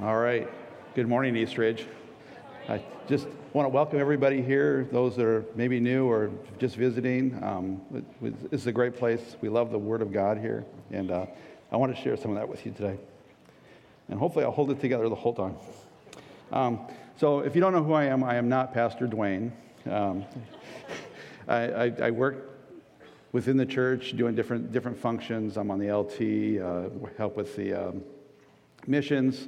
All 0.00 0.16
right. 0.16 0.50
Good 0.96 1.06
morning, 1.06 1.36
East 1.36 1.56
Ridge. 1.56 1.86
I 2.68 2.82
just 3.08 3.28
want 3.52 3.66
to 3.66 3.68
welcome 3.68 4.00
everybody 4.00 4.42
here, 4.42 4.88
those 4.90 5.14
that 5.14 5.24
are 5.24 5.44
maybe 5.54 5.78
new 5.78 6.10
or 6.10 6.32
just 6.58 6.74
visiting. 6.74 7.40
Um, 7.44 7.80
this 8.20 8.62
is 8.62 8.66
a 8.66 8.72
great 8.72 8.96
place. 8.96 9.36
We 9.40 9.48
love 9.48 9.70
the 9.70 9.78
Word 9.78 10.02
of 10.02 10.12
God 10.12 10.38
here, 10.38 10.64
and 10.90 11.12
uh, 11.12 11.26
I 11.70 11.76
want 11.76 11.94
to 11.94 12.02
share 12.02 12.16
some 12.16 12.32
of 12.32 12.36
that 12.38 12.48
with 12.48 12.66
you 12.66 12.72
today. 12.72 12.98
And 14.08 14.18
hopefully, 14.18 14.44
I'll 14.44 14.50
hold 14.50 14.72
it 14.72 14.80
together 14.80 15.08
the 15.08 15.14
whole 15.14 15.32
time. 15.32 15.54
Um, 16.50 16.80
so, 17.16 17.38
if 17.38 17.54
you 17.54 17.60
don't 17.60 17.72
know 17.72 17.84
who 17.84 17.92
I 17.92 18.06
am, 18.06 18.24
I 18.24 18.34
am 18.34 18.48
not 18.48 18.74
Pastor 18.74 19.06
Dwayne. 19.06 19.52
Um, 19.88 20.24
I, 21.48 21.56
I, 21.56 21.92
I, 22.02 22.10
work 22.10 22.50
within 23.30 23.56
the 23.56 23.66
church 23.66 24.16
doing 24.16 24.34
different, 24.34 24.72
different 24.72 24.98
functions. 24.98 25.56
I'm 25.56 25.70
on 25.70 25.78
the 25.78 25.92
LT, 25.92 26.60
uh, 26.60 27.08
help 27.16 27.36
with 27.36 27.54
the 27.54 27.74
um, 27.74 28.02
missions. 28.88 29.46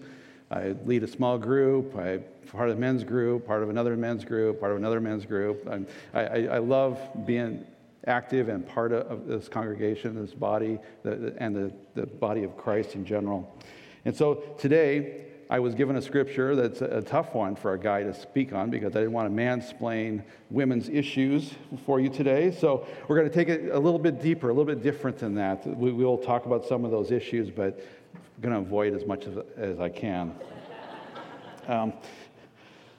I 0.51 0.75
lead 0.85 1.03
a 1.03 1.09
small 1.09 1.39
group. 1.39 1.97
I'm 1.97 2.25
part 2.53 2.71
of 2.71 2.77
a 2.77 2.81
men's 2.81 3.05
group, 3.05 3.47
part 3.47 3.63
of 3.63 3.71
another 3.71 3.97
men's 3.97 4.25
group, 4.25 4.61
part 4.61 4.73
of 4.73 4.79
another 4.79 5.01
men's 5.01 5.27
group. 5.27 5.69
I, 6.15 6.21
I, 6.21 6.47
I 6.47 6.59
love 6.59 7.01
being 7.27 7.67
active 8.07 8.49
and 8.49 8.67
part 8.67 8.93
of 8.93 9.27
this 9.27 9.49
congregation, 9.49 10.15
this 10.15 10.33
body, 10.33 10.79
the, 11.03 11.35
and 11.39 11.57
the, 11.57 11.73
the 11.95 12.07
body 12.07 12.45
of 12.45 12.57
Christ 12.57 12.95
in 12.95 13.05
general. 13.05 13.53
And 14.05 14.15
so 14.15 14.45
today, 14.59 15.27
I 15.49 15.61
was 15.61 15.77
given 15.77 15.95
a 15.95 16.03
scripture 16.03 16.57
that's 16.57 16.83
a 16.83 17.03
tough 17.03 17.33
one 17.33 17.55
for 17.55 17.73
a 17.73 17.79
guy 17.79 18.03
to 18.03 18.13
speak 18.13 18.53
on 18.53 18.69
because 18.69 18.97
I 18.97 19.01
didn't 19.01 19.13
want 19.13 19.29
to 19.29 19.43
mansplain 19.43 20.25
women's 20.51 20.89
issues 20.89 21.55
for 21.85 22.01
you 22.01 22.09
today. 22.09 22.51
So 22.51 22.85
we're 23.07 23.17
going 23.17 23.29
to 23.29 23.35
take 23.35 23.49
it 23.49 23.71
a 23.71 23.79
little 23.79 24.01
bit 24.01 24.21
deeper, 24.21 24.49
a 24.49 24.53
little 24.53 24.65
bit 24.65 24.83
different 24.83 25.19
than 25.19 25.37
that. 25.37 25.65
We 25.65 25.93
will 25.93 26.19
talk 26.19 26.47
about 26.47 26.67
some 26.67 26.85
of 26.85 26.91
those 26.91 27.13
issues, 27.13 27.49
but 27.49 27.81
going 28.40 28.54
to 28.54 28.60
avoid 28.60 28.95
as 28.95 29.06
much 29.06 29.26
as, 29.26 29.34
as 29.56 29.80
I 29.80 29.88
can. 29.88 30.34
Um, 31.68 31.92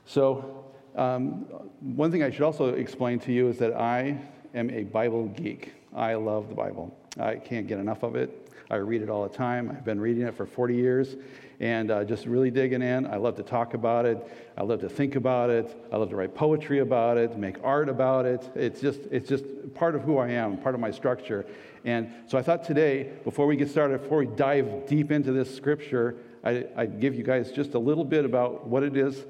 so, 0.05 0.65
um, 0.95 1.45
one 1.79 2.11
thing 2.11 2.23
I 2.23 2.31
should 2.31 2.41
also 2.41 2.73
explain 2.73 3.19
to 3.19 3.31
you 3.31 3.47
is 3.47 3.57
that 3.59 3.73
I 3.73 4.19
am 4.53 4.69
a 4.69 4.83
Bible 4.83 5.27
geek. 5.27 5.73
I 5.97 6.13
love 6.13 6.47
the 6.47 6.53
Bible. 6.53 6.95
I 7.19 7.37
can't 7.37 7.67
get 7.67 7.79
enough 7.79 8.03
of 8.03 8.15
it. 8.15 8.51
I 8.69 8.75
read 8.75 9.01
it 9.01 9.09
all 9.09 9.27
the 9.27 9.35
time. 9.35 9.71
I've 9.71 9.83
been 9.83 9.99
reading 9.99 10.27
it 10.27 10.35
for 10.35 10.45
40 10.45 10.75
years 10.75 11.15
and 11.59 11.89
uh, 11.89 12.03
just 12.03 12.27
really 12.27 12.51
digging 12.51 12.83
in. 12.83 13.07
I 13.07 13.15
love 13.15 13.35
to 13.37 13.43
talk 13.43 13.73
about 13.73 14.05
it. 14.05 14.19
I 14.55 14.61
love 14.61 14.79
to 14.81 14.89
think 14.89 15.15
about 15.15 15.49
it. 15.49 15.75
I 15.91 15.97
love 15.97 16.11
to 16.11 16.15
write 16.15 16.35
poetry 16.35 16.79
about 16.79 17.17
it, 17.17 17.35
make 17.39 17.55
art 17.63 17.89
about 17.89 18.27
it. 18.27 18.47
It's 18.53 18.79
just, 18.79 18.99
it's 19.09 19.27
just 19.27 19.43
part 19.73 19.95
of 19.95 20.03
who 20.03 20.19
I 20.19 20.29
am, 20.29 20.57
part 20.57 20.75
of 20.75 20.81
my 20.81 20.91
structure. 20.91 21.47
And 21.83 22.11
so 22.27 22.37
I 22.37 22.43
thought 22.43 22.63
today, 22.63 23.09
before 23.23 23.47
we 23.47 23.55
get 23.55 23.71
started, 23.71 24.03
before 24.03 24.19
we 24.19 24.27
dive 24.27 24.85
deep 24.85 25.11
into 25.11 25.31
this 25.31 25.55
scripture, 25.55 26.17
I, 26.43 26.67
I'd 26.75 26.99
give 26.99 27.15
you 27.15 27.23
guys 27.23 27.51
just 27.51 27.73
a 27.73 27.79
little 27.79 28.05
bit 28.05 28.23
about 28.23 28.67
what 28.67 28.83
it 28.83 28.95
is 28.95 29.25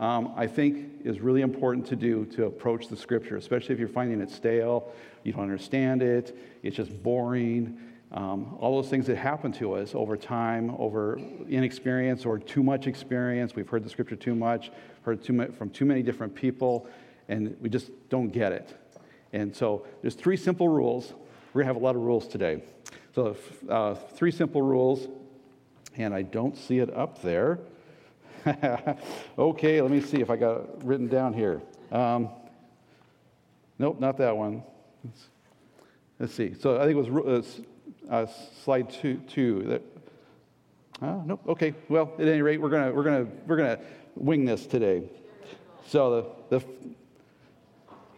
um, 0.00 0.32
I 0.34 0.46
think 0.46 1.02
is 1.04 1.20
really 1.20 1.42
important 1.42 1.86
to 1.88 1.96
do 1.96 2.24
to 2.36 2.46
approach 2.46 2.88
the 2.88 2.96
scripture, 2.96 3.36
especially 3.36 3.74
if 3.74 3.78
you're 3.78 3.88
finding 3.88 4.20
it 4.20 4.30
stale, 4.30 4.92
you 5.22 5.32
don't 5.32 5.42
understand 5.42 6.02
it, 6.02 6.36
it's 6.62 6.76
just 6.76 7.02
boring. 7.02 7.78
Um, 8.12 8.56
all 8.58 8.80
those 8.80 8.90
things 8.90 9.06
that 9.06 9.16
happen 9.16 9.52
to 9.52 9.74
us 9.74 9.94
over 9.94 10.16
time, 10.16 10.74
over 10.78 11.20
inexperience 11.48 12.26
or 12.26 12.40
too 12.40 12.62
much 12.62 12.88
experience. 12.88 13.54
We've 13.54 13.68
heard 13.68 13.84
the 13.84 13.90
scripture 13.90 14.16
too 14.16 14.34
much, 14.34 14.72
heard 15.02 15.22
too 15.22 15.32
much 15.32 15.52
from 15.52 15.70
too 15.70 15.84
many 15.84 16.02
different 16.02 16.34
people, 16.34 16.88
and 17.28 17.56
we 17.60 17.68
just 17.68 17.90
don't 18.08 18.30
get 18.30 18.50
it. 18.50 18.74
And 19.32 19.54
so 19.54 19.86
there's 20.02 20.16
three 20.16 20.36
simple 20.36 20.66
rules. 20.66 21.12
We're 21.52 21.62
going 21.62 21.68
to 21.68 21.74
have 21.74 21.76
a 21.76 21.84
lot 21.84 21.94
of 21.94 22.02
rules 22.02 22.26
today. 22.26 22.64
So, 23.14 23.36
uh, 23.68 23.94
three 23.94 24.32
simple 24.32 24.62
rules, 24.62 25.06
and 25.96 26.12
I 26.12 26.22
don't 26.22 26.56
see 26.56 26.78
it 26.78 26.92
up 26.92 27.22
there. 27.22 27.60
okay, 29.38 29.80
let 29.80 29.90
me 29.90 30.00
see 30.00 30.20
if 30.20 30.30
I 30.30 30.36
got 30.36 30.60
it 30.60 30.70
written 30.82 31.08
down 31.08 31.32
here. 31.32 31.60
Um, 31.92 32.28
nope, 33.78 34.00
not 34.00 34.16
that 34.18 34.36
one. 34.36 34.62
Let's, 35.04 35.28
let's, 36.18 36.34
see. 36.34 36.54
So 36.54 36.76
I 36.76 36.84
think 36.84 36.96
it 36.96 37.12
was 37.14 37.60
uh, 38.10 38.26
slide 38.64 38.90
two. 38.90 39.16
two 39.28 39.62
that, 39.64 39.82
uh, 41.02 41.20
nope. 41.24 41.42
Okay. 41.48 41.74
Well, 41.88 42.12
at 42.18 42.28
any 42.28 42.42
rate, 42.42 42.60
we're 42.60 42.70
gonna 42.70 42.92
we're 42.92 43.04
gonna 43.04 43.26
we're 43.46 43.56
gonna 43.56 43.78
wing 44.14 44.44
this 44.44 44.66
today. 44.66 45.02
So 45.86 46.34
the 46.50 46.58
the 46.58 46.66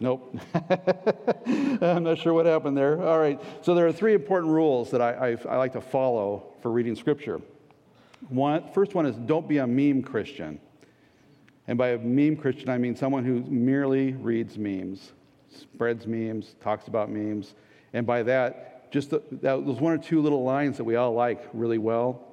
Nope. 0.02 0.36
I'm 1.80 2.02
not 2.02 2.18
sure 2.18 2.34
what 2.34 2.44
happened 2.44 2.76
there. 2.76 3.00
All 3.00 3.20
right. 3.20 3.40
So 3.64 3.72
there 3.76 3.86
are 3.86 3.92
three 3.92 4.14
important 4.14 4.52
rules 4.52 4.90
that 4.90 5.00
I, 5.00 5.12
I, 5.12 5.36
I, 5.48 5.56
like 5.58 5.74
to 5.74 5.80
follow 5.80 6.54
for 6.60 6.72
reading 6.72 6.96
Scripture. 6.96 7.40
One, 8.28 8.70
first 8.72 8.94
one 8.94 9.06
is 9.06 9.16
don't 9.16 9.48
be 9.48 9.58
a 9.58 9.66
meme 9.66 10.02
Christian. 10.02 10.60
And 11.68 11.78
by 11.78 11.90
a 11.90 11.98
meme 11.98 12.36
Christian, 12.36 12.68
I 12.68 12.78
mean 12.78 12.96
someone 12.96 13.24
who 13.24 13.42
merely 13.42 14.12
reads 14.12 14.58
memes, 14.58 15.12
spreads 15.50 16.06
memes, 16.06 16.56
talks 16.60 16.88
about 16.88 17.10
memes. 17.10 17.54
And 17.92 18.06
by 18.06 18.22
that, 18.24 18.90
just 18.90 19.10
the, 19.10 19.22
that, 19.30 19.64
those 19.64 19.80
one 19.80 19.92
or 19.92 19.98
two 19.98 20.20
little 20.20 20.42
lines 20.42 20.76
that 20.76 20.84
we 20.84 20.96
all 20.96 21.12
like 21.12 21.48
really 21.52 21.78
well. 21.78 22.26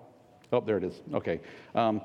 Oh, 0.51 0.61
there 0.61 0.77
it 0.77 0.83
is. 0.83 0.99
Okay. 1.13 1.41
Um, 1.75 2.01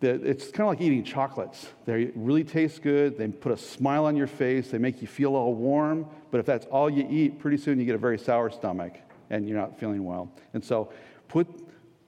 the, 0.00 0.10
it's 0.10 0.46
kind 0.46 0.62
of 0.62 0.68
like 0.68 0.80
eating 0.80 1.04
chocolates. 1.04 1.68
They 1.84 2.10
really 2.14 2.42
taste 2.42 2.82
good. 2.82 3.16
They 3.16 3.28
put 3.28 3.52
a 3.52 3.56
smile 3.56 4.06
on 4.06 4.16
your 4.16 4.26
face. 4.26 4.70
They 4.70 4.78
make 4.78 5.00
you 5.00 5.06
feel 5.06 5.36
all 5.36 5.54
warm. 5.54 6.06
But 6.30 6.40
if 6.40 6.46
that's 6.46 6.66
all 6.66 6.90
you 6.90 7.06
eat, 7.08 7.38
pretty 7.38 7.58
soon 7.58 7.78
you 7.78 7.84
get 7.84 7.94
a 7.94 7.98
very 7.98 8.18
sour 8.18 8.50
stomach 8.50 8.94
and 9.28 9.48
you're 9.48 9.58
not 9.58 9.78
feeling 9.78 10.04
well. 10.04 10.32
And 10.54 10.64
so 10.64 10.92
put 11.28 11.46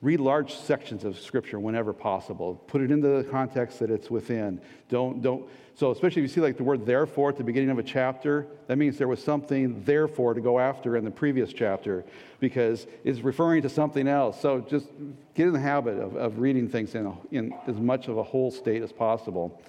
Read 0.02 0.18
large 0.18 0.52
sections 0.52 1.04
of 1.04 1.16
Scripture 1.16 1.60
whenever 1.60 1.92
possible. 1.92 2.56
Put 2.66 2.82
it 2.82 2.90
into 2.90 3.06
the 3.06 3.22
context 3.22 3.78
that 3.78 3.88
it's 3.88 4.10
within. 4.10 4.60
Don't, 4.88 5.22
don't, 5.22 5.48
so, 5.76 5.92
especially 5.92 6.22
if 6.22 6.28
you 6.28 6.34
see 6.34 6.40
like 6.40 6.56
the 6.56 6.64
word 6.64 6.84
therefore 6.84 7.30
at 7.30 7.36
the 7.36 7.44
beginning 7.44 7.70
of 7.70 7.78
a 7.78 7.84
chapter, 7.84 8.48
that 8.66 8.78
means 8.78 8.98
there 8.98 9.06
was 9.06 9.22
something 9.22 9.82
therefore 9.84 10.34
to 10.34 10.40
go 10.40 10.58
after 10.58 10.96
in 10.96 11.04
the 11.04 11.10
previous 11.10 11.52
chapter 11.52 12.04
because 12.40 12.88
it's 13.04 13.20
referring 13.20 13.62
to 13.62 13.68
something 13.68 14.08
else. 14.08 14.40
So, 14.40 14.60
just 14.60 14.88
get 15.34 15.46
in 15.46 15.52
the 15.52 15.60
habit 15.60 15.98
of, 15.98 16.16
of 16.16 16.40
reading 16.40 16.68
things 16.68 16.96
in, 16.96 17.16
in 17.30 17.54
as 17.68 17.76
much 17.76 18.08
of 18.08 18.18
a 18.18 18.24
whole 18.24 18.50
state 18.50 18.82
as 18.82 18.92
possible. 18.92 19.62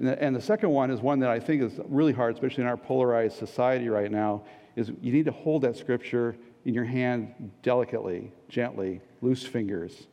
And 0.00 0.08
the, 0.08 0.22
and 0.22 0.34
the 0.34 0.42
second 0.42 0.70
one 0.70 0.90
is 0.90 1.00
one 1.00 1.20
that 1.20 1.30
I 1.30 1.38
think 1.38 1.62
is 1.62 1.78
really 1.88 2.12
hard, 2.12 2.34
especially 2.34 2.64
in 2.64 2.68
our 2.68 2.76
polarized 2.76 3.38
society 3.38 3.88
right 3.88 4.10
now, 4.10 4.42
is 4.74 4.90
you 5.00 5.12
need 5.12 5.24
to 5.26 5.32
hold 5.32 5.62
that 5.62 5.76
Scripture 5.76 6.36
in 6.64 6.74
your 6.74 6.84
hand 6.84 7.52
delicately, 7.62 8.32
gently, 8.48 9.00
loose 9.20 9.44
fingers. 9.44 10.06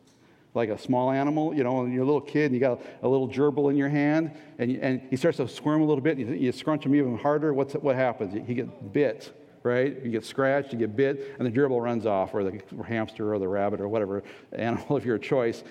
Like 0.54 0.70
a 0.70 0.78
small 0.78 1.10
animal, 1.10 1.54
you 1.54 1.64
know, 1.64 1.82
when 1.82 1.92
you're 1.92 2.02
a 2.02 2.06
little 2.06 2.20
kid 2.20 2.46
and 2.46 2.54
you 2.54 2.60
got 2.60 2.80
a 3.02 3.08
little 3.08 3.28
gerbil 3.28 3.70
in 3.70 3.76
your 3.76 3.90
hand 3.90 4.30
and, 4.58 4.76
and 4.76 5.02
he 5.10 5.16
starts 5.16 5.36
to 5.36 5.48
squirm 5.48 5.82
a 5.82 5.84
little 5.84 6.00
bit, 6.00 6.16
you, 6.16 6.26
you 6.32 6.50
scrunch 6.50 6.84
him 6.84 6.94
even 6.94 7.18
harder, 7.18 7.52
what's, 7.52 7.74
what 7.74 7.94
happens? 7.94 8.32
He 8.46 8.54
gets 8.54 8.70
bit, 8.92 9.38
right? 9.62 10.02
You 10.02 10.10
get 10.10 10.24
scratched, 10.24 10.72
you 10.72 10.78
get 10.78 10.96
bit, 10.96 11.34
and 11.38 11.46
the 11.46 11.50
gerbil 11.50 11.82
runs 11.82 12.06
off, 12.06 12.32
or 12.32 12.42
the 12.42 12.62
hamster 12.86 13.34
or 13.34 13.38
the 13.38 13.48
rabbit 13.48 13.80
or 13.82 13.88
whatever 13.88 14.22
animal 14.52 14.96
of 14.96 15.04
your 15.04 15.18
choice. 15.18 15.62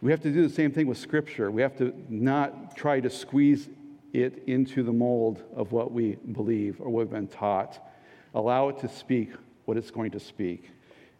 We 0.00 0.10
have 0.10 0.22
to 0.22 0.30
do 0.30 0.46
the 0.46 0.54
same 0.54 0.72
thing 0.72 0.86
with 0.86 0.96
Scripture. 0.96 1.50
We 1.50 1.60
have 1.60 1.76
to 1.76 1.92
not 2.08 2.74
try 2.74 3.00
to 3.00 3.10
squeeze 3.10 3.68
it 4.12 4.42
into 4.46 4.82
the 4.82 4.92
mold 4.92 5.42
of 5.54 5.72
what 5.72 5.92
we 5.92 6.16
believe 6.32 6.80
or 6.80 6.88
what 6.88 7.06
we've 7.06 7.10
been 7.10 7.28
taught. 7.28 7.78
Allow 8.34 8.70
it 8.70 8.78
to 8.80 8.88
speak 8.88 9.32
what 9.66 9.76
it's 9.76 9.90
going 9.90 10.10
to 10.12 10.20
speak. 10.20 10.70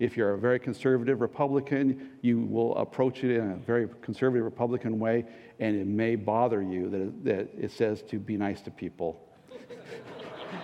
If 0.01 0.17
you're 0.17 0.33
a 0.33 0.39
very 0.39 0.59
conservative 0.59 1.21
Republican, 1.21 2.13
you 2.23 2.41
will 2.41 2.75
approach 2.77 3.23
it 3.23 3.37
in 3.37 3.53
a 3.53 3.57
very 3.57 3.87
conservative 4.01 4.45
Republican 4.45 4.99
way, 4.99 5.27
and 5.61 5.77
it 5.77 5.87
may 5.87 6.17
bother 6.17 6.63
you 6.63 6.89
that 6.89 7.01
it, 7.01 7.25
that 7.25 7.49
it 7.65 7.71
says 7.71 8.03
to 8.05 8.19
be 8.19 8.39
nice 8.39 8.63
to 8.63 8.71
people. 8.71 9.21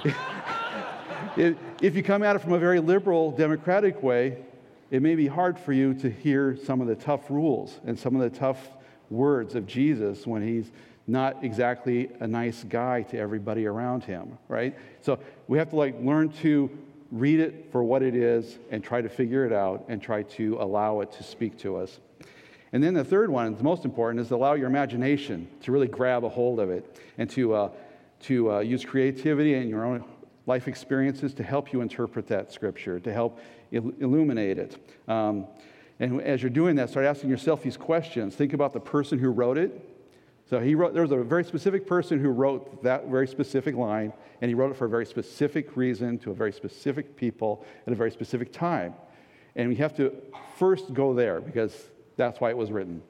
if, 1.36 1.94
you 1.94 2.02
come 2.02 2.22
at 2.22 2.34
it 2.34 2.38
from 2.38 2.54
a 2.54 2.58
very 2.58 2.80
liberal, 2.80 3.30
democratic 3.30 4.02
way, 4.02 4.38
it 4.90 5.02
may 5.02 5.14
be 5.14 5.26
hard 5.26 5.58
for 5.58 5.74
you 5.74 5.92
to 5.92 6.10
hear 6.10 6.56
some 6.64 6.80
of 6.80 6.86
the 6.86 6.96
tough 6.96 7.30
rules 7.30 7.78
and 7.84 7.98
some 7.98 8.16
of 8.16 8.22
the 8.22 8.38
tough 8.38 8.70
words 9.10 9.54
of 9.54 9.66
Jesus 9.66 10.26
when 10.26 10.42
he's 10.42 10.70
not 11.06 11.44
exactly 11.44 12.10
a 12.20 12.26
nice 12.26 12.64
guy 12.64 13.02
to 13.02 13.18
everybody 13.18 13.66
around 13.66 14.02
him, 14.02 14.38
right? 14.48 14.74
So 15.02 15.18
we 15.46 15.58
have 15.58 15.70
to 15.70 15.76
like 15.76 15.94
learn 16.00 16.30
to 16.40 16.70
read 17.10 17.40
it 17.40 17.68
for 17.70 17.82
what 17.84 18.02
it 18.02 18.14
is 18.14 18.58
and 18.70 18.82
try 18.82 19.00
to 19.00 19.08
figure 19.08 19.44
it 19.46 19.52
out 19.52 19.84
and 19.88 20.02
try 20.02 20.22
to 20.22 20.56
allow 20.60 21.00
it 21.00 21.12
to 21.12 21.22
speak 21.22 21.58
to 21.58 21.76
us. 21.76 22.00
And 22.72 22.82
then 22.82 22.94
the 22.94 23.04
third 23.04 23.30
one, 23.30 23.56
the 23.56 23.62
most 23.62 23.84
important, 23.84 24.20
is 24.20 24.30
allow 24.32 24.54
your 24.54 24.66
imagination 24.66 25.48
to 25.62 25.72
really 25.72 25.86
grab 25.86 26.24
a 26.24 26.28
hold 26.28 26.60
of 26.60 26.70
it 26.70 27.00
and 27.16 27.30
to, 27.30 27.54
uh, 27.54 27.70
to 28.22 28.52
uh, 28.52 28.58
use 28.60 28.84
creativity 28.84 29.54
and 29.54 29.70
your 29.70 29.84
own 29.84 30.04
life 30.46 30.68
experiences 30.68 31.32
to 31.34 31.42
help 31.42 31.72
you 31.72 31.80
interpret 31.80 32.26
that 32.28 32.52
scripture, 32.52 33.00
to 33.00 33.12
help 33.12 33.40
il- 33.72 33.94
illuminate 34.00 34.58
it. 34.58 34.76
Um, 35.08 35.46
and 35.98 36.20
as 36.20 36.42
you're 36.42 36.50
doing 36.50 36.76
that, 36.76 36.90
start 36.90 37.06
asking 37.06 37.30
yourself 37.30 37.62
these 37.62 37.76
questions. 37.76 38.34
Think 38.34 38.52
about 38.52 38.72
the 38.72 38.80
person 38.80 39.18
who 39.18 39.30
wrote 39.30 39.58
it. 39.58 39.95
So 40.48 40.60
he 40.60 40.74
wrote, 40.74 40.94
there 40.94 41.02
was 41.02 41.10
a 41.10 41.22
very 41.24 41.44
specific 41.44 41.86
person 41.86 42.20
who 42.20 42.28
wrote 42.28 42.82
that 42.84 43.08
very 43.08 43.26
specific 43.26 43.74
line, 43.74 44.12
and 44.40 44.48
he 44.48 44.54
wrote 44.54 44.70
it 44.70 44.76
for 44.76 44.84
a 44.84 44.88
very 44.88 45.06
specific 45.06 45.76
reason 45.76 46.18
to 46.18 46.30
a 46.30 46.34
very 46.34 46.52
specific 46.52 47.16
people 47.16 47.64
at 47.86 47.92
a 47.92 47.96
very 47.96 48.12
specific 48.12 48.52
time. 48.52 48.94
And 49.56 49.68
we 49.68 49.74
have 49.76 49.96
to 49.96 50.12
first 50.56 50.94
go 50.94 51.14
there 51.14 51.40
because 51.40 51.88
That's 52.16 52.40
why 52.40 52.50
it 52.50 52.56
was 52.56 52.70
written. 52.72 53.02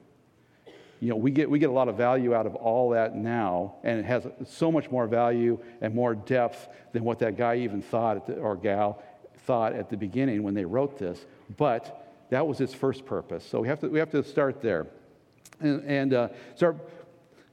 You 0.99 1.09
know, 1.09 1.15
we 1.15 1.31
get, 1.31 1.49
we 1.49 1.59
get 1.59 1.69
a 1.69 1.73
lot 1.73 1.89
of 1.89 1.95
value 1.95 2.33
out 2.33 2.45
of 2.45 2.55
all 2.55 2.89
that 2.91 3.15
now, 3.15 3.75
and 3.83 3.99
it 3.99 4.05
has 4.05 4.27
so 4.45 4.71
much 4.71 4.89
more 4.89 5.07
value 5.07 5.59
and 5.81 5.93
more 5.93 6.15
depth 6.15 6.67
than 6.91 7.03
what 7.03 7.19
that 7.19 7.37
guy 7.37 7.57
even 7.57 7.81
thought, 7.81 8.25
the, 8.25 8.35
or 8.35 8.55
gal 8.55 9.01
thought 9.45 9.73
at 9.73 9.89
the 9.89 9.97
beginning 9.97 10.43
when 10.43 10.53
they 10.53 10.65
wrote 10.65 10.97
this. 10.97 11.25
But 11.55 12.13
that 12.29 12.45
was 12.45 12.59
its 12.59 12.73
first 12.73 13.05
purpose. 13.05 13.45
So 13.45 13.61
we 13.61 13.67
have 13.67 13.79
to, 13.81 13.87
we 13.87 13.99
have 13.99 14.09
to 14.11 14.23
start 14.23 14.61
there 14.61 14.87
and, 15.59 15.83
and 15.85 16.13
uh, 16.13 16.29
start 16.55 16.77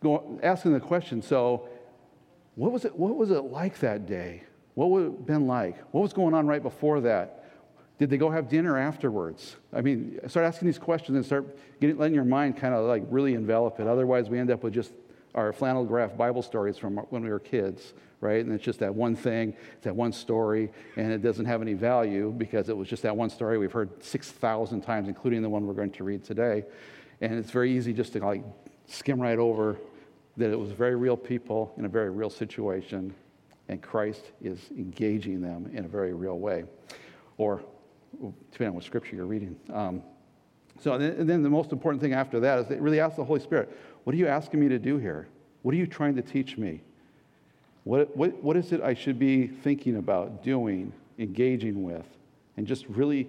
going, 0.04 0.38
asking 0.42 0.74
the 0.74 0.80
question 0.80 1.20
so, 1.20 1.68
what 2.54 2.70
was, 2.70 2.84
it, 2.84 2.96
what 2.96 3.16
was 3.16 3.32
it 3.32 3.40
like 3.40 3.80
that 3.80 4.06
day? 4.06 4.44
What 4.74 4.90
would 4.90 5.02
it 5.02 5.06
have 5.06 5.26
been 5.26 5.46
like? 5.48 5.76
What 5.92 6.02
was 6.02 6.12
going 6.12 6.34
on 6.34 6.46
right 6.46 6.62
before 6.62 7.00
that? 7.00 7.40
Did 7.98 8.10
they 8.10 8.16
go 8.16 8.30
have 8.30 8.48
dinner 8.48 8.76
afterwards? 8.76 9.56
I 9.72 9.80
mean, 9.80 10.20
start 10.28 10.46
asking 10.46 10.66
these 10.66 10.78
questions 10.78 11.16
and 11.16 11.24
start 11.24 11.58
getting, 11.80 11.96
letting 11.96 12.14
your 12.14 12.24
mind 12.24 12.56
kind 12.56 12.74
of 12.74 12.86
like 12.86 13.04
really 13.08 13.34
envelop 13.34 13.80
it. 13.80 13.86
Otherwise, 13.86 14.28
we 14.28 14.38
end 14.38 14.50
up 14.50 14.62
with 14.62 14.74
just 14.74 14.92
our 15.34 15.52
flannel 15.52 15.84
graph 15.84 16.16
Bible 16.16 16.42
stories 16.42 16.76
from 16.76 16.96
when 16.96 17.22
we 17.22 17.30
were 17.30 17.40
kids, 17.40 17.94
right? 18.20 18.44
And 18.44 18.54
it's 18.54 18.64
just 18.64 18.80
that 18.80 18.94
one 18.94 19.16
thing, 19.16 19.54
it's 19.74 19.84
that 19.84 19.96
one 19.96 20.12
story, 20.12 20.70
and 20.96 21.12
it 21.12 21.22
doesn't 21.22 21.46
have 21.46 21.62
any 21.62 21.74
value 21.74 22.32
because 22.36 22.68
it 22.68 22.76
was 22.76 22.88
just 22.88 23.02
that 23.02 23.16
one 23.16 23.30
story 23.30 23.58
we've 23.58 23.72
heard 23.72 23.90
6,000 24.02 24.80
times, 24.82 25.08
including 25.08 25.42
the 25.42 25.48
one 25.48 25.66
we're 25.66 25.74
going 25.74 25.92
to 25.92 26.04
read 26.04 26.24
today. 26.24 26.64
And 27.20 27.34
it's 27.34 27.50
very 27.50 27.76
easy 27.76 27.92
just 27.92 28.12
to 28.12 28.20
like 28.20 28.44
skim 28.86 29.20
right 29.20 29.38
over 29.38 29.78
that 30.36 30.50
it 30.50 30.58
was 30.58 30.72
very 30.72 30.96
real 30.96 31.16
people 31.16 31.72
in 31.76 31.84
a 31.84 31.88
very 31.88 32.10
real 32.10 32.30
situation, 32.30 33.14
and 33.68 33.80
Christ 33.80 34.32
is 34.42 34.58
engaging 34.76 35.40
them 35.40 35.70
in 35.72 35.84
a 35.84 35.88
very 35.88 36.12
real 36.12 36.38
way. 36.38 36.64
Or 37.38 37.62
depending 38.50 38.68
on 38.68 38.74
what 38.74 38.84
scripture 38.84 39.16
you're 39.16 39.26
reading. 39.26 39.56
Um, 39.72 40.02
so, 40.80 40.94
and 40.94 41.28
then 41.28 41.42
the 41.42 41.50
most 41.50 41.72
important 41.72 42.02
thing 42.02 42.12
after 42.12 42.40
that 42.40 42.58
is 42.58 42.66
that 42.66 42.80
really 42.80 43.00
ask 43.00 43.16
the 43.16 43.24
Holy 43.24 43.40
Spirit, 43.40 43.76
what 44.04 44.14
are 44.14 44.18
you 44.18 44.26
asking 44.26 44.60
me 44.60 44.68
to 44.68 44.78
do 44.78 44.98
here? 44.98 45.28
What 45.62 45.74
are 45.74 45.78
you 45.78 45.86
trying 45.86 46.14
to 46.16 46.22
teach 46.22 46.58
me? 46.58 46.80
What, 47.84 48.14
what, 48.16 48.42
what 48.42 48.56
is 48.56 48.72
it 48.72 48.80
I 48.82 48.94
should 48.94 49.18
be 49.18 49.46
thinking 49.46 49.96
about, 49.96 50.42
doing, 50.42 50.92
engaging 51.18 51.82
with? 51.84 52.06
And 52.56 52.66
just 52.66 52.86
really 52.88 53.28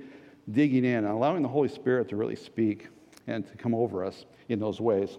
digging 0.51 0.85
in, 0.85 0.97
and 0.97 1.07
allowing 1.07 1.41
the 1.41 1.49
Holy 1.49 1.69
Spirit 1.69 2.09
to 2.09 2.15
really 2.15 2.35
speak 2.35 2.87
and 3.27 3.47
to 3.47 3.57
come 3.57 3.73
over 3.73 4.03
us 4.03 4.25
in 4.49 4.59
those 4.59 4.79
ways. 4.79 5.17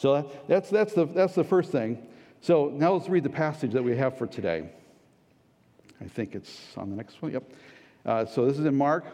So 0.00 0.26
that's, 0.48 0.70
that's, 0.70 0.94
the, 0.94 1.04
that's 1.04 1.34
the 1.34 1.44
first 1.44 1.70
thing. 1.70 1.98
So 2.40 2.72
now 2.74 2.94
let's 2.94 3.10
read 3.10 3.22
the 3.22 3.28
passage 3.28 3.72
that 3.72 3.84
we 3.84 3.94
have 3.98 4.16
for 4.16 4.26
today. 4.26 4.70
I 6.00 6.04
think 6.06 6.34
it's 6.34 6.58
on 6.78 6.88
the 6.88 6.96
next 6.96 7.20
one. 7.20 7.32
Yep. 7.32 7.52
Uh, 8.06 8.24
so 8.24 8.46
this 8.46 8.58
is 8.58 8.64
in 8.64 8.74
Mark. 8.74 9.04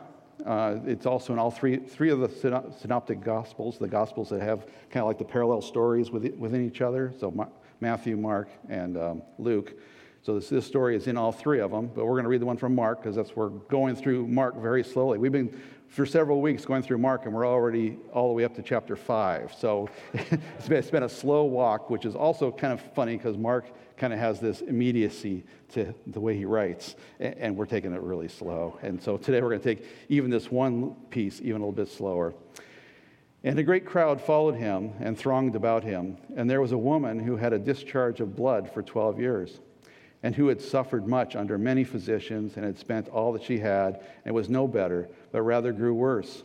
Uh, 0.45 0.77
it's 0.87 1.05
also 1.05 1.33
in 1.33 1.41
all 1.41 1.51
three, 1.51 1.79
three 1.79 2.11
of 2.11 2.21
the 2.21 2.73
synoptic 2.79 3.21
gospels, 3.21 3.79
the 3.79 3.89
gospels 3.89 4.29
that 4.29 4.41
have 4.41 4.67
kind 4.91 5.03
of 5.03 5.09
like 5.09 5.19
the 5.19 5.25
parallel 5.25 5.61
stories 5.61 6.13
within 6.13 6.65
each 6.65 6.81
other. 6.81 7.13
So 7.19 7.35
Matthew, 7.81 8.17
Mark, 8.17 8.49
and 8.69 8.97
um, 8.97 9.23
Luke. 9.39 9.75
So 10.23 10.37
this, 10.37 10.49
this 10.51 10.67
story 10.67 10.95
is 10.95 11.09
in 11.09 11.17
all 11.17 11.33
three 11.33 11.59
of 11.59 11.73
them, 11.73 11.91
but 11.93 12.05
we're 12.05 12.13
going 12.13 12.25
to 12.25 12.29
read 12.29 12.43
the 12.43 12.47
one 12.47 12.59
from 12.59 12.77
Mark 12.77 13.03
because 13.03 13.17
that's 13.17 13.35
we're 13.35 13.49
going 13.49 13.97
through 13.97 14.29
Mark 14.29 14.57
very 14.57 14.85
slowly. 14.85 15.19
We've 15.19 15.33
been 15.33 15.61
for 15.89 16.05
several 16.05 16.41
weeks 16.41 16.65
going 16.65 16.83
through 16.83 16.99
Mark, 16.99 17.27
and 17.27 17.35
we're 17.35 17.47
already 17.47 17.99
all 18.13 18.29
the 18.29 18.35
way 18.35 18.45
up 18.45 18.55
to 18.57 18.63
chapter 18.63 18.97
five. 18.97 19.55
So 19.59 19.89
it's 20.13 20.69
been, 20.69 20.79
it's 20.79 20.91
been 20.91 21.05
a 21.05 21.09
slow 21.09 21.45
walk, 21.45 21.91
which 21.91 22.05
is 22.05 22.15
also 22.15 22.51
kind 22.51 22.73
of 22.73 22.81
funny 22.95 23.17
because 23.17 23.37
Mark 23.37 23.67
kind 23.97 24.13
of 24.13 24.19
has 24.19 24.41
this 24.41 24.61
immediacy 24.61 25.45
to 25.71 25.95
the 26.07 26.21
way 26.21 26.37
he 26.37 26.45
writes, 26.45 26.97
and 27.19 27.57
we're 27.57 27.67
taking 27.67 27.93
it 27.93 28.01
really 28.03 28.29
slow. 28.29 28.79
And 28.83 29.03
so 29.03 29.17
today 29.17 29.41
we're 29.41 29.51
going 29.51 29.61
to 29.61 29.75
take 29.75 29.87
even 30.09 30.31
this 30.31 30.51
one 30.51 30.95
piece 31.11 31.41
even 31.41 31.63
a 31.63 31.67
little 31.67 31.73
bit 31.73 31.89
slower. 31.89 32.35
And 33.45 33.59
a 33.59 33.63
great 33.63 33.87
crowd 33.87 34.21
followed 34.21 34.57
him 34.57 34.93
and 34.99 35.17
thronged 35.17 35.55
about 35.55 35.85
him. 35.85 36.19
And 36.37 36.51
there 36.51 36.61
was 36.61 36.73
a 36.73 36.79
woman 36.79 37.19
who 37.19 37.37
had 37.37 37.53
a 37.53 37.59
discharge 37.59 38.21
of 38.21 38.35
blood 38.35 38.71
for 38.73 38.83
12 38.83 39.21
years 39.21 39.61
and 40.27 40.35
who 40.35 40.49
had 40.49 40.61
suffered 40.61 41.07
much 41.07 41.37
under 41.37 41.57
many 41.57 41.85
physicians 41.85 42.57
and 42.57 42.65
had 42.65 42.77
spent 42.77 43.09
all 43.11 43.33
that 43.33 43.45
she 43.45 43.61
had 43.61 44.01
and 44.25 44.35
was 44.35 44.49
no 44.49 44.67
better, 44.67 45.09
but 45.31 45.41
rather 45.41 45.73
grew 45.73 45.95
worse. 45.95 46.43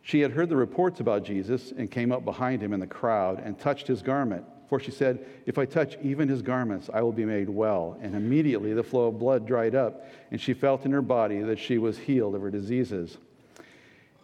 She 0.00 0.20
had 0.20 0.30
heard 0.30 0.48
the 0.48 0.56
reports 0.56 1.00
about 1.00 1.26
Jesus 1.26 1.74
and 1.76 1.90
came 1.90 2.10
up 2.10 2.24
behind 2.24 2.62
him 2.62 2.72
in 2.72 2.80
the 2.80 2.86
crowd 2.86 3.38
and 3.44 3.58
touched 3.58 3.86
his 3.86 4.00
garment. 4.00 4.46
For 4.70 4.80
she 4.80 4.90
said, 4.90 5.26
If 5.44 5.58
I 5.58 5.66
touch 5.66 5.98
even 6.02 6.26
his 6.26 6.40
garments, 6.40 6.88
I 6.90 7.02
will 7.02 7.12
be 7.12 7.26
made 7.26 7.50
well. 7.50 7.98
And 8.00 8.14
immediately 8.14 8.72
the 8.72 8.82
flow 8.82 9.08
of 9.08 9.18
blood 9.18 9.46
dried 9.46 9.74
up, 9.74 10.06
and 10.30 10.40
she 10.40 10.54
felt 10.54 10.86
in 10.86 10.92
her 10.92 11.02
body 11.02 11.42
that 11.42 11.58
she 11.58 11.76
was 11.76 11.98
healed 11.98 12.34
of 12.34 12.40
her 12.40 12.50
diseases. 12.50 13.18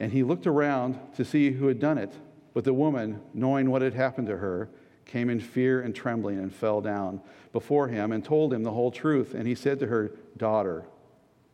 And 0.00 0.10
he 0.10 0.22
looked 0.22 0.46
around 0.46 0.98
to 1.16 1.26
see 1.26 1.50
who 1.50 1.66
had 1.66 1.78
done 1.78 1.98
it. 1.98 2.14
But 2.54 2.64
the 2.64 2.72
woman, 2.72 3.20
knowing 3.34 3.70
what 3.70 3.82
had 3.82 3.92
happened 3.92 4.28
to 4.28 4.38
her, 4.38 4.70
came 5.08 5.30
in 5.30 5.40
fear 5.40 5.80
and 5.80 5.94
trembling 5.94 6.38
and 6.38 6.54
fell 6.54 6.80
down 6.80 7.20
before 7.52 7.88
him 7.88 8.12
and 8.12 8.24
told 8.24 8.52
him 8.52 8.62
the 8.62 8.70
whole 8.70 8.92
truth. 8.92 9.34
And 9.34 9.48
he 9.48 9.56
said 9.56 9.80
to 9.80 9.86
her, 9.86 10.12
Daughter, 10.36 10.84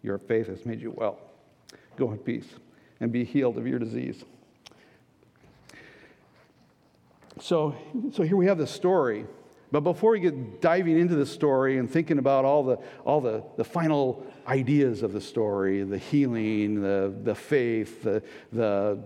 your 0.02 0.18
faith 0.18 0.48
has 0.48 0.66
made 0.66 0.82
you 0.82 0.90
well. 0.90 1.18
Go 1.96 2.12
in 2.12 2.18
peace 2.18 2.48
and 3.00 3.10
be 3.10 3.24
healed 3.24 3.56
of 3.56 3.66
your 3.66 3.78
disease. 3.78 4.24
So, 7.40 7.74
so 8.12 8.22
here 8.22 8.36
we 8.36 8.46
have 8.46 8.58
the 8.58 8.66
story. 8.66 9.24
But 9.72 9.80
before 9.80 10.12
we 10.12 10.20
get 10.20 10.60
diving 10.60 10.98
into 10.98 11.16
the 11.16 11.26
story 11.26 11.78
and 11.78 11.90
thinking 11.90 12.18
about 12.18 12.44
all 12.44 12.62
the, 12.62 12.78
all 13.04 13.20
the, 13.20 13.42
the 13.56 13.64
final 13.64 14.26
ideas 14.46 15.02
of 15.02 15.12
the 15.12 15.20
story, 15.20 15.82
the 15.82 15.98
healing, 15.98 16.80
the, 16.80 17.14
the 17.22 17.34
faith, 17.34 18.02
the, 18.02 18.22
the, 18.52 19.00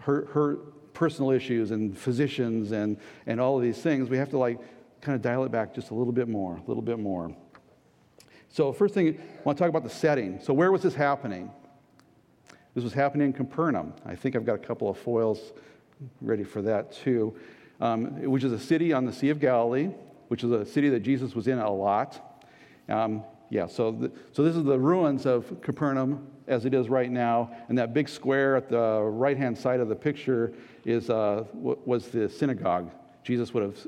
her, 0.00 0.26
her 0.26 0.58
personal 0.94 1.30
issues 1.30 1.70
and 1.72 1.96
physicians 1.96 2.72
and, 2.72 2.96
and 3.26 3.40
all 3.40 3.56
of 3.56 3.62
these 3.62 3.78
things, 3.78 4.08
we 4.08 4.16
have 4.16 4.30
to 4.30 4.38
like 4.38 4.58
kind 5.00 5.14
of 5.14 5.20
dial 5.20 5.44
it 5.44 5.52
back 5.52 5.74
just 5.74 5.90
a 5.90 5.94
little 5.94 6.12
bit 6.12 6.28
more, 6.28 6.56
a 6.56 6.62
little 6.66 6.82
bit 6.82 6.98
more. 6.98 7.34
So, 8.48 8.72
first 8.72 8.94
thing, 8.94 9.08
I 9.08 9.42
want 9.42 9.58
to 9.58 9.62
talk 9.62 9.68
about 9.68 9.82
the 9.82 9.90
setting. 9.90 10.40
So, 10.40 10.54
where 10.54 10.72
was 10.72 10.82
this 10.82 10.94
happening? 10.94 11.50
This 12.74 12.84
was 12.84 12.92
happening 12.92 13.28
in 13.28 13.32
Capernaum. 13.32 13.92
I 14.06 14.14
think 14.14 14.36
I've 14.36 14.46
got 14.46 14.54
a 14.54 14.58
couple 14.66 14.88
of 14.88 14.96
foils 14.96 15.52
ready 16.20 16.44
for 16.44 16.62
that 16.62 16.92
too, 16.92 17.36
um, 17.80 18.22
which 18.22 18.44
is 18.44 18.52
a 18.52 18.58
city 18.58 18.92
on 18.92 19.04
the 19.04 19.12
Sea 19.12 19.30
of 19.30 19.40
Galilee, 19.40 19.90
which 20.28 20.42
is 20.44 20.50
a 20.50 20.64
city 20.64 20.88
that 20.88 21.00
Jesus 21.00 21.34
was 21.34 21.48
in 21.48 21.58
a 21.58 21.70
lot. 21.70 22.42
Um, 22.88 23.24
yeah, 23.54 23.68
so, 23.68 23.92
the, 23.92 24.10
so 24.32 24.42
this 24.42 24.56
is 24.56 24.64
the 24.64 24.76
ruins 24.76 25.26
of 25.26 25.60
Capernaum 25.62 26.26
as 26.48 26.64
it 26.64 26.74
is 26.74 26.88
right 26.88 27.08
now, 27.08 27.52
and 27.68 27.78
that 27.78 27.94
big 27.94 28.08
square 28.08 28.56
at 28.56 28.68
the 28.68 29.00
right 29.00 29.36
hand 29.36 29.56
side 29.56 29.78
of 29.78 29.88
the 29.88 29.94
picture 29.94 30.52
is, 30.84 31.08
uh, 31.08 31.44
was 31.54 32.08
the 32.08 32.28
synagogue. 32.28 32.90
Jesus 33.22 33.54
would 33.54 33.62
have, 33.62 33.78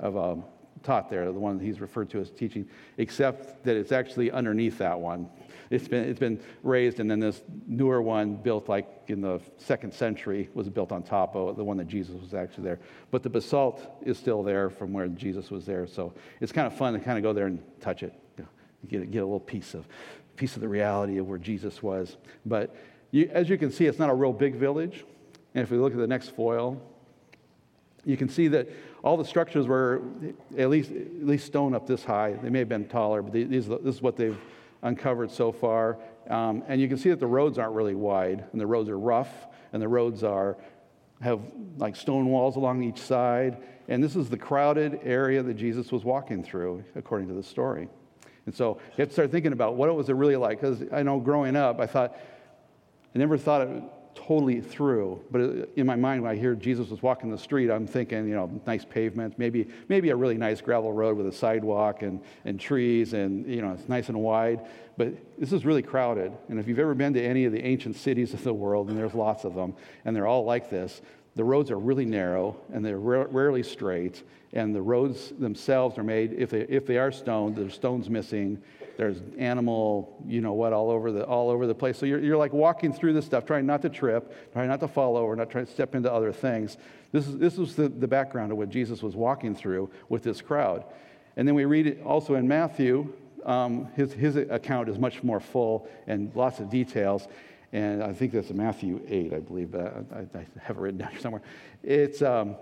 have 0.00 0.16
um, 0.16 0.44
taught 0.84 1.10
there, 1.10 1.24
the 1.24 1.32
one 1.32 1.58
that 1.58 1.64
he's 1.64 1.80
referred 1.80 2.08
to 2.10 2.20
as 2.20 2.30
teaching, 2.30 2.68
except 2.98 3.64
that 3.64 3.74
it's 3.74 3.90
actually 3.90 4.30
underneath 4.30 4.78
that 4.78 4.96
one. 4.96 5.28
It's 5.70 5.88
been, 5.88 6.08
it's 6.08 6.20
been 6.20 6.40
raised, 6.62 7.00
and 7.00 7.10
then 7.10 7.18
this 7.18 7.42
newer 7.66 8.00
one, 8.00 8.36
built 8.36 8.68
like 8.68 8.86
in 9.08 9.20
the 9.20 9.40
second 9.56 9.92
century, 9.92 10.48
was 10.54 10.68
built 10.68 10.92
on 10.92 11.02
top 11.02 11.34
of 11.34 11.56
the 11.56 11.64
one 11.64 11.78
that 11.78 11.88
Jesus 11.88 12.14
was 12.20 12.32
actually 12.32 12.62
there. 12.62 12.78
But 13.10 13.24
the 13.24 13.30
basalt 13.30 13.82
is 14.02 14.18
still 14.18 14.44
there 14.44 14.70
from 14.70 14.92
where 14.92 15.08
Jesus 15.08 15.50
was 15.50 15.66
there, 15.66 15.88
so 15.88 16.14
it's 16.40 16.52
kind 16.52 16.68
of 16.68 16.78
fun 16.78 16.92
to 16.92 17.00
kind 17.00 17.18
of 17.18 17.24
go 17.24 17.32
there 17.32 17.48
and 17.48 17.60
touch 17.80 18.04
it, 18.04 18.14
get, 18.88 19.10
get 19.10 19.22
a 19.22 19.26
little 19.26 19.40
piece 19.40 19.74
of, 19.74 19.86
piece 20.36 20.54
of 20.54 20.60
the 20.60 20.68
reality 20.68 21.18
of 21.18 21.28
where 21.28 21.38
Jesus 21.38 21.82
was. 21.82 22.16
But 22.44 22.74
you, 23.10 23.30
as 23.32 23.48
you 23.48 23.58
can 23.58 23.70
see, 23.70 23.86
it's 23.86 23.98
not 23.98 24.10
a 24.10 24.14
real 24.14 24.32
big 24.32 24.54
village. 24.54 25.04
And 25.54 25.62
if 25.62 25.70
we 25.70 25.78
look 25.78 25.92
at 25.92 25.98
the 25.98 26.06
next 26.06 26.30
foil, 26.30 26.80
you 28.04 28.16
can 28.16 28.28
see 28.28 28.48
that 28.48 28.68
all 29.02 29.16
the 29.16 29.24
structures 29.24 29.66
were 29.66 30.02
at 30.56 30.68
least, 30.68 30.90
at 30.90 31.26
least 31.26 31.46
stone 31.46 31.74
up 31.74 31.86
this 31.86 32.04
high. 32.04 32.32
They 32.34 32.50
may 32.50 32.60
have 32.60 32.68
been 32.68 32.86
taller, 32.86 33.22
but 33.22 33.32
these, 33.32 33.68
this 33.68 33.94
is 33.96 34.02
what 34.02 34.16
they've 34.16 34.38
uncovered 34.82 35.30
so 35.30 35.52
far. 35.52 35.98
Um, 36.28 36.62
and 36.68 36.80
you 36.80 36.88
can 36.88 36.98
see 36.98 37.10
that 37.10 37.20
the 37.20 37.26
roads 37.26 37.58
aren't 37.58 37.74
really 37.74 37.94
wide, 37.94 38.44
and 38.52 38.60
the 38.60 38.66
roads 38.66 38.88
are 38.88 38.98
rough, 38.98 39.46
and 39.72 39.80
the 39.82 39.88
roads 39.88 40.22
are 40.22 40.56
have 41.22 41.40
like 41.78 41.96
stone 41.96 42.26
walls 42.26 42.56
along 42.56 42.82
each 42.82 43.00
side. 43.00 43.56
And 43.88 44.02
this 44.02 44.16
is 44.16 44.28
the 44.28 44.36
crowded 44.36 45.00
area 45.02 45.42
that 45.42 45.54
Jesus 45.54 45.92
was 45.92 46.04
walking 46.04 46.42
through, 46.42 46.84
according 46.94 47.28
to 47.28 47.34
the 47.34 47.42
story. 47.42 47.88
And 48.46 48.54
so 48.54 48.78
you 48.92 49.02
have 49.02 49.08
to 49.08 49.12
start 49.12 49.30
thinking 49.30 49.52
about 49.52 49.74
what 49.74 49.88
it 49.88 49.92
was 49.92 50.08
it 50.08 50.14
really 50.14 50.36
like. 50.36 50.60
Because 50.60 50.82
I 50.92 51.02
know 51.02 51.20
growing 51.20 51.56
up, 51.56 51.80
I 51.80 51.86
thought, 51.86 52.16
I 53.14 53.18
never 53.18 53.36
thought 53.36 53.62
it 53.62 53.82
totally 54.14 54.60
through. 54.60 55.22
But 55.30 55.68
in 55.76 55.84
my 55.84 55.96
mind, 55.96 56.22
when 56.22 56.32
I 56.32 56.36
hear 56.36 56.54
Jesus 56.54 56.88
was 56.88 57.02
walking 57.02 57.30
the 57.30 57.38
street, 57.38 57.70
I'm 57.70 57.86
thinking, 57.86 58.26
you 58.28 58.34
know, 58.34 58.60
nice 58.66 58.84
pavements, 58.84 59.36
maybe, 59.38 59.68
maybe 59.88 60.10
a 60.10 60.16
really 60.16 60.38
nice 60.38 60.60
gravel 60.60 60.92
road 60.92 61.16
with 61.16 61.26
a 61.26 61.32
sidewalk 61.32 62.02
and, 62.02 62.20
and 62.44 62.58
trees, 62.58 63.12
and, 63.12 63.46
you 63.46 63.60
know, 63.60 63.72
it's 63.72 63.88
nice 63.88 64.08
and 64.08 64.18
wide. 64.18 64.66
But 64.96 65.12
this 65.38 65.52
is 65.52 65.64
really 65.64 65.82
crowded. 65.82 66.32
And 66.48 66.58
if 66.58 66.66
you've 66.66 66.78
ever 66.78 66.94
been 66.94 67.12
to 67.14 67.22
any 67.22 67.44
of 67.44 67.52
the 67.52 67.62
ancient 67.64 67.96
cities 67.96 68.32
of 68.32 68.42
the 68.42 68.54
world, 68.54 68.88
and 68.88 68.98
there's 68.98 69.14
lots 69.14 69.44
of 69.44 69.54
them, 69.54 69.74
and 70.04 70.16
they're 70.16 70.26
all 70.26 70.44
like 70.44 70.70
this, 70.70 71.02
the 71.36 71.44
roads 71.44 71.70
are 71.70 71.78
really 71.78 72.06
narrow 72.06 72.56
and 72.72 72.84
they're 72.84 72.98
rarely 72.98 73.62
straight, 73.62 74.24
and 74.52 74.74
the 74.74 74.82
roads 74.82 75.32
themselves 75.38 75.98
are 75.98 76.02
made, 76.02 76.32
if 76.32 76.50
they, 76.50 76.62
if 76.62 76.86
they 76.86 76.96
are 76.96 77.12
stoned, 77.12 77.56
there's 77.56 77.74
stones 77.74 78.08
missing, 78.08 78.60
there's 78.96 79.18
animal, 79.36 80.16
you 80.26 80.40
know 80.40 80.54
what, 80.54 80.72
all 80.72 80.90
over 80.90 81.12
the, 81.12 81.24
all 81.24 81.50
over 81.50 81.66
the 81.66 81.74
place. 81.74 81.98
So 81.98 82.06
you're, 82.06 82.20
you're 82.20 82.38
like 82.38 82.54
walking 82.54 82.92
through 82.92 83.12
this 83.12 83.26
stuff, 83.26 83.44
trying 83.44 83.66
not 83.66 83.82
to 83.82 83.90
trip, 83.90 84.52
trying 84.54 84.68
not 84.68 84.80
to 84.80 84.88
fall 84.88 85.18
over, 85.18 85.36
not 85.36 85.50
trying 85.50 85.66
to 85.66 85.72
step 85.72 85.94
into 85.94 86.10
other 86.10 86.32
things. 86.32 86.78
This, 87.12 87.26
is, 87.26 87.36
this 87.36 87.56
was 87.58 87.76
the, 87.76 87.90
the 87.90 88.08
background 88.08 88.52
of 88.52 88.58
what 88.58 88.70
Jesus 88.70 89.02
was 89.02 89.14
walking 89.14 89.54
through 89.54 89.90
with 90.08 90.22
this 90.22 90.40
crowd. 90.40 90.84
And 91.36 91.46
then 91.46 91.54
we 91.54 91.66
read 91.66 91.86
it 91.86 92.02
also 92.02 92.34
in 92.36 92.48
Matthew. 92.48 93.12
Um, 93.44 93.88
his, 93.94 94.12
his 94.12 94.36
account 94.36 94.88
is 94.88 94.98
much 94.98 95.22
more 95.22 95.40
full 95.40 95.86
and 96.06 96.34
lots 96.34 96.60
of 96.60 96.70
details. 96.70 97.28
And 97.72 98.02
I 98.02 98.12
think 98.12 98.32
that's 98.32 98.50
Matthew 98.50 99.00
8, 99.08 99.34
I 99.34 99.40
believe, 99.40 99.72
but 99.72 100.06
I, 100.14 100.38
I 100.38 100.46
have 100.60 100.76
it 100.76 100.80
written 100.80 100.98
down 100.98 101.10
here 101.10 101.20
somewhere. 101.26 101.42
It's 101.82 102.22
um, 102.22 102.56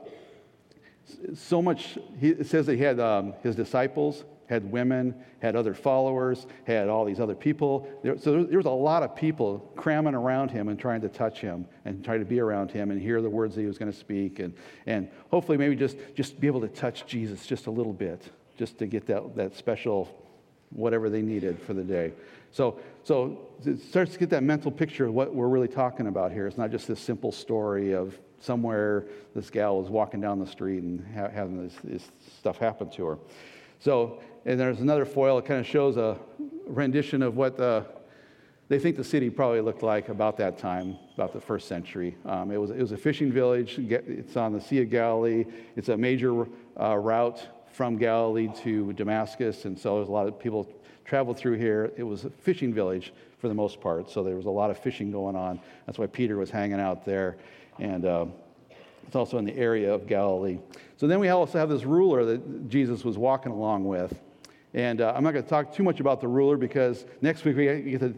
so 1.35 1.61
much, 1.61 1.99
he, 2.19 2.31
it 2.31 2.47
says 2.47 2.67
that 2.67 2.77
he 2.77 2.83
had 2.83 3.01
um, 3.01 3.35
his 3.43 3.55
disciples, 3.55 4.25
had 4.47 4.71
women, 4.71 5.15
had 5.41 5.57
other 5.57 5.75
followers, 5.75 6.47
had 6.65 6.89
all 6.89 7.05
these 7.05 7.21
other 7.21 7.35
people. 7.35 7.89
There, 8.03 8.19
so 8.19 8.45
there 8.45 8.59
was 8.59 8.67
a 8.67 8.71
lot 8.71 9.03
of 9.03 9.17
people 9.17 9.73
cramming 9.77 10.15
around 10.15 10.51
him 10.51 10.69
and 10.69 10.79
trying 10.79 11.01
to 11.03 11.09
touch 11.09 11.41
him 11.41 11.67
and 11.85 12.05
try 12.05 12.19
to 12.19 12.25
be 12.25 12.41
around 12.41 12.71
him 12.71 12.91
and 12.91 13.01
hear 13.01 13.23
the 13.23 13.31
words 13.31 13.55
that 13.55 13.63
he 13.63 13.67
was 13.67 13.79
going 13.79 13.91
to 13.91 13.97
speak 13.97 14.39
and, 14.39 14.55
and 14.87 15.09
hopefully 15.31 15.57
maybe 15.57 15.77
just, 15.77 15.97
just 16.15 16.41
be 16.41 16.47
able 16.47 16.61
to 16.61 16.69
touch 16.69 17.07
Jesus 17.07 17.47
just 17.47 17.67
a 17.67 17.71
little 17.71 17.93
bit, 17.93 18.31
just 18.59 18.79
to 18.79 18.87
get 18.87 19.07
that, 19.07 19.35
that 19.37 19.55
special 19.55 20.15
whatever 20.71 21.09
they 21.09 21.23
needed 21.23 21.61
for 21.63 21.73
the 21.73 21.85
day. 21.85 22.13
So, 22.51 22.79
so 23.05 23.39
it 23.65 23.81
starts 23.81 24.13
to 24.15 24.19
get 24.19 24.31
that 24.31 24.43
mental 24.43 24.71
picture 24.71 25.07
of 25.07 25.15
what 25.15 25.35
we're 25.35 25.49
really 25.49 25.69
talking 25.69 26.07
about 26.07 26.33
here. 26.33 26.47
It's 26.47 26.59
not 26.59 26.71
just 26.71 26.89
this 26.89 27.01
simple 27.01 27.33
story 27.33 27.93
of 27.93 28.19
somewhere 28.41 29.05
this 29.35 29.51
gal 29.51 29.79
was 29.81 29.91
walking 29.91 30.21
down 30.21 30.39
the 30.39 30.47
street 30.47 30.83
and 30.83 31.07
ha- 31.15 31.29
having 31.29 31.63
this, 31.63 31.75
this 31.85 32.11
stuff 32.39 32.59
happen 32.59 32.91
to 32.93 33.05
her. 33.07 33.19
So, 33.79 34.23
and 34.47 34.59
there's 34.59 34.81
another 34.81 35.05
foil 35.05 35.37
that 35.37 35.47
kind 35.47 35.61
of 35.61 35.67
shows 35.67 35.99
a 35.99 36.19
rendition 36.67 37.23
of 37.23 37.37
what 37.37 37.59
the, 37.59 37.87
they 38.69 38.79
think 38.79 38.97
the 38.97 39.05
city 39.05 39.29
probably 39.29 39.61
looked 39.61 39.83
like 39.83 40.09
about 40.09 40.39
that 40.39 40.59
time, 40.59 40.97
about 41.15 41.35
the 41.35 41.41
first 41.41 41.69
century. 41.69 42.17
Um, 42.25 42.51
it, 42.51 42.57
was, 42.57 42.71
it 42.71 42.79
was 42.79 42.93
a 42.93 42.97
fishing 42.97 43.31
village. 43.31 43.79
It's 43.79 44.37
on 44.37 44.55
the 44.55 44.61
Sea 44.61 44.83
of 44.83 44.91
Galilee. 44.91 45.45
It's 45.77 45.91
a 45.91 45.97
major 45.97 46.47
uh, 46.81 46.97
route 46.97 47.47
from 47.71 47.99
Galilee 47.99 48.49
to 48.63 48.95
Damascus, 48.95 49.67
and 49.67 49.79
so 49.79 49.97
there's 49.97 50.09
a 50.09 50.13
lot 50.13 50.27
of 50.27 50.39
people 50.39 50.69
traveled 51.05 51.37
through 51.37 51.59
here. 51.59 51.93
It 51.97 52.03
was 52.03 52.25
a 52.25 52.31
fishing 52.31 52.73
village 52.73 53.13
for 53.39 53.49
the 53.49 53.55
most 53.55 53.81
part, 53.81 54.11
so 54.11 54.23
there 54.23 54.37
was 54.37 54.47
a 54.47 54.51
lot 54.51 54.71
of 54.71 54.79
fishing 54.79 55.11
going 55.11 55.37
on. 55.37 55.61
That's 55.87 55.99
why 55.99 56.07
Peter 56.07 56.37
was 56.37 56.51
hanging 56.51 56.81
out 56.81 57.05
there, 57.05 57.37
and 57.79 58.05
uh, 58.05 58.27
it's 59.07 59.17
also 59.17 59.39
in 59.39 59.45
the 59.45 59.57
area 59.57 59.93
of 59.93 60.07
Galilee. 60.07 60.59
So 60.97 61.07
then 61.07 61.21
we 61.21 61.29
also 61.29 61.59
have 61.59 61.69
this 61.69 61.85
ruler 61.85 62.25
that 62.25 62.69
Jesus 62.69 63.05
was 63.05 63.19
walking 63.19 63.53
along 63.53 63.85
with, 63.85 64.19
and 64.73 65.01
uh, 65.01 65.13
I'm 65.15 65.23
not 65.23 65.33
going 65.33 65.45
to 65.45 65.51
talk 65.51 65.75
too 65.75 65.83
much 65.83 66.01
about 66.01 66.21
the 66.21 66.29
ruler 66.29 66.57
because 66.57 67.05
next 67.21 67.45
week 67.45 67.57
we 67.57 67.65
get 67.65 68.01
to, 68.01 68.15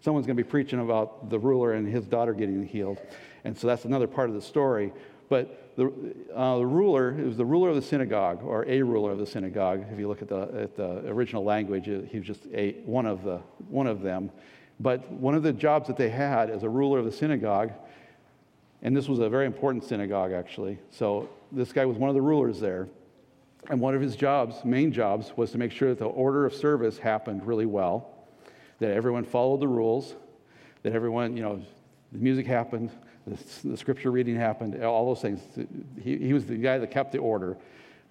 someone's 0.00 0.26
going 0.26 0.36
to 0.36 0.42
be 0.42 0.48
preaching 0.48 0.80
about 0.80 1.28
the 1.28 1.38
ruler 1.38 1.74
and 1.74 1.86
his 1.86 2.06
daughter 2.06 2.32
getting 2.32 2.66
healed, 2.66 3.00
and 3.44 3.56
so 3.56 3.66
that's 3.66 3.84
another 3.84 4.06
part 4.06 4.30
of 4.30 4.34
the 4.34 4.42
story. 4.42 4.92
But 5.30 5.76
the, 5.76 5.90
uh, 6.34 6.58
the 6.58 6.66
ruler, 6.66 7.18
it 7.18 7.24
was 7.24 7.36
the 7.36 7.44
ruler 7.44 7.70
of 7.70 7.76
the 7.76 7.82
synagogue, 7.82 8.42
or 8.42 8.66
a 8.68 8.82
ruler 8.82 9.12
of 9.12 9.18
the 9.18 9.26
synagogue. 9.26 9.86
If 9.90 9.98
you 9.98 10.08
look 10.08 10.20
at 10.20 10.28
the, 10.28 10.40
at 10.60 10.76
the 10.76 11.08
original 11.08 11.44
language, 11.44 11.86
he 11.86 12.18
was 12.18 12.26
just 12.26 12.46
a, 12.52 12.72
one, 12.84 13.06
of 13.06 13.22
the, 13.22 13.38
one 13.68 13.86
of 13.86 14.02
them. 14.02 14.30
But 14.80 15.10
one 15.10 15.34
of 15.36 15.42
the 15.42 15.52
jobs 15.52 15.86
that 15.86 15.96
they 15.96 16.10
had 16.10 16.50
as 16.50 16.64
a 16.64 16.68
ruler 16.68 16.98
of 16.98 17.04
the 17.04 17.12
synagogue, 17.12 17.72
and 18.82 18.96
this 18.96 19.08
was 19.08 19.20
a 19.20 19.28
very 19.28 19.46
important 19.46 19.84
synagogue 19.84 20.32
actually, 20.32 20.78
so 20.90 21.28
this 21.52 21.72
guy 21.72 21.86
was 21.86 21.96
one 21.96 22.10
of 22.10 22.14
the 22.14 22.22
rulers 22.22 22.58
there. 22.58 22.88
And 23.68 23.80
one 23.80 23.94
of 23.94 24.00
his 24.00 24.16
jobs, 24.16 24.64
main 24.64 24.90
jobs, 24.90 25.32
was 25.36 25.52
to 25.52 25.58
make 25.58 25.70
sure 25.70 25.90
that 25.90 25.98
the 25.98 26.06
order 26.06 26.44
of 26.44 26.54
service 26.54 26.98
happened 26.98 27.46
really 27.46 27.66
well, 27.66 28.10
that 28.80 28.90
everyone 28.90 29.24
followed 29.24 29.60
the 29.60 29.68
rules, 29.68 30.16
that 30.82 30.92
everyone, 30.92 31.36
you 31.36 31.42
know, 31.42 31.62
the 32.10 32.18
music 32.18 32.46
happened, 32.46 32.90
the, 33.30 33.68
the 33.68 33.76
scripture 33.76 34.10
reading 34.10 34.36
happened, 34.36 34.82
all 34.82 35.06
those 35.06 35.22
things. 35.22 35.40
He, 36.02 36.16
he 36.16 36.32
was 36.32 36.46
the 36.46 36.56
guy 36.56 36.78
that 36.78 36.90
kept 36.90 37.12
the 37.12 37.18
order. 37.18 37.56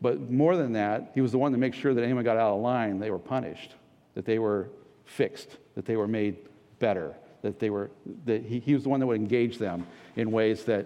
But 0.01 0.31
more 0.31 0.55
than 0.55 0.73
that, 0.73 1.11
he 1.13 1.21
was 1.21 1.31
the 1.31 1.37
one 1.37 1.51
to 1.51 1.57
make 1.57 1.73
sure 1.73 1.93
that 1.93 2.03
anyone 2.03 2.23
got 2.23 2.37
out 2.37 2.53
of 2.55 2.61
line, 2.61 2.99
they 2.99 3.11
were 3.11 3.19
punished, 3.19 3.75
that 4.15 4.25
they 4.25 4.39
were 4.39 4.69
fixed, 5.05 5.57
that 5.75 5.85
they 5.85 5.97
were 5.97 6.07
made 6.07 6.37
better, 6.79 7.15
that 7.41 7.59
they 7.59 7.69
were, 7.69 7.91
that 8.25 8.45
he, 8.45 8.59
he 8.59 8.73
was 8.73 8.83
the 8.83 8.89
one 8.89 8.99
that 8.99 9.07
would 9.07 9.17
engage 9.17 9.57
them 9.57 9.85
in 10.15 10.31
ways 10.31 10.63
that 10.65 10.85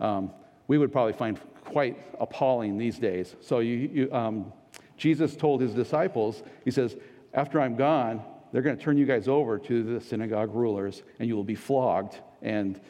um, 0.00 0.30
we 0.68 0.78
would 0.78 0.92
probably 0.92 1.12
find 1.12 1.40
quite 1.64 1.98
appalling 2.20 2.78
these 2.78 2.98
days. 2.98 3.34
So 3.40 3.58
you, 3.58 3.90
you, 3.92 4.12
um, 4.12 4.52
Jesus 4.96 5.34
told 5.34 5.60
his 5.60 5.74
disciples, 5.74 6.42
he 6.64 6.70
says, 6.70 6.96
after 7.34 7.60
I'm 7.60 7.76
gone, 7.76 8.22
they're 8.52 8.62
going 8.62 8.76
to 8.76 8.82
turn 8.82 8.98
you 8.98 9.06
guys 9.06 9.26
over 9.26 9.58
to 9.58 9.82
the 9.82 10.00
synagogue 10.00 10.54
rulers 10.54 11.02
and 11.18 11.28
you 11.28 11.34
will 11.34 11.44
be 11.44 11.54
flogged 11.54 12.18
and 12.42 12.80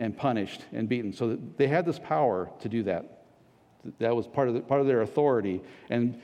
and 0.00 0.16
punished 0.16 0.64
and 0.72 0.88
beaten. 0.88 1.12
So 1.12 1.38
they 1.56 1.68
had 1.68 1.84
this 1.84 1.98
power 1.98 2.50
to 2.60 2.68
do 2.68 2.82
that. 2.84 3.24
That 3.98 4.16
was 4.16 4.26
part 4.26 4.48
of, 4.48 4.54
the, 4.54 4.60
part 4.60 4.80
of 4.80 4.86
their 4.86 5.02
authority. 5.02 5.62
And 5.90 6.20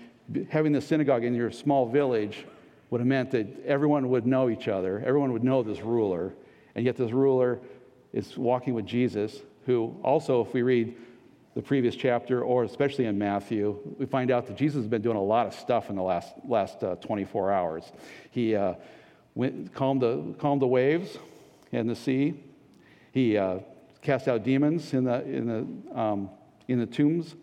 having 0.48 0.72
the 0.72 0.80
synagogue 0.80 1.22
in 1.22 1.34
your 1.34 1.52
small 1.52 1.86
village 1.86 2.44
would 2.90 3.00
have 3.00 3.06
meant 3.06 3.30
that 3.32 3.46
everyone 3.64 4.08
would 4.08 4.26
know 4.26 4.48
each 4.48 4.66
other, 4.66 5.02
everyone 5.06 5.32
would 5.32 5.44
know 5.44 5.62
this 5.62 5.80
ruler. 5.80 6.34
And 6.74 6.84
yet, 6.84 6.96
this 6.96 7.12
ruler 7.12 7.60
is 8.12 8.36
walking 8.36 8.74
with 8.74 8.86
Jesus, 8.86 9.40
who 9.66 9.96
also, 10.02 10.40
if 10.44 10.52
we 10.52 10.62
read 10.62 10.96
the 11.54 11.62
previous 11.62 11.96
chapter, 11.96 12.42
or 12.42 12.64
especially 12.64 13.06
in 13.06 13.18
Matthew, 13.18 13.78
we 13.98 14.06
find 14.06 14.30
out 14.30 14.46
that 14.46 14.56
Jesus 14.56 14.76
has 14.76 14.86
been 14.86 15.02
doing 15.02 15.16
a 15.16 15.22
lot 15.22 15.46
of 15.46 15.54
stuff 15.54 15.90
in 15.90 15.96
the 15.96 16.02
last, 16.02 16.34
last 16.46 16.82
uh, 16.82 16.96
24 16.96 17.52
hours. 17.52 17.92
He 18.30 18.54
uh, 18.54 18.74
went, 19.34 19.74
calmed, 19.74 20.02
the, 20.02 20.34
calmed 20.38 20.60
the 20.60 20.66
waves 20.66 21.18
and 21.72 21.88
the 21.88 21.96
sea. 21.96 22.42
He 23.16 23.38
uh, 23.38 23.60
cast 24.02 24.28
out 24.28 24.42
demons 24.42 24.92
in 24.92 25.04
the, 25.04 25.22
in 25.24 25.46
the, 25.46 25.98
um, 25.98 26.28
in 26.68 26.78
the 26.78 26.84
tombs, 26.84 27.34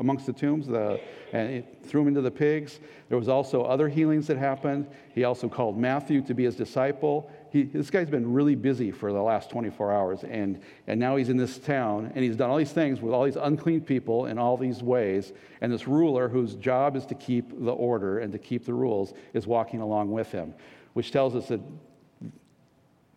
amongst 0.00 0.26
the 0.26 0.32
tombs, 0.32 0.66
the, 0.66 1.00
and 1.32 1.64
threw 1.84 2.00
them 2.00 2.08
into 2.08 2.22
the 2.22 2.30
pigs. 2.32 2.80
There 3.08 3.16
was 3.16 3.28
also 3.28 3.62
other 3.62 3.88
healings 3.88 4.26
that 4.26 4.36
happened. 4.36 4.88
He 5.14 5.22
also 5.22 5.48
called 5.48 5.78
Matthew 5.78 6.22
to 6.22 6.34
be 6.34 6.42
his 6.42 6.56
disciple. 6.56 7.30
He, 7.52 7.62
this 7.62 7.88
guy's 7.88 8.10
been 8.10 8.32
really 8.32 8.56
busy 8.56 8.90
for 8.90 9.12
the 9.12 9.22
last 9.22 9.48
24 9.48 9.92
hours, 9.92 10.24
and, 10.24 10.60
and 10.88 10.98
now 10.98 11.14
he's 11.14 11.28
in 11.28 11.36
this 11.36 11.60
town, 11.60 12.10
and 12.16 12.24
he's 12.24 12.34
done 12.34 12.50
all 12.50 12.56
these 12.56 12.72
things 12.72 13.00
with 13.00 13.14
all 13.14 13.22
these 13.22 13.36
unclean 13.36 13.82
people 13.82 14.26
in 14.26 14.40
all 14.40 14.56
these 14.56 14.82
ways. 14.82 15.32
And 15.60 15.72
this 15.72 15.86
ruler, 15.86 16.28
whose 16.28 16.56
job 16.56 16.96
is 16.96 17.06
to 17.06 17.14
keep 17.14 17.50
the 17.64 17.70
order 17.70 18.18
and 18.18 18.32
to 18.32 18.40
keep 18.40 18.64
the 18.64 18.74
rules, 18.74 19.14
is 19.34 19.46
walking 19.46 19.80
along 19.80 20.10
with 20.10 20.32
him, 20.32 20.52
which 20.94 21.12
tells 21.12 21.36
us 21.36 21.46
that 21.46 21.60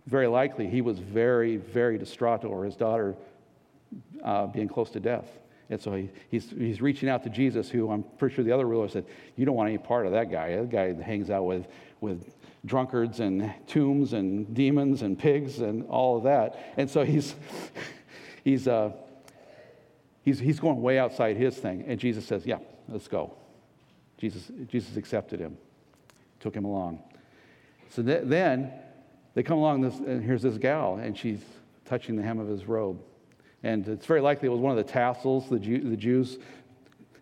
very 0.09 0.27
likely 0.27 0.67
he 0.67 0.81
was 0.81 0.97
very, 0.99 1.57
very 1.57 1.97
distraught 1.97 2.43
over 2.43 2.65
his 2.65 2.75
daughter 2.75 3.15
uh, 4.23 4.47
being 4.47 4.67
close 4.67 4.89
to 4.91 4.99
death. 4.99 5.27
And 5.69 5.79
so 5.79 5.93
he, 5.93 6.09
he's, 6.31 6.49
he's 6.49 6.81
reaching 6.81 7.09
out 7.09 7.23
to 7.23 7.29
Jesus, 7.29 7.69
who 7.69 7.91
I'm 7.91 8.03
pretty 8.17 8.33
sure 8.33 8.43
the 8.43 8.51
other 8.51 8.65
ruler 8.65 8.89
said, 8.89 9.05
You 9.35 9.45
don't 9.45 9.55
want 9.55 9.69
any 9.69 9.77
part 9.77 10.07
of 10.07 10.13
that 10.13 10.31
guy. 10.31 10.55
That 10.55 10.69
guy 10.69 10.93
hangs 10.99 11.29
out 11.29 11.45
with, 11.45 11.67
with 12.01 12.33
drunkards 12.65 13.19
and 13.19 13.53
tombs 13.67 14.13
and 14.13 14.51
demons 14.55 15.03
and 15.03 15.17
pigs 15.17 15.59
and 15.59 15.85
all 15.87 16.17
of 16.17 16.23
that. 16.23 16.73
And 16.75 16.89
so 16.89 17.05
he's, 17.05 17.35
he's, 18.43 18.67
uh, 18.67 18.93
he's, 20.23 20.39
he's 20.39 20.59
going 20.59 20.81
way 20.81 20.97
outside 20.97 21.37
his 21.37 21.55
thing. 21.55 21.83
And 21.85 21.99
Jesus 21.99 22.25
says, 22.25 22.47
Yeah, 22.47 22.57
let's 22.87 23.07
go. 23.07 23.35
Jesus, 24.17 24.51
Jesus 24.67 24.97
accepted 24.97 25.39
him, 25.39 25.55
took 26.39 26.55
him 26.55 26.65
along. 26.65 27.03
So 27.89 28.01
th- 28.01 28.23
then 28.23 28.73
they 29.33 29.43
come 29.43 29.57
along 29.57 29.81
this, 29.81 29.95
and 29.95 30.23
here's 30.23 30.41
this 30.41 30.57
gal, 30.57 30.95
and 30.95 31.17
she's 31.17 31.41
touching 31.85 32.15
the 32.15 32.23
hem 32.23 32.39
of 32.39 32.47
his 32.47 32.65
robe. 32.65 32.99
And 33.63 33.87
it's 33.87 34.05
very 34.05 34.21
likely 34.21 34.47
it 34.47 34.51
was 34.51 34.59
one 34.59 34.77
of 34.77 34.77
the 34.77 34.91
tassels. 34.91 35.49
The, 35.49 35.59
Jew, 35.59 35.89
the 35.89 35.97
Jews 35.97 36.37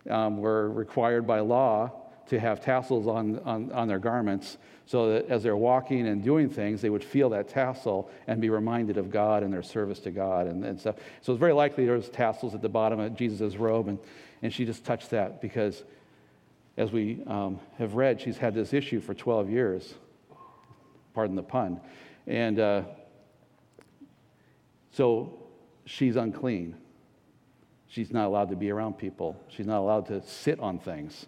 um, 0.08 0.38
were 0.38 0.70
required 0.70 1.26
by 1.26 1.40
law 1.40 1.92
to 2.28 2.38
have 2.38 2.62
tassels 2.62 3.06
on, 3.06 3.40
on, 3.40 3.72
on 3.72 3.88
their 3.88 3.98
garments 3.98 4.58
so 4.86 5.12
that 5.12 5.26
as 5.26 5.42
they're 5.42 5.56
walking 5.56 6.06
and 6.06 6.22
doing 6.22 6.48
things, 6.48 6.80
they 6.80 6.90
would 6.90 7.04
feel 7.04 7.30
that 7.30 7.48
tassel 7.48 8.10
and 8.26 8.40
be 8.40 8.48
reminded 8.48 8.96
of 8.96 9.10
God 9.10 9.42
and 9.42 9.52
their 9.52 9.62
service 9.62 9.98
to 10.00 10.10
God 10.10 10.46
and, 10.46 10.64
and 10.64 10.78
stuff. 10.80 10.96
So 11.20 11.32
it's 11.32 11.40
very 11.40 11.52
likely 11.52 11.84
there 11.84 11.96
was 11.96 12.08
tassels 12.08 12.54
at 12.54 12.62
the 12.62 12.68
bottom 12.68 13.00
of 13.00 13.14
Jesus' 13.14 13.56
robe, 13.56 13.88
and, 13.88 13.98
and 14.42 14.52
she 14.52 14.64
just 14.64 14.84
touched 14.84 15.10
that 15.10 15.42
because, 15.42 15.82
as 16.76 16.90
we 16.90 17.22
um, 17.26 17.60
have 17.78 17.94
read, 17.94 18.20
she's 18.20 18.38
had 18.38 18.54
this 18.54 18.72
issue 18.72 19.00
for 19.00 19.12
12 19.12 19.50
years 19.50 19.94
pardon 21.18 21.34
the 21.34 21.42
pun. 21.42 21.80
And 22.28 22.60
uh, 22.60 22.82
so 24.92 25.48
she's 25.84 26.14
unclean. 26.14 26.76
She's 27.88 28.12
not 28.12 28.26
allowed 28.26 28.50
to 28.50 28.56
be 28.56 28.70
around 28.70 28.98
people. 28.98 29.34
She's 29.48 29.66
not 29.66 29.80
allowed 29.80 30.06
to 30.06 30.22
sit 30.22 30.60
on 30.60 30.78
things. 30.78 31.26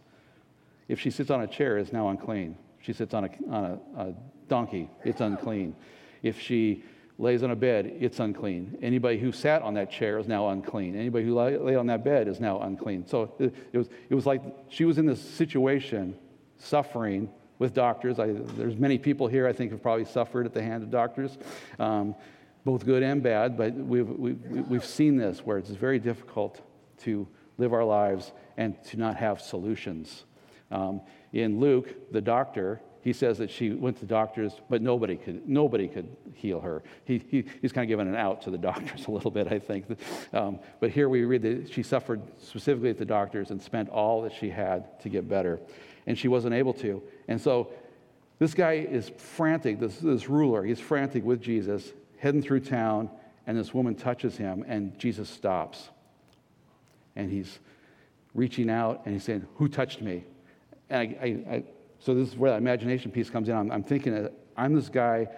If 0.87 1.01
she 1.01 1.11
sits 1.11 1.29
on 1.29 1.41
a 1.41 1.49
chair, 1.49 1.77
it's 1.77 1.93
now 1.93 2.09
unclean. 2.09 2.57
If 2.79 2.87
she 2.87 2.93
sits 2.93 3.15
on 3.15 3.25
a, 3.25 3.31
on 3.53 3.65
a, 3.65 4.01
a 4.01 4.15
donkey, 4.47 4.89
it's 5.05 5.21
unclean. 5.21 5.75
If 6.23 6.41
she 6.41 6.85
lays 7.19 7.43
on 7.43 7.51
a 7.51 7.57
bed, 7.57 7.93
it's 7.99 8.21
unclean. 8.21 8.79
Anybody 8.81 9.19
who 9.19 9.33
sat 9.33 9.61
on 9.63 9.75
that 9.75 9.91
chair 9.91 10.21
is 10.21 10.29
now 10.29 10.51
unclean. 10.51 10.95
Anybody 10.95 11.25
who 11.25 11.35
lay, 11.35 11.59
lay 11.59 11.75
on 11.75 11.89
that 11.89 12.05
bed 12.05 12.29
is 12.29 12.39
now 12.39 12.61
unclean. 12.61 13.09
So 13.09 13.35
it, 13.41 13.53
it, 13.73 13.79
was, 13.79 13.89
it 14.09 14.15
was 14.15 14.25
like 14.25 14.41
she 14.69 14.85
was 14.85 14.99
in 14.99 15.07
this 15.07 15.21
situation, 15.21 16.17
suffering 16.59 17.29
with 17.61 17.75
doctors. 17.75 18.19
I, 18.19 18.33
there's 18.33 18.77
many 18.77 18.99
people 18.99 19.29
here 19.29 19.47
I 19.47 19.53
think 19.53 19.71
have 19.71 19.83
probably 19.83 20.07
suffered 20.07 20.47
at 20.47 20.53
the 20.53 20.63
hand 20.63 20.83
of 20.83 20.91
doctors, 20.91 21.39
um, 21.79 22.17
both 22.65 22.85
good 22.85 23.05
and 23.05 23.23
bad, 23.23 23.57
but 23.57 23.75
we've, 23.75 24.09
we've, 24.09 24.41
we've 24.69 24.85
seen 24.85 25.17
this 25.17 25.41
where 25.47 25.59
it's 25.59 25.71
very 25.71 26.01
difficult 26.01 26.61
to 27.03 27.29
live 27.59 27.73
our 27.73 27.85
lives 27.85 28.33
and 28.57 28.83
to 28.85 28.97
not 28.97 29.17
have 29.17 29.41
solutions. 29.41 30.25
Um, 30.71 31.03
in 31.33 31.61
Luke, 31.61 32.13
the 32.13 32.21
doctor, 32.21 32.81
he 33.03 33.13
says 33.13 33.39
that 33.39 33.51
she 33.51 33.71
went 33.71 33.99
to 34.01 34.07
doctors, 34.07 34.53
but 34.69 34.83
nobody 34.83 35.17
could, 35.17 35.49
nobody 35.49 35.89
could 35.89 36.09
heal 36.35 36.61
her. 36.61 36.83
He, 37.05 37.23
he, 37.29 37.45
he's 37.63 37.73
kind 37.73 37.85
of 37.85 37.89
giving 37.89 38.09
an 38.09 38.15
out 38.15 38.43
to 38.43 38.51
the 38.51 38.59
doctors 38.59 39.07
a 39.09 39.11
little 39.11 39.31
bit, 39.31 39.51
I 39.51 39.59
think. 39.59 39.87
Um, 40.33 40.59
but 40.81 40.91
here 40.91 41.09
we 41.09 41.25
read 41.25 41.43
that 41.43 41.73
she 41.73 41.83
suffered 41.83 42.21
specifically 42.39 42.91
at 42.91 42.99
the 42.99 43.07
doctors 43.07 43.51
and 43.51 43.61
spent 43.61 43.89
all 43.89 44.23
that 44.23 44.33
she 44.33 44.51
had 44.51 45.01
to 45.01 45.09
get 45.09 45.29
better. 45.29 45.61
And 46.07 46.19
she 46.19 46.29
wasn't 46.29 46.55
able 46.55 46.75
to. 46.75 47.03
And 47.29 47.41
so 47.41 47.73
this 48.39 48.53
guy 48.53 48.73
is 48.73 49.11
frantic, 49.17 49.81
this, 49.81 49.99
this 49.99 50.29
ruler, 50.29 50.63
he's 50.65 50.81
frantic 50.81 51.25
with 51.25 51.41
Jesus, 51.41 51.93
heading 52.19 52.43
through 52.43 52.61
town, 52.61 53.11
and 53.47 53.57
this 53.57 53.73
woman 53.73 53.95
touches 53.95 54.37
him, 54.37 54.65
and 54.69 54.99
Jesus 54.99 55.29
stops. 55.29 55.89
And 57.17 57.31
he's 57.31 57.59
reaching 58.35 58.69
out, 58.69 59.03
and 59.05 59.15
he's 59.15 59.25
saying, 59.25 59.47
Who 59.57 59.69
touched 59.69 60.03
me? 60.03 60.25
And 60.89 61.01
I, 61.01 61.25
I, 61.25 61.55
I 61.55 61.65
so 62.01 62.15
this 62.15 62.29
is 62.29 62.37
where 62.37 62.51
that 62.51 62.57
imagination 62.57 63.11
piece 63.11 63.31
comes 63.31 63.49
in. 63.49 63.55
I'm, 63.55 63.71
I'm 63.71 63.83
thinking 63.83 64.29
I'm 64.57 64.75
this 64.75 64.89
guy 64.89 65.29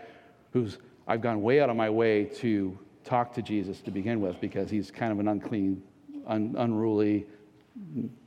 who's, 0.52 0.78
I've 1.06 1.20
gone 1.20 1.42
way 1.42 1.60
out 1.60 1.68
of 1.68 1.76
my 1.76 1.90
way 1.90 2.24
to 2.36 2.78
talk 3.04 3.34
to 3.34 3.42
Jesus 3.42 3.80
to 3.82 3.90
begin 3.90 4.20
with 4.20 4.40
because 4.40 4.70
he's 4.70 4.90
kind 4.90 5.12
of 5.12 5.18
an 5.18 5.28
unclean, 5.28 5.82
un, 6.26 6.54
unruly, 6.56 7.26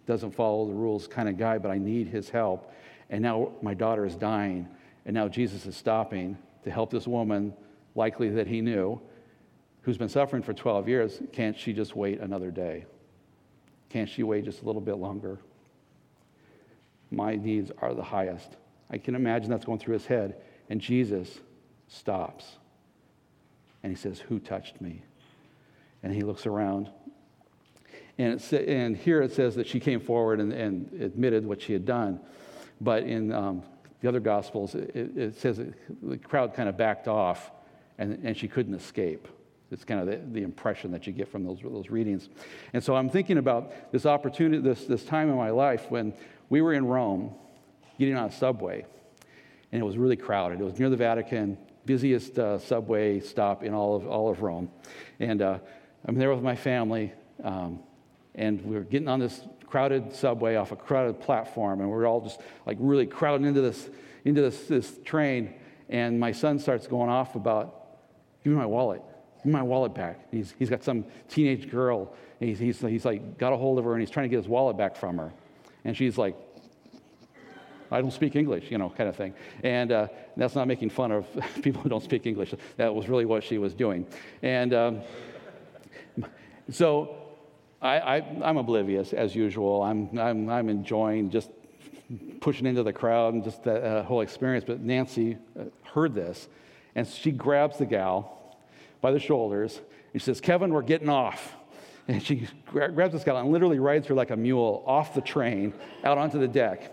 doesn't 0.05 0.31
follow 0.31 0.67
the 0.67 0.73
rules 0.73 1.07
kind 1.07 1.29
of 1.29 1.37
guy, 1.37 1.57
but 1.57 1.71
I 1.71 1.77
need 1.77 2.07
his 2.07 2.29
help. 2.29 2.73
And 3.09 3.21
now 3.21 3.51
my 3.61 3.73
daughter 3.73 4.05
is 4.05 4.15
dying, 4.15 4.67
and 5.05 5.13
now 5.13 5.27
Jesus 5.27 5.65
is 5.65 5.75
stopping 5.77 6.37
to 6.63 6.71
help 6.71 6.91
this 6.91 7.07
woman, 7.07 7.53
likely 7.93 8.29
that 8.29 8.47
he 8.47 8.59
knew, 8.59 8.99
who's 9.81 9.97
been 9.97 10.09
suffering 10.09 10.41
for 10.41 10.53
12 10.53 10.89
years. 10.89 11.21
Can't 11.31 11.57
she 11.57 11.71
just 11.71 11.95
wait 11.95 12.19
another 12.19 12.51
day? 12.51 12.85
Can't 13.89 14.09
she 14.09 14.23
wait 14.23 14.43
just 14.43 14.63
a 14.63 14.65
little 14.65 14.81
bit 14.81 14.97
longer? 14.97 15.39
My 17.15 17.35
needs 17.37 17.71
are 17.81 17.93
the 17.93 18.03
highest. 18.03 18.57
I 18.89 18.97
can 18.97 19.15
imagine 19.15 19.49
that's 19.49 19.63
going 19.63 19.79
through 19.79 19.93
his 19.93 20.05
head. 20.05 20.41
And 20.69 20.81
Jesus 20.81 21.39
stops. 21.87 22.45
And 23.83 23.91
he 23.91 23.95
says, 23.95 24.19
Who 24.19 24.37
touched 24.39 24.81
me? 24.81 25.01
And 26.03 26.13
he 26.13 26.21
looks 26.21 26.45
around. 26.45 26.89
And, 28.17 28.41
and 28.53 28.97
here 28.97 29.21
it 29.21 29.31
says 29.31 29.55
that 29.55 29.65
she 29.65 29.79
came 29.79 30.01
forward 30.01 30.39
and, 30.41 30.51
and 30.51 30.91
admitted 31.01 31.45
what 31.45 31.61
she 31.61 31.71
had 31.71 31.85
done. 31.85 32.19
But 32.81 33.03
in 33.03 33.31
um, 33.31 33.63
the 34.01 34.09
other 34.09 34.19
Gospels, 34.19 34.75
it, 34.75 35.17
it 35.17 35.37
says 35.37 35.61
the 36.03 36.17
crowd 36.17 36.53
kind 36.53 36.67
of 36.67 36.77
backed 36.77 37.07
off 37.07 37.51
and, 37.97 38.19
and 38.23 38.35
she 38.35 38.47
couldn't 38.49 38.73
escape. 38.73 39.27
It's 39.71 39.83
kind 39.83 39.99
of 39.99 40.07
the, 40.07 40.39
the, 40.39 40.43
impression 40.43 40.91
that 40.91 41.07
you 41.07 41.13
get 41.13 41.27
from 41.27 41.43
those, 41.43 41.59
those 41.63 41.89
readings. 41.89 42.29
And 42.73 42.83
so 42.83 42.95
I'm 42.95 43.09
thinking 43.09 43.37
about 43.37 43.91
this 43.91 44.05
opportunity, 44.05 44.61
this, 44.61 44.85
this 44.85 45.03
time 45.03 45.29
in 45.29 45.35
my 45.35 45.49
life 45.49 45.89
when 45.89 46.13
we 46.49 46.61
were 46.61 46.73
in 46.73 46.85
Rome 46.85 47.33
getting 47.97 48.15
on 48.15 48.25
a 48.25 48.31
subway, 48.31 48.85
and 49.71 49.81
it 49.81 49.85
was 49.85 49.97
really 49.97 50.15
crowded. 50.15 50.59
It 50.59 50.63
was 50.63 50.77
near 50.79 50.89
the 50.89 50.97
Vatican, 50.97 51.57
busiest 51.85 52.37
uh, 52.39 52.59
subway 52.59 53.19
stop 53.19 53.63
in 53.63 53.73
all 53.73 53.95
of, 53.95 54.07
all 54.07 54.29
of 54.29 54.41
Rome. 54.41 54.69
And 55.19 55.41
uh, 55.41 55.59
I'm 56.05 56.15
there 56.15 56.33
with 56.33 56.43
my 56.43 56.55
family, 56.55 57.13
um, 57.43 57.79
and 58.35 58.63
we 58.65 58.75
are 58.75 58.83
getting 58.83 59.07
on 59.07 59.19
this 59.19 59.41
crowded 59.65 60.13
subway 60.13 60.55
off 60.55 60.71
a 60.71 60.75
crowded 60.75 61.19
platform, 61.19 61.81
and 61.81 61.89
we're 61.89 62.05
all 62.05 62.21
just 62.21 62.39
like 62.65 62.77
really 62.79 63.05
crowding 63.05 63.47
into 63.47 63.61
this, 63.61 63.89
into 64.23 64.41
this, 64.41 64.67
this 64.67 64.99
train. 65.03 65.53
And 65.89 66.19
my 66.19 66.31
son 66.31 66.59
starts 66.59 66.87
going 66.87 67.09
off 67.09 67.35
about, 67.35 67.87
give 68.43 68.53
me 68.53 68.57
my 68.57 68.65
wallet, 68.65 69.01
give 69.37 69.45
me 69.47 69.51
my 69.51 69.63
wallet 69.63 69.93
back. 69.93 70.27
He's, 70.31 70.53
he's 70.57 70.69
got 70.69 70.83
some 70.83 71.05
teenage 71.27 71.69
girl, 71.69 72.13
he's, 72.39 72.59
he's, 72.59 72.79
he's 72.79 73.05
like 73.05 73.37
got 73.37 73.53
a 73.53 73.57
hold 73.57 73.79
of 73.79 73.85
her, 73.85 73.93
and 73.93 74.01
he's 74.01 74.09
trying 74.09 74.25
to 74.25 74.29
get 74.29 74.37
his 74.37 74.47
wallet 74.47 74.77
back 74.77 74.95
from 74.95 75.17
her. 75.17 75.31
And 75.85 75.95
she's 75.95 76.17
like, 76.17 76.35
I 77.91 78.01
don't 78.01 78.11
speak 78.11 78.35
English, 78.35 78.71
you 78.71 78.77
know, 78.77 78.89
kind 78.89 79.07
of 79.07 79.15
thing. 79.15 79.33
And 79.63 79.91
uh, 79.91 80.07
that's 80.35 80.55
not 80.55 80.67
making 80.67 80.89
fun 80.89 81.11
of 81.11 81.27
people 81.61 81.81
who 81.81 81.89
don't 81.89 82.03
speak 82.03 82.25
English. 82.25 82.53
That 82.77 82.93
was 82.93 83.07
really 83.07 83.25
what 83.25 83.43
she 83.43 83.57
was 83.57 83.73
doing. 83.73 84.05
And 84.41 84.73
um, 84.73 85.01
so 86.71 87.15
I, 87.81 88.17
am 88.43 88.57
oblivious, 88.57 89.13
as 89.13 89.35
usual. 89.35 89.83
I'm, 89.83 90.17
I'm, 90.17 90.49
I'm 90.49 90.69
enjoying 90.69 91.29
just 91.29 91.51
pushing 92.41 92.65
into 92.65 92.83
the 92.83 92.93
crowd 92.93 93.35
and 93.35 93.43
just 93.43 93.63
that 93.63 93.83
uh, 93.83 94.03
whole 94.03 94.21
experience. 94.21 94.65
But 94.65 94.81
Nancy 94.81 95.37
uh, 95.59 95.65
heard 95.83 96.15
this, 96.15 96.47
and 96.95 97.07
she 97.07 97.31
grabs 97.31 97.77
the 97.77 97.85
gal 97.85 98.57
by 99.01 99.11
the 99.11 99.19
shoulders. 99.19 99.79
And 100.13 100.21
she 100.21 100.25
says, 100.25 100.41
Kevin, 100.41 100.73
we're 100.73 100.81
getting 100.81 101.09
off. 101.09 101.53
And 102.07 102.21
she 102.21 102.47
grabs 102.67 103.13
this 103.13 103.23
gal 103.23 103.37
and 103.37 103.51
literally 103.51 103.79
rides 103.79 104.05
her 104.07 104.13
like 104.13 104.29
a 104.29 104.35
mule 104.35 104.83
off 104.85 105.15
the 105.15 105.21
train 105.21 105.73
out 106.03 106.19
onto 106.19 106.37
the 106.37 106.47
deck. 106.47 106.91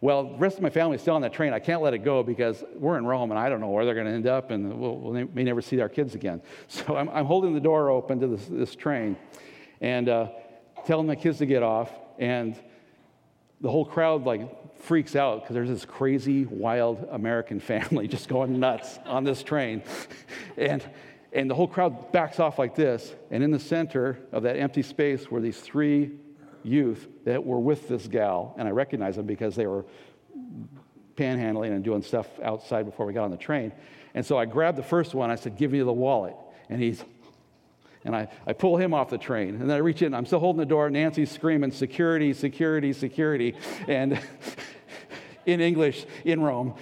Well, 0.00 0.24
the 0.24 0.36
rest 0.36 0.58
of 0.58 0.62
my 0.62 0.70
family 0.70 0.94
is 0.94 1.00
still 1.00 1.16
on 1.16 1.22
that 1.22 1.32
train. 1.32 1.52
I 1.52 1.58
can't 1.58 1.82
let 1.82 1.92
it 1.92 2.04
go 2.04 2.22
because 2.22 2.62
we're 2.76 2.98
in 2.98 3.04
Rome 3.04 3.32
and 3.32 3.40
I 3.40 3.48
don't 3.48 3.60
know 3.60 3.70
where 3.70 3.84
they're 3.84 3.94
going 3.94 4.06
to 4.06 4.12
end 4.12 4.28
up 4.28 4.52
and 4.52 4.78
we'll, 4.78 4.96
we 4.98 5.24
may 5.24 5.42
never 5.42 5.60
see 5.60 5.80
our 5.80 5.88
kids 5.88 6.14
again. 6.14 6.40
So 6.68 6.96
I'm, 6.96 7.08
I'm 7.08 7.24
holding 7.24 7.52
the 7.52 7.60
door 7.60 7.90
open 7.90 8.20
to 8.20 8.28
this, 8.28 8.46
this 8.46 8.76
train 8.76 9.16
and 9.80 10.08
uh, 10.08 10.28
telling 10.86 11.06
my 11.06 11.16
kids 11.16 11.38
to 11.38 11.46
get 11.46 11.62
off. 11.62 11.90
And 12.18 12.54
the 13.60 13.70
whole 13.70 13.84
crowd 13.84 14.24
like 14.24 14.78
freaks 14.78 15.16
out 15.16 15.40
because 15.40 15.54
there's 15.54 15.70
this 15.70 15.84
crazy, 15.84 16.44
wild 16.44 17.08
American 17.10 17.58
family 17.72 18.06
just 18.06 18.28
going 18.28 18.60
nuts 18.60 18.98
on 19.06 19.24
this 19.24 19.42
train. 19.42 19.82
and 20.56 20.84
and 21.34 21.50
the 21.50 21.54
whole 21.54 21.66
crowd 21.66 22.12
backs 22.12 22.38
off 22.38 22.58
like 22.58 22.76
this. 22.76 23.12
And 23.30 23.42
in 23.42 23.50
the 23.50 23.58
center 23.58 24.18
of 24.32 24.44
that 24.44 24.56
empty 24.56 24.82
space 24.82 25.30
were 25.30 25.40
these 25.40 25.60
three 25.60 26.12
youth 26.62 27.08
that 27.24 27.44
were 27.44 27.58
with 27.58 27.88
this 27.88 28.06
gal. 28.06 28.54
And 28.56 28.68
I 28.68 28.70
recognize 28.70 29.16
them 29.16 29.26
because 29.26 29.56
they 29.56 29.66
were 29.66 29.84
panhandling 31.16 31.72
and 31.72 31.82
doing 31.82 32.02
stuff 32.02 32.28
outside 32.40 32.86
before 32.86 33.04
we 33.04 33.12
got 33.12 33.24
on 33.24 33.32
the 33.32 33.36
train. 33.36 33.72
And 34.14 34.24
so 34.24 34.38
I 34.38 34.44
grabbed 34.44 34.78
the 34.78 34.84
first 34.84 35.12
one. 35.12 35.30
I 35.30 35.34
said, 35.34 35.56
Give 35.56 35.72
me 35.72 35.80
the 35.80 35.92
wallet. 35.92 36.36
And 36.70 36.80
he's, 36.80 37.04
and 38.04 38.14
I, 38.14 38.28
I 38.46 38.52
pull 38.52 38.76
him 38.76 38.94
off 38.94 39.10
the 39.10 39.18
train. 39.18 39.56
And 39.56 39.68
then 39.68 39.72
I 39.72 39.80
reach 39.80 40.02
in. 40.02 40.14
I'm 40.14 40.26
still 40.26 40.38
holding 40.38 40.60
the 40.60 40.66
door. 40.66 40.88
Nancy's 40.88 41.32
screaming, 41.32 41.72
Security, 41.72 42.32
security, 42.32 42.92
security. 42.92 43.56
And 43.88 44.20
in 45.46 45.60
English, 45.60 46.06
in 46.24 46.40
Rome. 46.40 46.74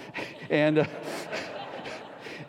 And. 0.51 0.79
Uh, 0.79 0.85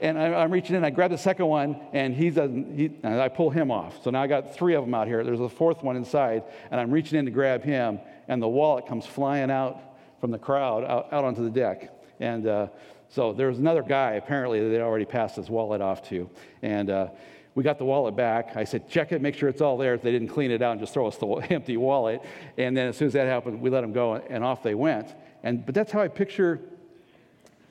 and 0.05 0.19
I, 0.19 0.45
am 0.45 0.51
reaching 0.51 0.77
in, 0.77 0.85
I 0.85 0.91
grab 0.91 1.11
the 1.11 1.17
second 1.17 1.47
one, 1.47 1.81
and 1.95 2.15
he 2.15 2.29
doesn't, 2.29 2.77
he, 2.77 2.91
and 3.03 3.21
I 3.21 3.29
pull 3.29 3.49
him 3.49 3.71
off. 3.71 4.05
So 4.05 4.11
now 4.11 4.21
I 4.21 4.27
got 4.27 4.55
three 4.55 4.75
of 4.75 4.85
them 4.85 4.93
out 4.93 5.07
here. 5.07 5.25
There's 5.25 5.41
a 5.41 5.49
fourth 5.49 5.83
one 5.83 5.97
inside, 5.97 6.45
and 6.71 6.79
I'm 6.79 6.91
reaching 6.91 7.19
in 7.19 7.25
to 7.25 7.31
grab 7.31 7.63
him, 7.63 7.99
and 8.29 8.43
the 8.43 8.49
wallet 8.49 8.87
comes 8.87 9.07
flying 9.07 9.51
out 9.51 9.81
from 10.21 10.31
the 10.31 10.39
crowd 10.39 10.85
out, 10.85 11.11
out 11.11 11.25
onto 11.25 11.43
the 11.43 11.51
deck. 11.51 11.91
And 12.21 12.47
uh, 12.47 12.69
so 13.09 13.33
there 13.33 13.49
was 13.49 13.59
another 13.59 13.83
guy, 13.83 14.13
apparently, 14.13 14.61
that 14.61 14.69
they'd 14.69 14.83
already 14.83 15.07
passed 15.07 15.37
his 15.37 15.49
wallet 15.49 15.81
off 15.81 16.07
to. 16.11 16.29
And 16.61 16.91
uh, 16.91 17.09
we 17.55 17.63
got 17.63 17.79
the 17.79 17.87
wallet 17.87 18.15
back. 18.15 18.57
I 18.57 18.65
said, 18.65 18.91
check 18.91 19.11
it, 19.11 19.23
make 19.23 19.35
sure 19.35 19.49
it's 19.49 19.63
all 19.63 19.79
there. 19.79 19.95
If 19.95 20.03
they 20.03 20.13
didn't 20.13 20.29
clean 20.29 20.51
it 20.51 20.61
out 20.61 20.73
and 20.73 20.81
just 20.81 20.93
throw 20.93 21.07
us 21.07 21.17
the 21.17 21.27
empty 21.51 21.79
wallet. 21.79 22.21
And 22.59 22.77
then 22.77 22.89
as 22.89 22.99
soon 22.99 23.07
as 23.07 23.15
that 23.15 23.27
happened, 23.27 23.59
we 23.59 23.71
let 23.71 23.81
them 23.81 23.95
go, 23.95 24.17
and 24.17 24.45
off 24.45 24.63
they 24.63 24.75
went. 24.75 25.15
And, 25.43 25.65
but 25.65 25.75
that's 25.75 25.91
how 25.91 26.01
I 26.01 26.09
picture 26.09 26.61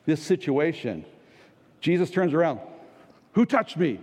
this 0.08 0.20
situation. 0.20 1.06
Jesus 1.84 2.10
turns 2.10 2.34
around, 2.34 2.62
Who 3.34 3.46
touched 3.46 3.76
me? 3.76 4.00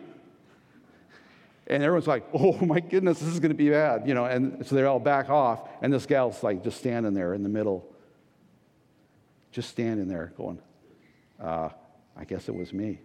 And 1.67 1.83
everyone's 1.83 2.07
like, 2.07 2.25
Oh 2.33 2.53
my 2.65 2.79
goodness, 2.79 3.19
this 3.19 3.29
is 3.31 3.41
going 3.41 3.51
to 3.51 3.57
be 3.57 3.71
bad. 3.71 4.07
You 4.07 4.15
know, 4.15 4.27
and 4.27 4.65
so 4.65 4.77
they 4.77 4.85
all 4.85 5.01
back 5.01 5.31
off. 5.31 5.67
And 5.81 5.93
this 5.93 6.07
gal's 6.07 6.43
like 6.43 6.63
just 6.63 6.79
standing 6.79 7.15
there 7.15 7.33
in 7.33 7.43
the 7.43 7.49
middle, 7.49 7.91
just 9.51 9.71
standing 9.71 10.09
there 10.09 10.33
going, 10.37 10.59
uh, 11.43 11.71
I 12.17 12.25
guess 12.25 12.49
it 12.49 12.55
was 12.55 12.75
me. 12.75 13.01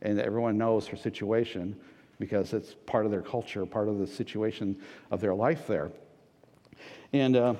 And 0.00 0.18
everyone 0.18 0.56
knows 0.56 0.86
her 0.86 0.96
situation 0.96 1.78
because 2.18 2.54
it's 2.54 2.74
part 2.86 3.04
of 3.04 3.10
their 3.12 3.20
culture, 3.20 3.66
part 3.66 3.88
of 3.88 3.98
the 3.98 4.06
situation 4.06 4.80
of 5.10 5.20
their 5.20 5.34
life 5.34 5.66
there. 5.66 5.92
And 7.12 7.36
uh, 7.36 7.54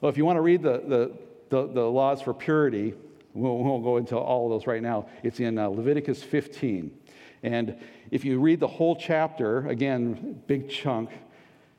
well, 0.00 0.08
if 0.08 0.16
you 0.16 0.24
want 0.24 0.38
to 0.38 0.40
read 0.40 0.62
the, 0.62 0.82
the, 0.86 1.12
the, 1.50 1.66
the 1.74 1.82
laws 1.82 2.22
for 2.22 2.32
purity, 2.32 2.94
we 3.34 3.42
won't 3.42 3.82
go 3.82 3.96
into 3.96 4.16
all 4.16 4.46
of 4.46 4.50
those 4.50 4.66
right 4.66 4.82
now. 4.82 5.08
It's 5.22 5.40
in 5.40 5.58
uh, 5.58 5.68
Leviticus 5.68 6.22
15. 6.22 6.96
And 7.42 7.76
if 8.10 8.24
you 8.24 8.38
read 8.38 8.60
the 8.60 8.68
whole 8.68 8.96
chapter, 8.96 9.66
again, 9.66 10.40
big 10.46 10.70
chunk, 10.70 11.10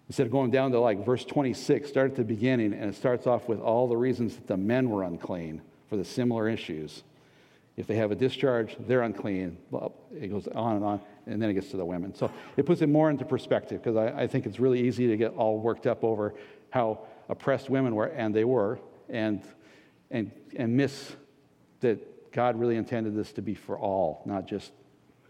instead 0.07 0.25
of 0.25 0.31
going 0.31 0.51
down 0.51 0.71
to 0.71 0.79
like 0.79 1.05
verse 1.05 1.23
26, 1.23 1.87
start 1.87 2.11
at 2.11 2.17
the 2.17 2.23
beginning, 2.23 2.73
and 2.73 2.83
it 2.89 2.95
starts 2.95 3.25
off 3.25 3.47
with 3.47 3.59
all 3.59 3.87
the 3.87 3.95
reasons 3.95 4.35
that 4.35 4.47
the 4.47 4.57
men 4.57 4.89
were 4.89 5.03
unclean 5.03 5.61
for 5.89 5.95
the 5.95 6.03
similar 6.03 6.49
issues. 6.49 7.03
If 7.77 7.87
they 7.87 7.95
have 7.95 8.11
a 8.11 8.15
discharge, 8.15 8.75
they're 8.79 9.01
unclean. 9.01 9.57
It 10.13 10.27
goes 10.27 10.47
on 10.49 10.75
and 10.75 10.85
on. 10.85 11.01
and 11.25 11.41
then 11.41 11.49
it 11.49 11.53
gets 11.55 11.71
to 11.71 11.77
the 11.77 11.85
women. 11.85 12.13
So 12.15 12.31
it 12.57 12.65
puts 12.65 12.81
it 12.81 12.89
more 12.89 13.09
into 13.09 13.25
perspective 13.25 13.81
because 13.81 13.97
I, 13.97 14.23
I 14.23 14.27
think 14.27 14.45
it's 14.45 14.59
really 14.59 14.81
easy 14.81 15.07
to 15.07 15.17
get 15.17 15.33
all 15.35 15.59
worked 15.59 15.87
up 15.87 16.03
over 16.03 16.35
how 16.69 16.99
oppressed 17.29 17.69
women 17.69 17.95
were, 17.95 18.07
and 18.07 18.35
they 18.35 18.43
were, 18.43 18.79
and, 19.09 19.41
and, 20.11 20.31
and 20.55 20.75
miss 20.75 21.15
that 21.85 22.31
God 22.31 22.59
really 22.59 22.75
intended 22.75 23.15
this 23.15 23.31
to 23.33 23.41
be 23.41 23.55
for 23.55 23.77
all, 23.77 24.21
not 24.25 24.45
just 24.45 24.71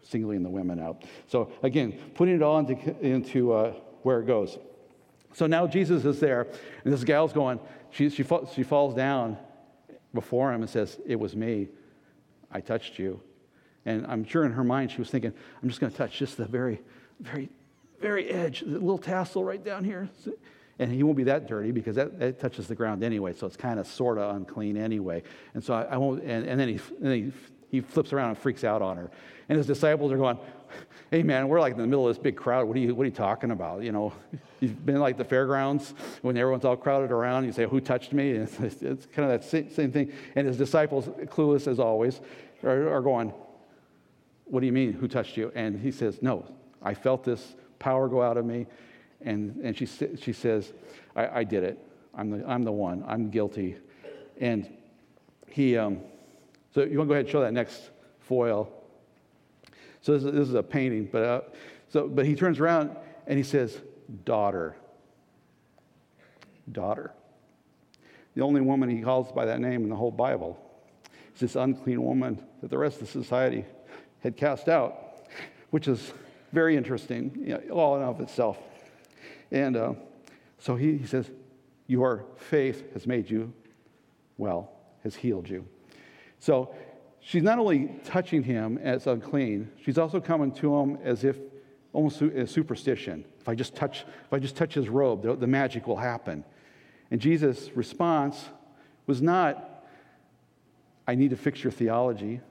singling 0.01 0.43
the 0.43 0.49
women 0.49 0.79
out. 0.79 1.03
So 1.27 1.51
again, 1.63 1.99
putting 2.13 2.35
it 2.35 2.41
all 2.41 2.59
into, 2.59 2.99
into 3.05 3.53
uh, 3.53 3.73
where 4.03 4.19
it 4.19 4.25
goes. 4.25 4.57
So 5.33 5.47
now 5.47 5.67
Jesus 5.67 6.05
is 6.05 6.19
there, 6.19 6.47
and 6.83 6.93
this 6.93 7.03
gal's 7.03 7.33
going, 7.33 7.59
she, 7.91 8.09
she, 8.09 8.25
she 8.53 8.63
falls 8.63 8.95
down 8.95 9.37
before 10.13 10.53
him 10.53 10.61
and 10.61 10.69
says, 10.69 10.97
It 11.05 11.19
was 11.19 11.35
me. 11.35 11.67
I 12.51 12.61
touched 12.61 12.97
you. 12.97 13.21
And 13.85 14.07
I'm 14.07 14.23
sure 14.23 14.45
in 14.45 14.53
her 14.53 14.63
mind 14.63 14.91
she 14.91 14.97
was 14.97 15.09
thinking, 15.09 15.33
I'm 15.61 15.69
just 15.69 15.81
going 15.81 15.91
to 15.91 15.97
touch 15.97 16.17
just 16.17 16.37
the 16.37 16.45
very, 16.45 16.81
very, 17.19 17.49
very 17.99 18.29
edge, 18.29 18.61
the 18.61 18.79
little 18.79 18.97
tassel 18.97 19.43
right 19.43 19.63
down 19.63 19.83
here. 19.83 20.09
And 20.77 20.91
he 20.91 21.03
won't 21.03 21.17
be 21.17 21.23
that 21.23 21.47
dirty 21.47 21.71
because 21.71 21.95
that, 21.95 22.19
that 22.19 22.39
touches 22.39 22.67
the 22.67 22.75
ground 22.75 23.03
anyway, 23.03 23.33
so 23.33 23.47
it's 23.47 23.55
kind 23.55 23.79
of 23.79 23.87
sort 23.87 24.17
of 24.17 24.35
unclean 24.35 24.75
anyway. 24.75 25.23
And 25.53 25.63
so 25.63 25.73
I, 25.73 25.83
I 25.83 25.97
won't, 25.97 26.21
and, 26.23 26.45
and 26.45 26.59
then, 26.59 26.67
he, 26.67 26.75
and 27.01 27.05
then 27.05 27.33
he, 27.71 27.77
he 27.77 27.81
flips 27.81 28.11
around 28.11 28.29
and 28.29 28.37
freaks 28.37 28.63
out 28.63 28.81
on 28.81 28.97
her. 28.97 29.09
And 29.47 29.57
his 29.57 29.67
disciples 29.67 30.11
are 30.11 30.17
going, 30.17 30.37
Hey 31.11 31.23
man, 31.23 31.47
we're 31.47 31.59
like 31.59 31.73
in 31.73 31.79
the 31.79 31.87
middle 31.87 32.07
of 32.07 32.15
this 32.15 32.21
big 32.21 32.35
crowd. 32.35 32.67
What 32.67 32.75
are 32.75 32.79
you, 32.79 32.93
what 32.95 33.03
are 33.03 33.05
you 33.05 33.11
talking 33.11 33.51
about? 33.51 33.83
You 33.83 33.91
know, 33.91 34.13
you've 34.59 34.85
been 34.85 34.99
like 34.99 35.17
the 35.17 35.23
fairgrounds 35.23 35.93
when 36.23 36.35
everyone's 36.35 36.65
all 36.65 36.75
crowded 36.75 37.11
around. 37.11 37.45
You 37.45 37.51
say, 37.51 37.65
Who 37.65 37.79
touched 37.79 38.11
me? 38.11 38.31
It's, 38.31 38.59
it's, 38.59 39.05
kind 39.05 39.31
of 39.31 39.41
that 39.41 39.43
same 39.43 39.91
thing. 39.91 40.11
And 40.35 40.47
his 40.47 40.57
disciples, 40.57 41.05
clueless 41.27 41.67
as 41.67 41.79
always, 41.79 42.19
are, 42.63 42.89
are 42.89 43.01
going, 43.01 43.33
What 44.45 44.61
do 44.61 44.65
you 44.65 44.73
mean, 44.73 44.93
who 44.93 45.07
touched 45.07 45.37
you? 45.37 45.51
And 45.55 45.79
he 45.79 45.91
says, 45.91 46.21
No, 46.21 46.45
I 46.81 46.93
felt 46.93 47.23
this 47.23 47.55
power 47.79 48.09
go 48.09 48.21
out 48.21 48.37
of 48.37 48.45
me. 48.45 48.65
And, 49.25 49.57
and 49.63 49.75
she, 49.75 49.85
she 49.85 50.31
says, 50.31 50.71
I, 51.15 51.39
I 51.39 51.43
did 51.43 51.63
it. 51.63 51.79
I'm 52.13 52.29
the, 52.29 52.47
I'm 52.47 52.63
the 52.63 52.71
one. 52.71 53.03
I'm 53.07 53.29
guilty. 53.29 53.75
And 54.39 54.71
he, 55.49 55.77
um, 55.77 55.99
so 56.73 56.83
you 56.83 56.97
want 56.97 57.07
to 57.07 57.11
go 57.11 57.13
ahead 57.13 57.25
and 57.25 57.31
show 57.31 57.41
that 57.41 57.53
next 57.53 57.89
foil. 58.19 58.71
So 60.01 60.13
this 60.13 60.23
is, 60.23 60.31
this 60.31 60.47
is 60.47 60.53
a 60.53 60.63
painting, 60.63 61.09
but, 61.11 61.23
uh, 61.23 61.41
so, 61.89 62.07
but 62.07 62.25
he 62.25 62.35
turns 62.35 62.59
around 62.59 62.95
and 63.25 63.37
he 63.37 63.43
says, 63.43 63.77
Daughter. 64.23 64.75
Daughter. 66.71 67.11
The 68.35 68.41
only 68.41 68.61
woman 68.61 68.89
he 68.89 69.01
calls 69.01 69.31
by 69.31 69.45
that 69.45 69.59
name 69.59 69.83
in 69.83 69.89
the 69.89 69.95
whole 69.95 70.11
Bible 70.11 70.59
is 71.33 71.41
this 71.41 71.55
unclean 71.55 72.03
woman 72.03 72.43
that 72.61 72.69
the 72.69 72.77
rest 72.77 73.01
of 73.01 73.09
society 73.09 73.65
had 74.21 74.37
cast 74.37 74.67
out, 74.67 75.27
which 75.71 75.87
is 75.87 76.13
very 76.51 76.75
interesting, 76.75 77.31
you 77.39 77.49
know, 77.49 77.73
all 77.73 77.95
in 77.95 78.03
of 78.03 78.21
itself. 78.21 78.57
And 79.51 79.75
uh, 79.75 79.93
so 80.57 80.75
he, 80.75 80.97
he 80.97 81.07
says, 81.07 81.29
Your 81.87 82.25
faith 82.37 82.93
has 82.93 83.05
made 83.07 83.29
you 83.29 83.53
well, 84.37 84.71
has 85.03 85.15
healed 85.15 85.49
you. 85.49 85.65
So 86.39 86.73
she's 87.19 87.43
not 87.43 87.59
only 87.59 87.95
touching 88.05 88.43
him 88.43 88.77
as 88.77 89.07
unclean, 89.07 89.71
she's 89.83 89.97
also 89.97 90.19
coming 90.19 90.51
to 90.53 90.75
him 90.75 90.97
as 91.03 91.23
if 91.23 91.37
almost 91.93 92.21
a 92.21 92.45
superstition. 92.45 93.23
If 93.39 93.47
I 93.47 93.55
just 93.55 93.75
touch, 93.75 94.05
if 94.25 94.33
I 94.33 94.39
just 94.39 94.57
touch 94.57 94.73
his 94.73 94.89
robe, 94.89 95.23
the, 95.23 95.35
the 95.35 95.47
magic 95.47 95.87
will 95.87 95.95
happen. 95.95 96.43
And 97.11 97.21
Jesus' 97.21 97.71
response 97.75 98.49
was 99.07 99.21
not, 99.21 99.85
I 101.07 101.15
need 101.15 101.29
to 101.29 101.37
fix 101.37 101.63
your 101.63 101.71
theology, 101.71 102.41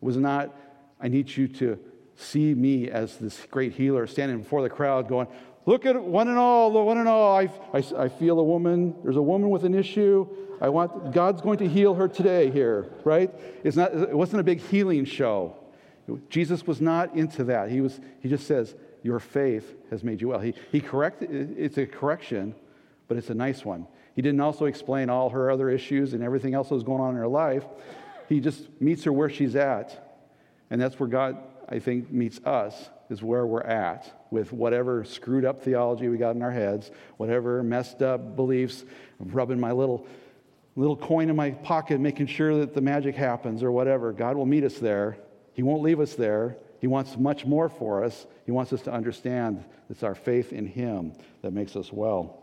was 0.00 0.16
not, 0.16 0.54
I 1.00 1.08
need 1.08 1.36
you 1.36 1.48
to 1.48 1.78
see 2.16 2.54
me 2.54 2.88
as 2.88 3.16
this 3.18 3.46
great 3.50 3.72
healer 3.72 4.06
standing 4.06 4.38
before 4.38 4.62
the 4.62 4.70
crowd 4.70 5.08
going, 5.08 5.26
Look 5.66 5.86
at 5.86 6.00
one 6.02 6.28
and 6.28 6.38
all, 6.38 6.72
one 6.84 6.98
and 6.98 7.08
all. 7.08 7.36
I, 7.36 7.48
I, 7.72 7.82
I, 7.96 8.08
feel 8.08 8.38
a 8.38 8.44
woman. 8.44 8.94
There's 9.02 9.16
a 9.16 9.22
woman 9.22 9.48
with 9.48 9.64
an 9.64 9.74
issue. 9.74 10.28
I 10.60 10.68
want, 10.68 11.12
God's 11.12 11.40
going 11.40 11.58
to 11.58 11.68
heal 11.68 11.94
her 11.94 12.06
today 12.06 12.50
here, 12.50 12.90
right? 13.04 13.30
It's 13.64 13.76
not, 13.76 13.94
it 13.94 14.16
wasn't 14.16 14.40
a 14.40 14.44
big 14.44 14.60
healing 14.60 15.04
show. 15.04 15.56
Jesus 16.28 16.66
was 16.66 16.82
not 16.82 17.14
into 17.14 17.44
that. 17.44 17.70
He, 17.70 17.80
was, 17.80 17.98
he 18.20 18.28
just 18.28 18.46
says, 18.46 18.74
Your 19.02 19.18
faith 19.18 19.74
has 19.90 20.04
made 20.04 20.20
you 20.20 20.28
well. 20.28 20.40
He, 20.40 20.54
he 20.70 20.80
correct, 20.80 21.22
it's 21.22 21.78
a 21.78 21.86
correction, 21.86 22.54
but 23.08 23.16
it's 23.16 23.30
a 23.30 23.34
nice 23.34 23.64
one. 23.64 23.86
He 24.14 24.20
didn't 24.20 24.40
also 24.40 24.66
explain 24.66 25.08
all 25.08 25.30
her 25.30 25.50
other 25.50 25.70
issues 25.70 26.12
and 26.12 26.22
everything 26.22 26.54
else 26.54 26.68
that 26.68 26.74
was 26.74 26.84
going 26.84 27.00
on 27.00 27.10
in 27.10 27.16
her 27.16 27.26
life. 27.26 27.64
He 28.28 28.40
just 28.40 28.68
meets 28.80 29.04
her 29.04 29.12
where 29.12 29.30
she's 29.30 29.56
at. 29.56 30.18
And 30.70 30.80
that's 30.80 31.00
where 31.00 31.08
God, 31.08 31.38
I 31.68 31.78
think, 31.78 32.12
meets 32.12 32.38
us 32.44 32.90
is 33.10 33.22
where 33.22 33.46
we're 33.46 33.62
at 33.62 34.26
with 34.30 34.52
whatever 34.52 35.04
screwed 35.04 35.44
up 35.44 35.62
theology 35.62 36.08
we 36.08 36.16
got 36.16 36.34
in 36.34 36.42
our 36.42 36.50
heads, 36.50 36.90
whatever 37.16 37.62
messed 37.62 38.02
up 38.02 38.36
beliefs, 38.36 38.84
rubbing 39.18 39.60
my 39.60 39.72
little 39.72 40.06
little 40.76 40.96
coin 40.96 41.30
in 41.30 41.36
my 41.36 41.50
pocket, 41.50 42.00
making 42.00 42.26
sure 42.26 42.58
that 42.58 42.74
the 42.74 42.80
magic 42.80 43.14
happens 43.14 43.62
or 43.62 43.70
whatever. 43.70 44.12
God 44.12 44.36
will 44.36 44.46
meet 44.46 44.64
us 44.64 44.78
there. 44.78 45.16
He 45.52 45.62
won't 45.62 45.82
leave 45.82 46.00
us 46.00 46.14
there. 46.14 46.56
He 46.80 46.86
wants 46.86 47.16
much 47.16 47.46
more 47.46 47.68
for 47.68 48.02
us. 48.04 48.26
He 48.44 48.52
wants 48.52 48.72
us 48.72 48.82
to 48.82 48.92
understand 48.92 49.64
it's 49.88 50.02
our 50.02 50.14
faith 50.14 50.52
in 50.52 50.66
Him 50.66 51.12
that 51.42 51.52
makes 51.52 51.76
us 51.76 51.92
well. 51.92 52.42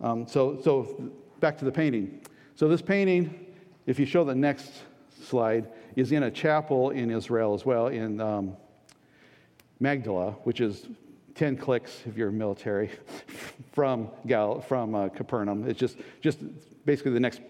Um, 0.00 0.26
so, 0.26 0.60
so 0.62 1.10
back 1.40 1.56
to 1.58 1.64
the 1.64 1.72
painting. 1.72 2.20
So 2.56 2.68
this 2.68 2.82
painting, 2.82 3.46
if 3.86 3.98
you 3.98 4.06
show 4.06 4.24
the 4.24 4.34
next 4.34 4.70
slide, 5.22 5.68
is 5.96 6.12
in 6.12 6.22
a 6.22 6.30
chapel 6.30 6.90
in 6.90 7.10
Israel 7.10 7.54
as 7.54 7.64
well, 7.64 7.88
in 7.88 8.20
um, 8.20 8.56
Magdala, 9.80 10.32
which 10.44 10.60
is 10.60 10.86
10 11.34 11.56
clicks 11.56 12.02
if 12.06 12.16
you're 12.16 12.30
military 12.30 12.90
from, 13.72 14.08
Gal- 14.26 14.60
from 14.60 14.94
uh, 14.94 15.08
Capernaum. 15.08 15.68
It's 15.68 15.80
just, 15.80 15.96
just 16.20 16.38
basically 16.84 17.12
the 17.12 17.20
next 17.20 17.40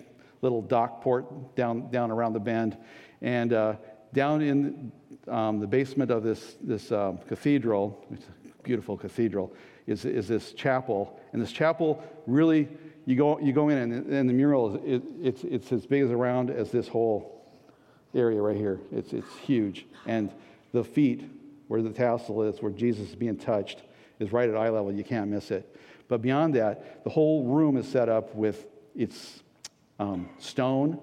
little 0.42 0.62
dock 0.62 1.02
port 1.02 1.56
down, 1.56 1.90
down 1.90 2.10
around 2.10 2.32
the 2.32 2.40
bend. 2.40 2.78
And 3.20 3.52
uh, 3.52 3.74
down 4.12 4.42
in 4.42 4.92
um, 5.28 5.58
the 5.58 5.66
basement 5.66 6.10
of 6.12 6.22
this, 6.22 6.56
this 6.60 6.92
um, 6.92 7.18
cathedral, 7.18 8.04
beautiful 8.62 8.96
cathedral, 8.96 9.52
is, 9.88 10.04
is 10.04 10.28
this 10.28 10.52
chapel. 10.52 11.18
And 11.32 11.42
this 11.42 11.52
chapel 11.52 12.02
really, 12.26 12.68
you 13.06 13.16
go, 13.16 13.40
you 13.40 13.52
go 13.52 13.70
in 13.70 13.78
and, 13.78 14.06
and 14.12 14.28
the 14.28 14.32
mural, 14.32 14.76
is, 14.76 14.84
it, 14.84 15.02
it's, 15.20 15.44
it's 15.44 15.72
as 15.72 15.84
big 15.84 16.02
as 16.02 16.10
around 16.10 16.50
as 16.50 16.70
this 16.70 16.86
whole 16.86 17.35
area 18.16 18.40
right 18.40 18.56
here. 18.56 18.80
It's, 18.90 19.12
it's 19.12 19.36
huge. 19.38 19.86
And 20.06 20.32
the 20.72 20.82
feet, 20.82 21.28
where 21.68 21.82
the 21.82 21.90
tassel 21.90 22.42
is, 22.42 22.60
where 22.60 22.72
Jesus 22.72 23.10
is 23.10 23.14
being 23.14 23.36
touched, 23.36 23.82
is 24.18 24.32
right 24.32 24.48
at 24.48 24.56
eye 24.56 24.70
level. 24.70 24.92
You 24.92 25.04
can't 25.04 25.30
miss 25.30 25.50
it. 25.50 25.76
But 26.08 26.22
beyond 26.22 26.54
that, 26.54 27.04
the 27.04 27.10
whole 27.10 27.44
room 27.44 27.76
is 27.76 27.88
set 27.88 28.08
up 28.08 28.34
with 28.34 28.66
its 28.94 29.42
um, 29.98 30.28
stone. 30.38 31.00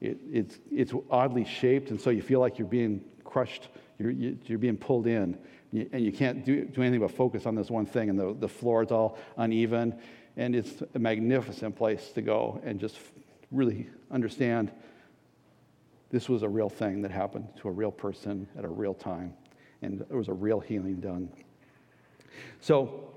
It, 0.00 0.18
it's, 0.30 0.58
it's 0.70 0.92
oddly 1.10 1.44
shaped, 1.44 1.90
and 1.90 2.00
so 2.00 2.10
you 2.10 2.22
feel 2.22 2.40
like 2.40 2.58
you're 2.58 2.68
being 2.68 3.04
crushed, 3.24 3.68
you're, 3.98 4.10
you're 4.10 4.58
being 4.58 4.76
pulled 4.76 5.06
in, 5.06 5.38
and 5.72 6.04
you 6.04 6.12
can't 6.12 6.44
do, 6.44 6.64
do 6.64 6.82
anything 6.82 7.00
but 7.00 7.10
focus 7.10 7.46
on 7.46 7.54
this 7.54 7.70
one 7.70 7.86
thing, 7.86 8.10
and 8.10 8.18
the, 8.18 8.34
the 8.38 8.48
floor 8.48 8.82
is 8.82 8.90
all 8.90 9.18
uneven, 9.36 9.98
and 10.36 10.54
it's 10.54 10.82
a 10.94 10.98
magnificent 10.98 11.76
place 11.76 12.10
to 12.12 12.22
go 12.22 12.60
and 12.64 12.78
just 12.78 12.96
really 13.50 13.88
understand 14.10 14.70
this 16.10 16.28
was 16.28 16.42
a 16.42 16.48
real 16.48 16.70
thing 16.70 17.02
that 17.02 17.10
happened 17.10 17.48
to 17.60 17.68
a 17.68 17.70
real 17.70 17.90
person 17.90 18.48
at 18.56 18.64
a 18.64 18.68
real 18.68 18.94
time, 18.94 19.34
and 19.82 20.04
there 20.08 20.16
was 20.16 20.28
a 20.28 20.32
real 20.32 20.60
healing 20.60 20.96
done. 20.96 21.28
So, 22.60 23.10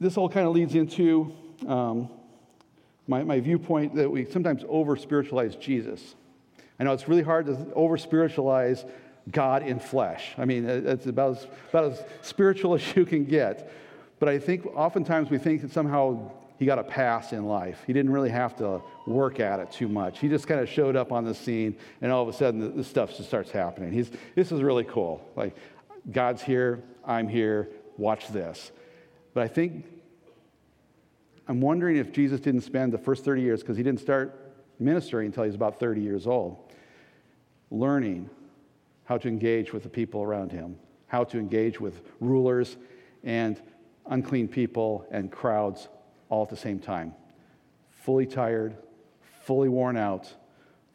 this 0.00 0.16
all 0.16 0.28
kind 0.28 0.46
of 0.46 0.54
leads 0.54 0.74
into 0.74 1.32
um, 1.66 2.08
my, 3.06 3.22
my 3.22 3.40
viewpoint 3.40 3.94
that 3.96 4.10
we 4.10 4.24
sometimes 4.26 4.64
over 4.68 4.96
spiritualize 4.96 5.56
Jesus. 5.56 6.14
I 6.78 6.84
know 6.84 6.92
it's 6.92 7.08
really 7.08 7.22
hard 7.22 7.46
to 7.46 7.72
over 7.74 7.96
spiritualize 7.96 8.84
God 9.30 9.62
in 9.62 9.80
flesh. 9.80 10.34
I 10.38 10.44
mean, 10.44 10.68
it's 10.68 11.06
about 11.06 11.38
as, 11.38 11.46
about 11.70 11.92
as 11.92 12.02
spiritual 12.22 12.74
as 12.76 12.96
you 12.96 13.04
can 13.04 13.24
get. 13.24 13.72
But 14.18 14.28
I 14.28 14.38
think 14.38 14.66
oftentimes 14.66 15.30
we 15.30 15.38
think 15.38 15.62
that 15.62 15.72
somehow 15.72 16.30
he 16.58 16.66
got 16.66 16.78
a 16.78 16.84
pass 16.84 17.32
in 17.32 17.44
life. 17.44 17.82
He 17.86 17.92
didn't 17.92 18.10
really 18.10 18.30
have 18.30 18.56
to 18.56 18.82
work 19.06 19.38
at 19.38 19.60
it 19.60 19.70
too 19.70 19.88
much. 19.88 20.18
He 20.18 20.28
just 20.28 20.48
kind 20.48 20.60
of 20.60 20.68
showed 20.68 20.96
up 20.96 21.12
on 21.12 21.24
the 21.24 21.34
scene, 21.34 21.76
and 22.00 22.10
all 22.10 22.22
of 22.22 22.28
a 22.28 22.32
sudden, 22.32 22.76
the, 22.76 22.84
stuff 22.84 23.16
just 23.16 23.28
starts 23.28 23.50
happening. 23.50 23.92
He's, 23.92 24.10
this 24.34 24.50
is 24.50 24.60
really 24.60 24.84
cool. 24.84 25.24
Like, 25.36 25.56
God's 26.10 26.42
here, 26.42 26.82
I'm 27.04 27.28
here, 27.28 27.68
watch 27.96 28.28
this. 28.28 28.72
But 29.34 29.44
I 29.44 29.48
think, 29.48 29.86
I'm 31.46 31.60
wondering 31.60 31.96
if 31.96 32.10
Jesus 32.10 32.40
didn't 32.40 32.62
spend 32.62 32.92
the 32.92 32.98
first 32.98 33.24
30 33.24 33.40
years, 33.40 33.60
because 33.60 33.76
he 33.76 33.84
didn't 33.84 34.00
start 34.00 34.52
ministering 34.80 35.26
until 35.26 35.44
he 35.44 35.48
was 35.48 35.54
about 35.54 35.78
30 35.78 36.00
years 36.00 36.26
old, 36.26 36.58
learning 37.70 38.28
how 39.04 39.16
to 39.16 39.28
engage 39.28 39.72
with 39.72 39.84
the 39.84 39.88
people 39.88 40.22
around 40.22 40.50
him, 40.50 40.76
how 41.06 41.22
to 41.22 41.38
engage 41.38 41.80
with 41.80 42.02
rulers 42.20 42.76
and 43.22 43.62
unclean 44.06 44.48
people 44.48 45.06
and 45.12 45.30
crowds 45.30 45.88
all 46.28 46.42
at 46.42 46.50
the 46.50 46.56
same 46.56 46.78
time. 46.78 47.14
Fully 47.90 48.26
tired, 48.26 48.76
fully 49.42 49.68
worn 49.68 49.96
out, 49.96 50.32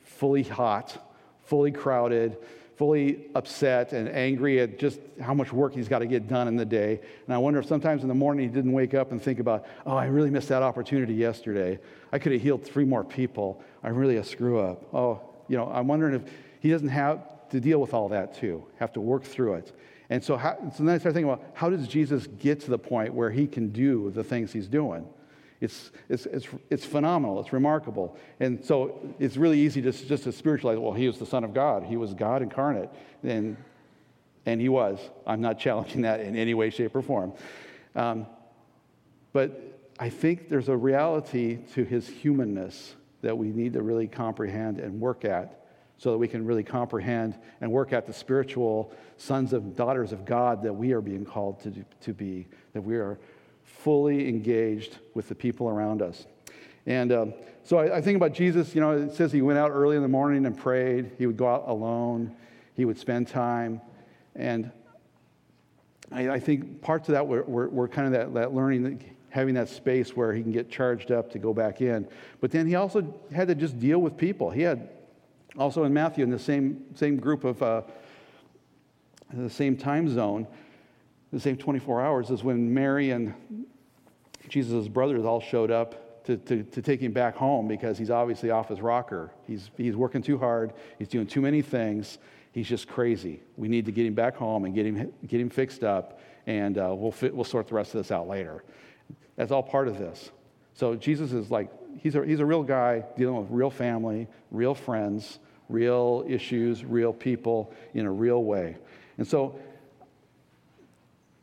fully 0.02 0.44
hot, 0.44 0.98
fully 1.44 1.72
crowded, 1.72 2.38
fully 2.76 3.28
upset 3.36 3.94
and 3.94 4.10
angry 4.10 4.60
at 4.60 4.80
just 4.80 5.00
how 5.22 5.34
much 5.34 5.54
work 5.54 5.74
he's 5.74 5.88
got 5.88 6.00
to 6.00 6.06
get 6.06 6.28
done 6.28 6.48
in 6.48 6.56
the 6.56 6.66
day. 6.66 7.00
And 7.26 7.34
I 7.34 7.38
wonder 7.38 7.60
if 7.60 7.66
sometimes 7.66 8.02
in 8.02 8.08
the 8.08 8.16
morning 8.16 8.48
he 8.48 8.54
didn't 8.54 8.72
wake 8.72 8.94
up 8.94 9.12
and 9.12 9.22
think 9.22 9.40
about, 9.40 9.66
oh, 9.86 9.96
I 9.96 10.06
really 10.06 10.30
missed 10.30 10.50
that 10.50 10.64
opportunity 10.64 11.14
yesterday. 11.14 11.80
I 12.12 12.20
could 12.20 12.32
have 12.32 12.42
healed 12.42 12.64
three 12.64 12.86
more 12.86 13.04
people. 13.04 13.62
I'm 13.84 13.96
really 13.96 14.18
a 14.18 14.24
screw 14.24 14.60
up. 14.60 14.94
Oh, 14.94 15.22
you 15.48 15.58
know, 15.58 15.70
I'm 15.72 15.88
wondering 15.88 16.16
if 16.16 16.24
he 16.60 16.70
doesn't 16.70 16.90
have 16.90 17.50
to 17.50 17.60
deal 17.60 17.80
with 17.80 17.94
all 17.94 18.10
that 18.10 18.36
too, 18.36 18.66
have 18.80 18.92
to 18.94 19.02
work 19.02 19.24
through 19.24 19.56
it. 19.56 19.72
And 20.10 20.24
so, 20.24 20.38
how, 20.38 20.58
so 20.76 20.84
then 20.84 20.96
I 20.96 20.98
started 20.98 21.14
thinking 21.14 21.32
about 21.32 21.44
how 21.54 21.70
does 21.70 21.88
Jesus 21.88 22.28
get 22.28 22.60
to 22.62 22.70
the 22.70 22.80
point 22.80 23.14
where 23.14 23.30
he 23.30 23.48
can 23.48 23.70
do 23.70 24.12
the 24.12 24.24
things 24.24 24.52
he's 24.52 24.68
doing? 24.68 25.08
It's, 25.64 25.92
it's, 26.10 26.26
it's, 26.26 26.46
it's 26.70 26.86
phenomenal. 26.86 27.40
It's 27.40 27.54
remarkable. 27.54 28.18
And 28.42 28.64
so 28.66 29.00
it's 29.18 29.38
really 29.38 29.62
easy 29.62 29.82
to, 29.84 29.94
just 29.94 30.26
to 30.26 30.34
spiritualize, 30.34 30.78
well, 30.78 30.92
he 30.92 31.08
was 31.08 31.20
the 31.20 31.26
Son 31.26 31.46
of 31.46 31.54
God. 31.54 31.84
He 31.84 31.96
was 31.96 32.14
God 32.14 32.42
incarnate. 32.42 32.90
And, 33.24 33.56
and 34.46 34.60
he 34.60 34.68
was. 34.68 35.00
I'm 35.26 35.40
not 35.40 35.60
challenging 35.66 36.02
that 36.02 36.20
in 36.20 36.36
any 36.36 36.54
way, 36.54 36.70
shape, 36.70 36.94
or 36.94 37.02
form. 37.02 37.32
Um, 37.96 38.28
but 39.32 39.58
I 39.98 40.10
think 40.10 40.50
there's 40.50 40.68
a 40.68 40.76
reality 40.76 41.60
to 41.76 41.86
his 41.86 42.10
humanness 42.10 42.96
that 43.22 43.38
we 43.38 43.48
need 43.48 43.72
to 43.74 43.84
really 43.84 44.08
comprehend 44.08 44.82
and 44.82 45.00
work 45.00 45.24
at 45.24 45.64
so 45.98 46.12
that 46.12 46.18
we 46.18 46.28
can 46.28 46.46
really 46.46 46.64
comprehend 46.64 47.40
and 47.62 47.72
work 47.72 47.94
at 47.94 48.06
the 48.06 48.12
spiritual 48.12 48.92
sons 49.16 49.54
and 49.54 49.78
daughters 49.78 50.12
of 50.12 50.26
God 50.26 50.62
that 50.64 50.74
we 50.74 50.92
are 50.92 51.00
being 51.00 51.24
called 51.24 51.62
to, 51.62 51.86
to 52.02 52.14
be, 52.14 52.48
that 52.74 52.82
we 52.82 52.98
are 52.98 53.18
fully 53.64 54.28
engaged 54.30 54.98
with 55.14 55.30
the 55.30 55.36
people 55.36 55.68
around 55.68 56.02
us. 56.02 56.26
And 56.86 57.12
um, 57.12 57.34
so 57.64 57.78
I, 57.78 57.98
I, 57.98 58.02
think 58.02 58.18
about 58.18 58.34
Jesus, 58.34 58.76
you 58.76 58.82
know, 58.82 58.92
it 58.92 59.14
says 59.14 59.32
he 59.32 59.42
went 59.42 59.58
out 59.58 59.72
early 59.72 59.96
in 59.96 60.02
the 60.02 60.08
morning 60.08 60.46
and 60.46 60.58
prayed. 60.58 61.12
He 61.18 61.26
would 61.26 61.38
go 61.38 61.48
out 61.48 61.64
alone, 61.68 62.36
he 62.76 62.86
would 62.86 62.98
spend 62.98 63.28
time. 63.28 63.82
And 64.36 64.72
I, 66.12 66.30
I 66.30 66.40
think 66.40 66.82
parts 66.82 67.08
of 67.10 67.14
that 67.14 67.26
were, 67.26 67.44
were, 67.44 67.70
were 67.70 67.88
kind 67.88 68.08
of 68.08 68.14
that, 68.14 68.34
that 68.34 68.54
learning, 68.54 69.04
having 69.30 69.56
that 69.56 69.70
space 69.70 70.16
where 70.16 70.34
he 70.34 70.42
can 70.42 70.52
get 70.52 70.70
charged 70.70 71.12
up 71.12 71.32
to 71.32 71.40
go 71.40 71.54
back 71.54 71.82
in. 71.82 72.08
But 72.42 72.52
then 72.52 72.68
he 72.68 72.76
also 72.76 73.14
had 73.34 73.48
to 73.48 73.56
just 73.56 73.80
deal 73.80 74.00
with 74.00 74.18
people. 74.18 74.50
He 74.50 74.62
had 74.62 74.90
also 75.58 75.84
in 75.86 75.94
Matthew, 75.94 76.24
in 76.24 76.30
the 76.30 76.40
same, 76.40 76.84
same 76.96 77.18
group 77.18 77.44
of, 77.44 77.62
uh, 77.62 77.82
the 79.34 79.50
same 79.50 79.78
time 79.78 80.08
zone, 80.08 80.48
the 81.34 81.40
same 81.40 81.58
24 81.58 82.02
hours, 82.02 82.30
is 82.30 82.44
when 82.44 82.74
Mary 82.74 83.10
and 83.12 83.34
Jesus' 84.48 84.88
brothers 84.88 85.26
all 85.26 85.42
showed 85.42 85.72
up 85.72 86.24
to, 86.26 86.38
to, 86.38 86.64
to, 86.64 86.82
take 86.82 87.02
him 87.02 87.12
back 87.12 87.36
home 87.36 87.68
because 87.68 87.98
he's 87.98 88.12
obviously 88.12 88.52
off 88.52 88.70
his 88.70 88.80
rocker. 88.80 89.32
He's, 89.46 89.72
he's 89.76 89.96
working 89.96 90.22
too 90.22 90.38
hard, 90.38 90.74
he's 91.00 91.08
doing 91.08 91.28
too 91.28 91.42
many 91.42 91.62
things, 91.62 92.20
he's 92.54 92.70
just 92.70 92.88
crazy. 92.88 93.42
We 93.58 93.68
need 93.68 93.86
to 93.88 93.92
get 93.92 94.06
him 94.06 94.14
back 94.14 94.36
home 94.36 94.64
and 94.64 94.76
get 94.76 94.86
him, 94.86 95.12
get 95.28 95.42
him 95.42 95.50
fixed 95.50 95.84
up, 95.84 96.22
and 96.46 96.78
uh, 96.78 96.94
we'll, 96.96 97.12
fit, 97.12 97.36
we'll 97.36 97.44
sort 97.44 97.68
the 97.68 97.76
rest 97.76 97.96
of 97.96 98.02
this 98.02 98.12
out 98.12 98.28
later. 98.28 98.64
That's 99.36 99.52
all 99.52 99.64
part 99.64 99.88
of 99.88 99.98
this. 99.98 100.30
So 100.76 100.96
Jesus 100.96 101.34
is 101.34 101.50
like, 101.50 101.70
he's 101.98 102.16
a, 102.16 102.24
he's 102.24 102.40
a 102.40 102.46
real 102.46 102.64
guy 102.64 103.04
dealing 103.18 103.38
with 103.38 103.48
real 103.50 103.72
family, 103.72 104.28
real 104.52 104.76
friends, 104.76 105.40
real 105.68 106.24
issues, 106.28 106.86
real 106.86 107.12
people 107.12 107.74
in 107.96 108.06
a 108.06 108.12
real 108.12 108.44
way. 108.44 108.78
And 109.18 109.28
so 109.28 109.60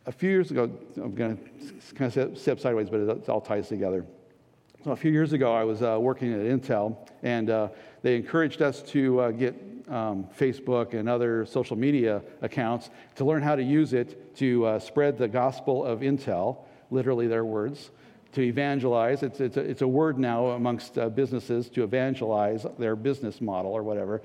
a 0.06 0.12
few 0.12 0.30
years 0.30 0.50
ago, 0.50 0.70
I'm 0.96 1.14
going 1.14 1.36
to 1.36 1.94
kind 1.94 2.16
of 2.16 2.38
step 2.38 2.58
sideways, 2.58 2.88
but 2.88 3.00
it 3.00 3.28
all 3.28 3.40
ties 3.40 3.68
together. 3.68 4.04
So 4.82 4.92
a 4.92 4.96
few 4.96 5.12
years 5.12 5.34
ago, 5.34 5.52
I 5.52 5.62
was 5.64 5.82
uh, 5.82 5.98
working 6.00 6.32
at 6.32 6.40
Intel, 6.40 6.96
and 7.22 7.50
uh, 7.50 7.68
they 8.02 8.16
encouraged 8.16 8.62
us 8.62 8.80
to 8.82 9.20
uh, 9.20 9.30
get 9.30 9.54
um, 9.88 10.26
Facebook 10.38 10.94
and 10.94 11.08
other 11.08 11.44
social 11.44 11.76
media 11.76 12.22
accounts 12.40 12.90
to 13.16 13.24
learn 13.24 13.42
how 13.42 13.56
to 13.56 13.62
use 13.62 13.92
it 13.92 14.34
to 14.36 14.64
uh, 14.64 14.78
spread 14.78 15.18
the 15.18 15.28
gospel 15.28 15.84
of 15.84 16.00
Intel, 16.00 16.58
literally 16.90 17.26
their 17.26 17.44
words, 17.44 17.90
to 18.32 18.42
evangelize. 18.42 19.22
It's, 19.22 19.40
it's, 19.40 19.56
a, 19.56 19.60
it's 19.60 19.82
a 19.82 19.88
word 19.88 20.18
now 20.18 20.48
amongst 20.48 20.98
uh, 20.98 21.08
businesses 21.08 21.68
to 21.70 21.82
evangelize 21.82 22.64
their 22.78 22.96
business 22.96 23.40
model 23.40 23.72
or 23.72 23.82
whatever. 23.82 24.22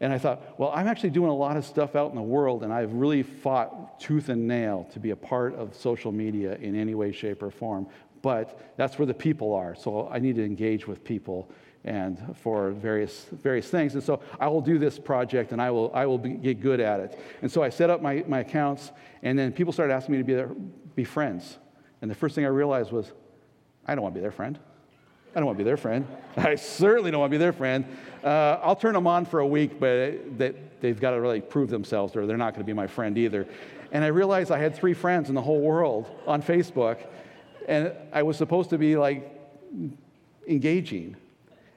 And 0.00 0.12
I 0.12 0.18
thought, 0.18 0.58
well, 0.58 0.70
I'm 0.72 0.86
actually 0.86 1.10
doing 1.10 1.30
a 1.30 1.34
lot 1.34 1.56
of 1.56 1.64
stuff 1.64 1.96
out 1.96 2.10
in 2.10 2.16
the 2.16 2.22
world, 2.22 2.62
and 2.62 2.72
I've 2.72 2.92
really 2.92 3.24
fought 3.24 3.98
tooth 3.98 4.28
and 4.28 4.46
nail 4.46 4.88
to 4.92 5.00
be 5.00 5.10
a 5.10 5.16
part 5.16 5.54
of 5.56 5.74
social 5.74 6.12
media 6.12 6.54
in 6.54 6.76
any 6.76 6.94
way, 6.94 7.10
shape, 7.10 7.42
or 7.42 7.50
form. 7.50 7.88
But 8.22 8.74
that's 8.76 8.98
where 8.98 9.06
the 9.06 9.14
people 9.14 9.52
are. 9.54 9.74
So 9.74 10.08
I 10.08 10.18
need 10.18 10.36
to 10.36 10.44
engage 10.44 10.86
with 10.86 11.02
people 11.04 11.50
and 11.84 12.36
for 12.36 12.70
various 12.70 13.26
various 13.32 13.68
things. 13.68 13.94
And 13.94 14.02
so 14.02 14.20
I 14.40 14.48
will 14.48 14.60
do 14.60 14.78
this 14.78 14.98
project 14.98 15.52
and 15.52 15.62
I 15.62 15.70
will 15.70 15.92
I 15.94 16.06
will 16.06 16.18
be, 16.18 16.30
get 16.30 16.60
good 16.60 16.80
at 16.80 16.98
it. 16.98 17.18
And 17.40 17.50
so 17.50 17.62
I 17.62 17.68
set 17.68 17.88
up 17.88 18.02
my, 18.02 18.24
my 18.26 18.40
accounts, 18.40 18.90
and 19.22 19.38
then 19.38 19.52
people 19.52 19.72
started 19.72 19.94
asking 19.94 20.12
me 20.12 20.18
to 20.18 20.24
be 20.24 20.34
there, 20.34 20.50
be 20.94 21.04
friends. 21.04 21.58
And 22.02 22.10
the 22.10 22.14
first 22.14 22.34
thing 22.34 22.44
I 22.44 22.48
realized 22.48 22.92
was, 22.92 23.12
I 23.88 23.94
don't 23.94 24.02
want 24.02 24.14
to 24.14 24.18
be 24.18 24.22
their 24.22 24.30
friend. 24.30 24.58
I 25.34 25.40
don't 25.40 25.46
want 25.46 25.56
to 25.56 25.64
be 25.64 25.68
their 25.68 25.78
friend. 25.78 26.06
I 26.36 26.54
certainly 26.54 27.10
don't 27.10 27.20
want 27.20 27.30
to 27.30 27.34
be 27.34 27.38
their 27.38 27.52
friend. 27.54 27.86
Uh, 28.22 28.60
I'll 28.62 28.76
turn 28.76 28.92
them 28.92 29.06
on 29.06 29.24
for 29.24 29.40
a 29.40 29.46
week, 29.46 29.80
but 29.80 30.38
they, 30.38 30.54
they've 30.80 31.00
got 31.00 31.12
to 31.12 31.20
really 31.20 31.40
prove 31.40 31.70
themselves 31.70 32.14
or 32.14 32.26
they're 32.26 32.36
not 32.36 32.52
going 32.52 32.64
to 32.64 32.66
be 32.66 32.74
my 32.74 32.86
friend 32.86 33.16
either. 33.16 33.46
And 33.90 34.04
I 34.04 34.08
realized 34.08 34.52
I 34.52 34.58
had 34.58 34.76
three 34.76 34.92
friends 34.92 35.30
in 35.30 35.34
the 35.34 35.40
whole 35.42 35.60
world 35.60 36.06
on 36.26 36.42
Facebook, 36.42 36.98
and 37.66 37.92
I 38.12 38.22
was 38.22 38.36
supposed 38.36 38.70
to 38.70 38.78
be 38.78 38.96
like 38.96 39.34
engaging. 40.46 41.16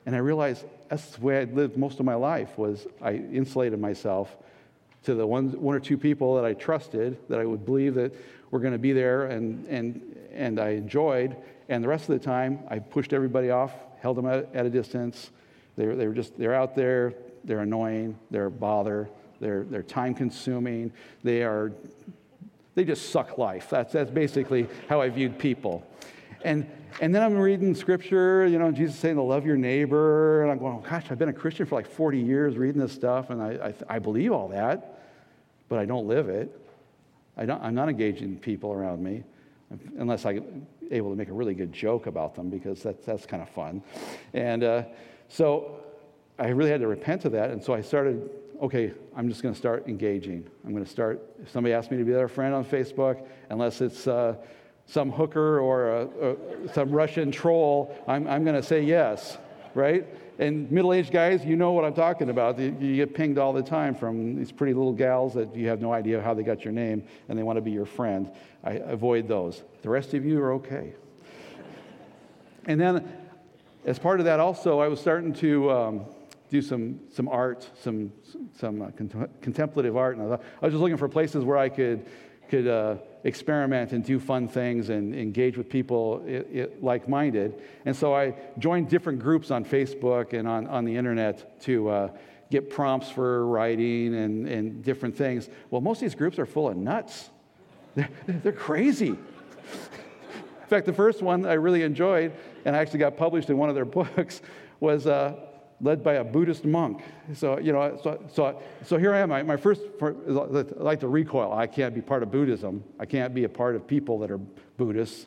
And 0.05 0.15
I 0.15 0.19
realized 0.19 0.65
that's 0.89 1.15
the 1.15 1.21
way 1.21 1.39
I 1.39 1.43
lived 1.45 1.77
most 1.77 1.99
of 1.99 2.05
my 2.05 2.15
life 2.15 2.57
was 2.57 2.87
I 3.01 3.13
insulated 3.13 3.79
myself 3.79 4.35
to 5.03 5.15
the 5.15 5.25
one, 5.25 5.51
one 5.61 5.75
or 5.75 5.79
two 5.79 5.97
people 5.97 6.35
that 6.35 6.43
I 6.43 6.53
trusted, 6.53 7.17
that 7.29 7.39
I 7.39 7.45
would 7.45 7.65
believe 7.65 7.95
that 7.95 8.13
were 8.51 8.59
going 8.59 8.73
to 8.73 8.79
be 8.79 8.91
there 8.91 9.27
and, 9.27 9.65
and, 9.67 10.01
and 10.33 10.59
I 10.59 10.71
enjoyed. 10.71 11.37
And 11.71 11.81
the 11.81 11.87
rest 11.87 12.09
of 12.09 12.19
the 12.19 12.23
time, 12.23 12.59
I 12.67 12.79
pushed 12.79 13.13
everybody 13.13 13.49
off, 13.49 13.71
held 14.01 14.17
them 14.17 14.25
at, 14.25 14.53
at 14.53 14.65
a 14.65 14.69
distance. 14.69 15.31
They 15.77 15.85
they 15.85 16.05
were 16.05 16.13
just, 16.13 16.37
they're 16.37 16.53
out 16.53 16.75
there, 16.75 17.13
they're 17.45 17.61
annoying, 17.61 18.19
they're 18.29 18.47
a 18.47 18.51
bother, 18.51 19.09
they're, 19.39 19.63
they're 19.63 19.81
time 19.81 20.13
consuming, 20.13 20.91
they 21.23 21.43
are, 21.43 21.71
they 22.75 22.83
just 22.83 23.11
suck 23.11 23.37
life. 23.37 23.69
That's, 23.69 23.93
that's 23.93 24.11
basically 24.11 24.67
how 24.89 24.99
I 24.99 25.07
viewed 25.07 25.39
people. 25.39 25.87
And, 26.43 26.69
and 26.99 27.15
then 27.15 27.23
I'm 27.23 27.37
reading 27.37 27.73
scripture, 27.73 28.45
you 28.45 28.59
know, 28.59 28.69
Jesus 28.73 28.97
saying 28.97 29.15
to 29.15 29.21
love 29.21 29.45
your 29.45 29.55
neighbor. 29.55 30.41
And 30.41 30.51
I'm 30.51 30.57
going, 30.57 30.75
oh, 30.75 30.89
gosh, 30.89 31.05
I've 31.09 31.19
been 31.19 31.29
a 31.29 31.33
Christian 31.33 31.65
for 31.65 31.75
like 31.75 31.87
40 31.87 32.19
years 32.19 32.57
reading 32.57 32.81
this 32.81 32.91
stuff, 32.91 33.29
and 33.29 33.41
I, 33.41 33.73
I, 33.89 33.95
I 33.95 33.99
believe 33.99 34.33
all 34.33 34.49
that, 34.49 34.99
but 35.69 35.79
I 35.79 35.85
don't 35.85 36.05
live 36.05 36.27
it. 36.27 36.51
I 37.37 37.45
don't, 37.45 37.63
I'm 37.63 37.75
not 37.75 37.87
engaging 37.87 38.39
people 38.39 38.73
around 38.73 39.01
me 39.01 39.23
unless 39.97 40.25
I'm 40.25 40.67
able 40.89 41.09
to 41.09 41.15
make 41.15 41.29
a 41.29 41.33
really 41.33 41.53
good 41.53 41.71
joke 41.71 42.07
about 42.07 42.35
them 42.35 42.49
because 42.49 42.83
that's, 42.83 43.05
that's 43.05 43.25
kind 43.25 43.41
of 43.41 43.49
fun. 43.49 43.81
And 44.33 44.63
uh, 44.63 44.83
so 45.27 45.79
I 46.39 46.47
really 46.47 46.71
had 46.71 46.81
to 46.81 46.87
repent 46.87 47.25
of 47.25 47.31
that. 47.33 47.51
And 47.51 47.63
so 47.63 47.73
I 47.73 47.81
started, 47.81 48.29
okay, 48.61 48.93
I'm 49.15 49.29
just 49.29 49.43
going 49.43 49.53
to 49.53 49.59
start 49.59 49.87
engaging. 49.87 50.49
I'm 50.65 50.71
going 50.71 50.83
to 50.83 50.89
start, 50.89 51.21
if 51.41 51.49
somebody 51.51 51.73
asks 51.73 51.91
me 51.91 51.97
to 51.97 52.03
be 52.03 52.11
their 52.11 52.27
friend 52.27 52.53
on 52.53 52.65
Facebook, 52.65 53.25
unless 53.49 53.81
it's 53.81 54.07
uh, 54.07 54.35
some 54.85 55.11
hooker 55.11 55.59
or 55.59 55.91
a, 55.91 56.35
some 56.73 56.91
Russian 56.91 57.31
troll, 57.31 57.95
I'm, 58.07 58.27
I'm 58.27 58.43
going 58.43 58.55
to 58.55 58.63
say 58.63 58.83
yes, 58.83 59.37
right? 59.73 60.05
And 60.41 60.71
middle 60.71 60.91
aged 60.91 61.13
guys, 61.13 61.45
you 61.45 61.55
know 61.55 61.71
what 61.71 61.85
I'm 61.85 61.93
talking 61.93 62.31
about. 62.31 62.57
You, 62.57 62.95
get 62.95 63.13
pinged 63.13 63.37
all 63.37 63.53
the 63.53 63.61
time 63.61 63.93
from 63.93 64.35
these 64.35 64.51
pretty 64.51 64.73
little 64.73 64.91
gals 64.91 65.35
that 65.35 65.55
you 65.55 65.67
have 65.67 65.81
no 65.81 65.93
idea 65.93 66.19
how 66.19 66.33
they 66.33 66.41
got 66.41 66.65
your 66.65 66.73
name 66.73 67.03
and 67.29 67.37
they 67.37 67.43
want 67.43 67.57
to 67.57 67.61
be 67.61 67.69
your 67.69 67.85
friend. 67.85 68.31
I 68.63 68.71
avoid 68.71 69.27
those. 69.27 69.61
The 69.83 69.89
rest 69.89 70.15
of 70.15 70.25
you 70.25 70.41
are 70.41 70.53
okay. 70.53 70.95
and 72.65 72.81
then, 72.81 73.07
as 73.85 73.99
part 73.99 74.19
of 74.19 74.25
that, 74.25 74.39
also, 74.39 74.79
I 74.79 74.87
was 74.87 74.99
starting 74.99 75.33
to. 75.35 75.71
Um, 75.71 76.05
do 76.49 76.61
some, 76.61 76.99
some 77.13 77.29
art, 77.29 77.69
some, 77.81 78.11
some 78.59 78.81
uh, 78.81 78.91
contemplative 79.41 79.95
art. 79.95 80.17
And 80.17 80.33
I, 80.33 80.35
I 80.35 80.65
was 80.65 80.73
just 80.73 80.81
looking 80.81 80.97
for 80.97 81.07
places 81.07 81.45
where 81.45 81.57
I 81.57 81.69
could 81.69 82.05
could 82.49 82.67
uh, 82.67 82.97
experiment 83.23 83.91
and 83.91 84.03
do 84.03 84.19
fun 84.19 84.47
things 84.47 84.89
and 84.89 85.13
engage 85.15 85.57
with 85.57 85.69
people 85.69 86.23
like 86.81 87.07
minded. 87.07 87.61
And 87.85 87.95
so 87.95 88.15
I 88.15 88.35
joined 88.57 88.89
different 88.89 89.19
groups 89.19 89.51
on 89.51 89.63
Facebook 89.63 90.33
and 90.33 90.47
on, 90.47 90.67
on 90.67 90.85
the 90.85 90.95
internet 90.95 91.61
to 91.61 91.89
uh, 91.89 92.09
get 92.49 92.69
prompts 92.69 93.09
for 93.09 93.47
writing 93.47 94.15
and, 94.15 94.47
and 94.47 94.83
different 94.83 95.15
things. 95.15 95.49
Well, 95.69 95.81
most 95.81 95.97
of 95.97 96.01
these 96.01 96.15
groups 96.15 96.39
are 96.39 96.45
full 96.45 96.69
of 96.69 96.77
nuts, 96.77 97.29
they're, 97.95 98.09
they're 98.27 98.51
crazy. 98.51 99.09
In 99.09 100.67
fact, 100.67 100.85
the 100.85 100.93
first 100.93 101.21
one 101.21 101.45
I 101.45 101.53
really 101.53 101.83
enjoyed, 101.83 102.31
and 102.63 102.75
I 102.75 102.79
actually 102.79 102.99
got 102.99 103.17
published 103.17 103.49
in 103.49 103.57
one 103.57 103.69
of 103.69 103.75
their 103.75 103.85
books, 103.99 104.41
was 104.79 105.05
uh, 105.05 105.35
led 105.81 106.03
by 106.03 106.13
a 106.13 106.23
Buddhist 106.23 106.63
monk. 106.63 107.01
So, 107.33 107.59
you 107.59 107.73
know, 107.73 107.99
so, 108.01 108.23
so, 108.31 108.61
so 108.85 108.97
here 108.97 109.13
I 109.13 109.19
am. 109.19 109.29
My, 109.29 109.43
my 109.43 109.57
first, 109.57 109.81
like 109.99 110.99
to 110.99 111.07
recoil. 111.07 111.51
I 111.53 111.67
can't 111.67 111.95
be 111.95 112.01
part 112.01 112.23
of 112.23 112.31
Buddhism. 112.31 112.83
I 112.99 113.05
can't 113.05 113.33
be 113.33 113.45
a 113.45 113.49
part 113.49 113.75
of 113.75 113.87
people 113.87 114.19
that 114.19 114.31
are 114.31 114.39
Buddhists. 114.77 115.25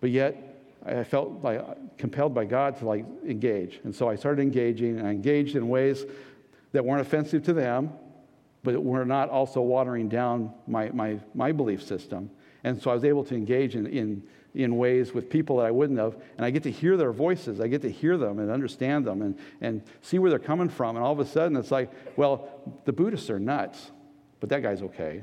But 0.00 0.10
yet, 0.10 0.36
I 0.84 1.04
felt 1.04 1.42
like 1.42 1.96
compelled 1.96 2.34
by 2.34 2.44
God 2.44 2.76
to 2.78 2.86
like 2.86 3.06
engage. 3.26 3.80
And 3.84 3.94
so 3.94 4.08
I 4.08 4.16
started 4.16 4.42
engaging, 4.42 4.98
and 4.98 5.06
I 5.06 5.10
engaged 5.10 5.56
in 5.56 5.68
ways 5.68 6.04
that 6.72 6.84
weren't 6.84 7.00
offensive 7.00 7.42
to 7.44 7.52
them, 7.52 7.92
but 8.62 8.82
were 8.82 9.04
not 9.04 9.30
also 9.30 9.60
watering 9.60 10.08
down 10.08 10.52
my, 10.66 10.90
my, 10.90 11.18
my 11.34 11.52
belief 11.52 11.82
system. 11.82 12.30
And 12.64 12.80
so 12.80 12.90
I 12.90 12.94
was 12.94 13.04
able 13.04 13.24
to 13.24 13.34
engage 13.34 13.76
in, 13.76 13.86
in, 13.86 14.22
in 14.54 14.76
ways 14.76 15.12
with 15.12 15.28
people 15.28 15.56
that 15.56 15.66
I 15.66 15.70
wouldn't 15.70 15.98
have. 15.98 16.16
And 16.36 16.46
I 16.46 16.50
get 16.50 16.62
to 16.62 16.70
hear 16.70 16.96
their 16.96 17.12
voices. 17.12 17.60
I 17.60 17.66
get 17.66 17.82
to 17.82 17.90
hear 17.90 18.16
them 18.16 18.38
and 18.38 18.50
understand 18.50 19.04
them 19.04 19.22
and, 19.22 19.36
and 19.60 19.82
see 20.00 20.18
where 20.18 20.30
they're 20.30 20.38
coming 20.38 20.68
from. 20.68 20.96
And 20.96 21.04
all 21.04 21.12
of 21.12 21.18
a 21.18 21.26
sudden, 21.26 21.56
it's 21.56 21.70
like, 21.70 21.90
well, 22.16 22.48
the 22.84 22.92
Buddhists 22.92 23.30
are 23.30 23.40
nuts, 23.40 23.90
but 24.40 24.48
that 24.50 24.62
guy's 24.62 24.82
okay. 24.82 25.22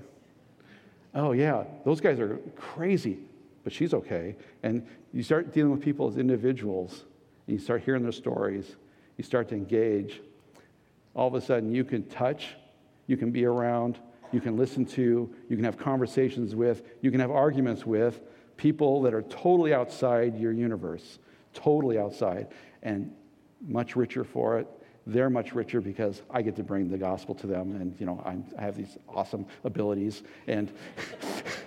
Oh, 1.14 1.32
yeah, 1.32 1.64
those 1.86 2.02
guys 2.02 2.20
are 2.20 2.40
crazy, 2.56 3.20
but 3.64 3.72
she's 3.74 3.94
okay. 3.94 4.36
And 4.64 4.86
you 5.14 5.24
start 5.24 5.54
dealing 5.54 5.72
with 5.72 5.82
people 5.82 6.08
as 6.08 6.18
individuals, 6.18 7.06
and 7.48 7.58
you 7.58 7.64
start 7.64 7.84
hearing 7.84 8.04
their 8.04 8.12
stories. 8.12 8.76
You 9.18 9.24
start 9.24 9.50
to 9.50 9.56
engage. 9.56 10.22
All 11.14 11.28
of 11.28 11.36
a 11.36 11.42
sudden, 11.42 11.74
you 11.74 11.84
can 11.84 12.04
touch, 12.04 12.56
you 13.08 13.18
can 13.18 13.32
be 13.32 13.46
around, 13.46 14.00
you 14.32 14.40
can 14.40 14.56
listen 14.56 14.86
to, 14.86 15.34
you 15.50 15.56
can 15.56 15.66
have 15.66 15.78
conversations 15.78 16.56
with, 16.56 16.84
you 17.02 17.12
can 17.12 17.20
have 17.20 17.32
arguments 17.32 17.86
with 17.86 18.22
people 18.62 19.02
that 19.02 19.12
are 19.12 19.24
totally 19.24 19.74
outside 19.74 20.38
your 20.38 20.52
universe, 20.52 21.18
totally 21.52 21.98
outside, 21.98 22.48
and 22.84 23.12
much 23.68 23.96
richer 23.96 24.24
for 24.24 24.60
it. 24.60 24.68
They're 25.08 25.32
much 25.32 25.54
richer 25.54 25.82
because 25.82 26.22
I 26.30 26.44
get 26.44 26.56
to 26.58 26.64
bring 26.64 26.88
the 26.88 26.98
gospel 26.98 27.34
to 27.36 27.48
them, 27.48 27.76
and 27.76 28.00
you 28.00 28.06
know 28.06 28.22
I'm, 28.24 28.46
i 28.60 28.62
have 28.62 28.78
these 28.78 29.00
awesome 29.10 29.48
abilities. 29.64 30.22
And 30.46 30.72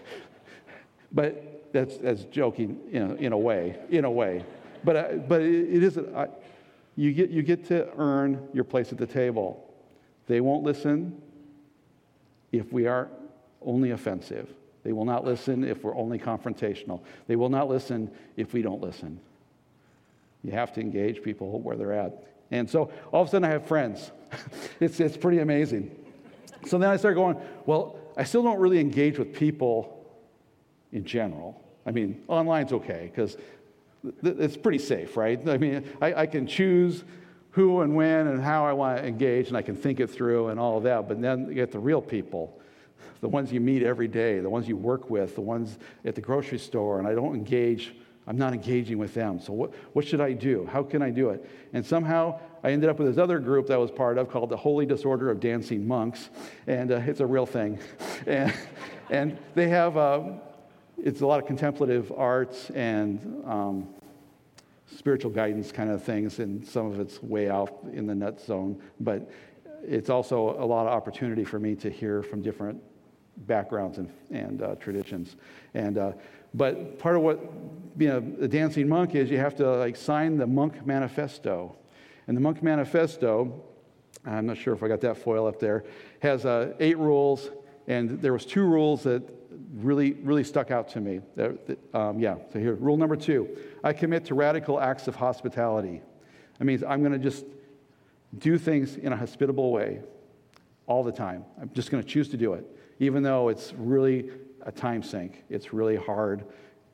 but 1.13 1.73
that's 1.73 1.97
that's 1.97 2.23
joking 2.27 2.79
in 2.93 3.03
a, 3.03 3.15
in 3.17 3.33
a 3.33 3.39
way, 3.39 3.77
in 3.91 4.05
a 4.05 4.11
way. 4.11 4.45
But 4.85 4.97
uh, 4.97 5.13
but 5.27 5.43
it, 5.43 5.75
it 5.75 5.83
isn't. 5.83 6.15
I, 6.15 6.29
you 6.95 7.13
get 7.13 7.31
you 7.31 7.43
get 7.43 7.67
to 7.69 7.89
earn 7.99 8.49
your 8.53 8.63
place 8.63 8.93
at 8.93 8.99
the 8.99 9.07
table. 9.07 9.69
They 10.29 10.41
won't 10.41 10.63
listen 10.63 11.21
if 12.53 12.73
we 12.73 12.87
are 12.87 13.09
only 13.63 13.91
offensive. 13.91 14.49
They 14.85 14.93
will 14.93 15.07
not 15.07 15.25
listen 15.25 15.65
if 15.65 15.83
we're 15.83 15.97
only 15.97 16.19
confrontational. 16.19 17.01
They 17.27 17.37
will 17.37 17.49
not 17.49 17.69
listen 17.69 18.11
if 18.37 18.53
we 18.53 18.63
don't 18.63 18.83
listen. 18.83 19.19
You 20.43 20.53
have 20.53 20.73
to 20.75 20.81
engage 20.81 21.23
people 21.23 21.59
where 21.61 21.77
they're 21.77 21.95
at. 21.95 22.23
And 22.51 22.69
so 22.69 22.93
all 23.11 23.23
of 23.23 23.29
a 23.29 23.31
sudden 23.31 23.49
I 23.49 23.53
have 23.53 23.67
friends. 23.67 24.13
it's, 24.81 25.01
it's 25.01 25.17
pretty 25.17 25.39
amazing. 25.39 25.91
So 26.67 26.79
then 26.79 26.91
I 26.91 26.97
start 26.99 27.15
going, 27.15 27.39
well, 27.67 27.97
I 28.17 28.25
still 28.25 28.43
don't 28.43 28.61
really 28.61 28.79
engage 28.79 29.19
with 29.19 29.35
people 29.35 30.07
in 30.93 31.05
general. 31.05 31.61
I 31.87 31.91
mean, 31.91 32.23
online's 32.29 32.73
okay 32.73 33.11
because 33.11 33.37
th- 34.23 34.37
it's 34.39 34.57
pretty 34.57 34.79
safe, 34.79 35.17
right? 35.17 35.49
I 35.49 35.59
mean, 35.59 35.85
I, 36.01 36.15
I 36.15 36.27
can 36.27 36.47
choose 36.47 37.05
who 37.51 37.81
and 37.81 37.95
when 37.95 38.27
and 38.27 38.43
how 38.43 38.67
I 38.67 38.73
want 38.73 38.99
to 38.99 39.07
engage, 39.07 39.49
and 39.49 39.57
I 39.57 39.63
can 39.63 39.77
think 39.77 40.01
it 40.01 40.09
through 40.09 40.49
and 40.49 40.59
all 40.59 40.77
of 40.77 40.85
that. 40.85 41.09
But 41.09 41.21
then 41.21 41.49
you 41.49 41.55
get 41.55 41.71
the 41.71 41.79
real 41.79 42.03
people, 42.03 42.59
the 43.25 43.29
ones 43.29 43.51
you 43.51 43.59
meet 43.59 43.83
every 43.83 44.07
day, 44.07 44.39
the 44.41 44.51
ones 44.51 44.69
you 44.69 44.77
work 44.77 45.09
with, 45.09 45.35
the 45.35 45.41
ones 45.41 45.79
at 46.05 46.15
the 46.15 46.21
grocery 46.21 46.59
store, 46.59 46.99
and 46.99 47.09
I 47.09 47.15
don't 47.15 47.35
engage. 47.35 47.95
I'm 48.27 48.37
not 48.37 48.53
engaging 48.53 48.99
with 48.99 49.15
them. 49.15 49.41
So, 49.41 49.55
what, 49.55 49.73
what 49.95 50.07
should 50.07 50.21
I 50.21 50.35
do? 50.35 50.69
How 50.71 50.83
can 50.83 51.01
I 51.01 51.09
do 51.09 51.31
it? 51.31 51.49
And 51.73 51.87
somehow 51.87 52.39
I 52.63 52.73
ended 52.73 52.91
up 52.91 52.99
with 52.99 53.09
this 53.09 53.17
other 53.17 53.39
group 53.39 53.69
that 53.69 53.75
I 53.75 53.77
was 53.79 53.91
part 53.91 54.19
of 54.19 54.29
called 54.29 54.51
the 54.51 54.59
Holy 54.59 54.85
Disorder 54.85 55.31
of 55.31 55.41
Dancing 55.41 55.89
Monks. 55.89 56.29
And 56.67 56.93
uh, 56.93 56.97
it's 56.97 57.21
a 57.21 57.27
real 57.27 57.47
thing. 57.47 57.79
and, 58.27 58.53
and 59.09 59.39
they 59.55 59.69
have, 59.69 59.97
uh, 59.97 60.25
it's 61.03 61.23
a 61.23 61.27
lot 61.27 61.41
of 61.41 61.47
contemplative 61.47 62.13
arts 62.15 62.69
and 62.73 63.43
um, 63.47 63.89
spiritual 64.99 65.31
guidance 65.31 65.73
kind 65.73 65.89
of 65.89 66.05
things, 66.05 66.41
and 66.41 66.63
some 66.67 66.85
of 66.93 67.01
it's 67.01 67.23
way 67.23 67.49
out 67.49 67.87
in 67.91 68.07
the 68.07 68.15
nut 68.15 68.39
zone. 68.39 68.79
But 69.01 69.31
it's 69.83 70.11
also 70.11 70.57
a 70.59 70.67
lot 70.67 70.87
of 70.87 70.93
opportunity 70.93 71.45
for 71.45 71.59
me 71.59 71.75
to 71.77 71.89
hear 71.89 72.23
from 72.23 72.43
different 72.43 72.83
backgrounds 73.37 73.99
and, 73.99 74.11
and 74.31 74.63
uh, 74.63 74.75
traditions. 74.77 75.37
And, 75.75 75.99
uh, 75.99 76.13
but 76.53 76.99
part 76.99 77.17
of 77.17 77.23
what 77.23 77.99
being 77.99 78.11
a, 78.11 78.45
a, 78.45 78.49
dancing 78.49 78.89
monk 78.89 79.15
is 79.15 79.31
you 79.31 79.39
have 79.39 79.57
to 79.57 79.77
like 79.77 79.97
sign 79.97 80.37
the 80.37 80.47
monk 80.47 80.87
manifesto. 80.87 81.77
And 82.27 82.37
the 82.37 82.41
monk 82.41 82.63
manifesto, 82.63 83.63
I'm 84.25 84.47
not 84.47 84.57
sure 84.57 84.73
if 84.73 84.83
I 84.83 84.89
got 84.89 85.01
that 85.03 85.17
foil 85.17 85.47
up 85.47 85.59
there, 85.59 85.85
has 86.21 86.47
uh, 86.47 86.75
eight 86.81 86.99
rules. 86.99 87.51
And 87.87 88.23
there 88.23 88.33
was 88.33 88.47
two 88.47 88.65
rules 88.65 89.03
that 89.03 89.23
really, 89.75 90.13
really 90.13 90.45
stuck 90.45 90.71
out 90.71 90.89
to 90.91 91.01
me. 91.01 91.21
Um, 91.93 92.19
yeah, 92.19 92.37
so 92.53 92.59
here, 92.59 92.75
rule 92.75 92.97
number 92.97 93.17
two 93.17 93.57
I 93.83 93.93
commit 93.93 94.25
to 94.27 94.35
radical 94.35 94.81
acts 94.81 95.09
of 95.09 95.17
hospitality. 95.17 96.03
That 96.59 96.65
means 96.65 96.83
I'm 96.83 97.01
going 97.01 97.13
to 97.13 97.19
just 97.19 97.45
do 98.39 98.59
things 98.59 98.97
in 98.97 99.13
a 99.13 99.17
hospitable 99.17 99.73
way 99.73 100.01
all 100.87 101.03
the 101.03 101.13
time. 101.13 101.45
I'm 101.61 101.71
just 101.73 101.91
going 101.91 102.03
to 102.03 102.09
choose 102.09 102.29
to 102.31 102.37
do 102.37 102.55
it, 102.55 102.65
even 102.99 103.23
though 103.23 103.49
it's 103.49 103.73
really 103.77 104.31
a 104.63 104.73
time 104.73 105.03
sink. 105.03 105.45
It's 105.49 105.73
really 105.73 105.97
hard. 105.97 106.45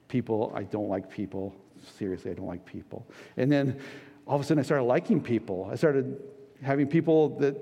People, 0.08 0.52
I 0.54 0.64
don't 0.64 0.88
like 0.88 1.10
people. 1.10 1.54
Seriously, 1.98 2.30
I 2.30 2.34
don't 2.34 2.46
like 2.46 2.64
people. 2.64 3.06
And 3.36 3.50
then 3.50 3.80
all 4.26 4.36
of 4.36 4.42
a 4.42 4.44
sudden, 4.44 4.60
I 4.60 4.62
started 4.62 4.84
liking 4.84 5.20
people. 5.22 5.68
I 5.70 5.76
started 5.76 6.20
having 6.62 6.86
people 6.86 7.38
that 7.38 7.56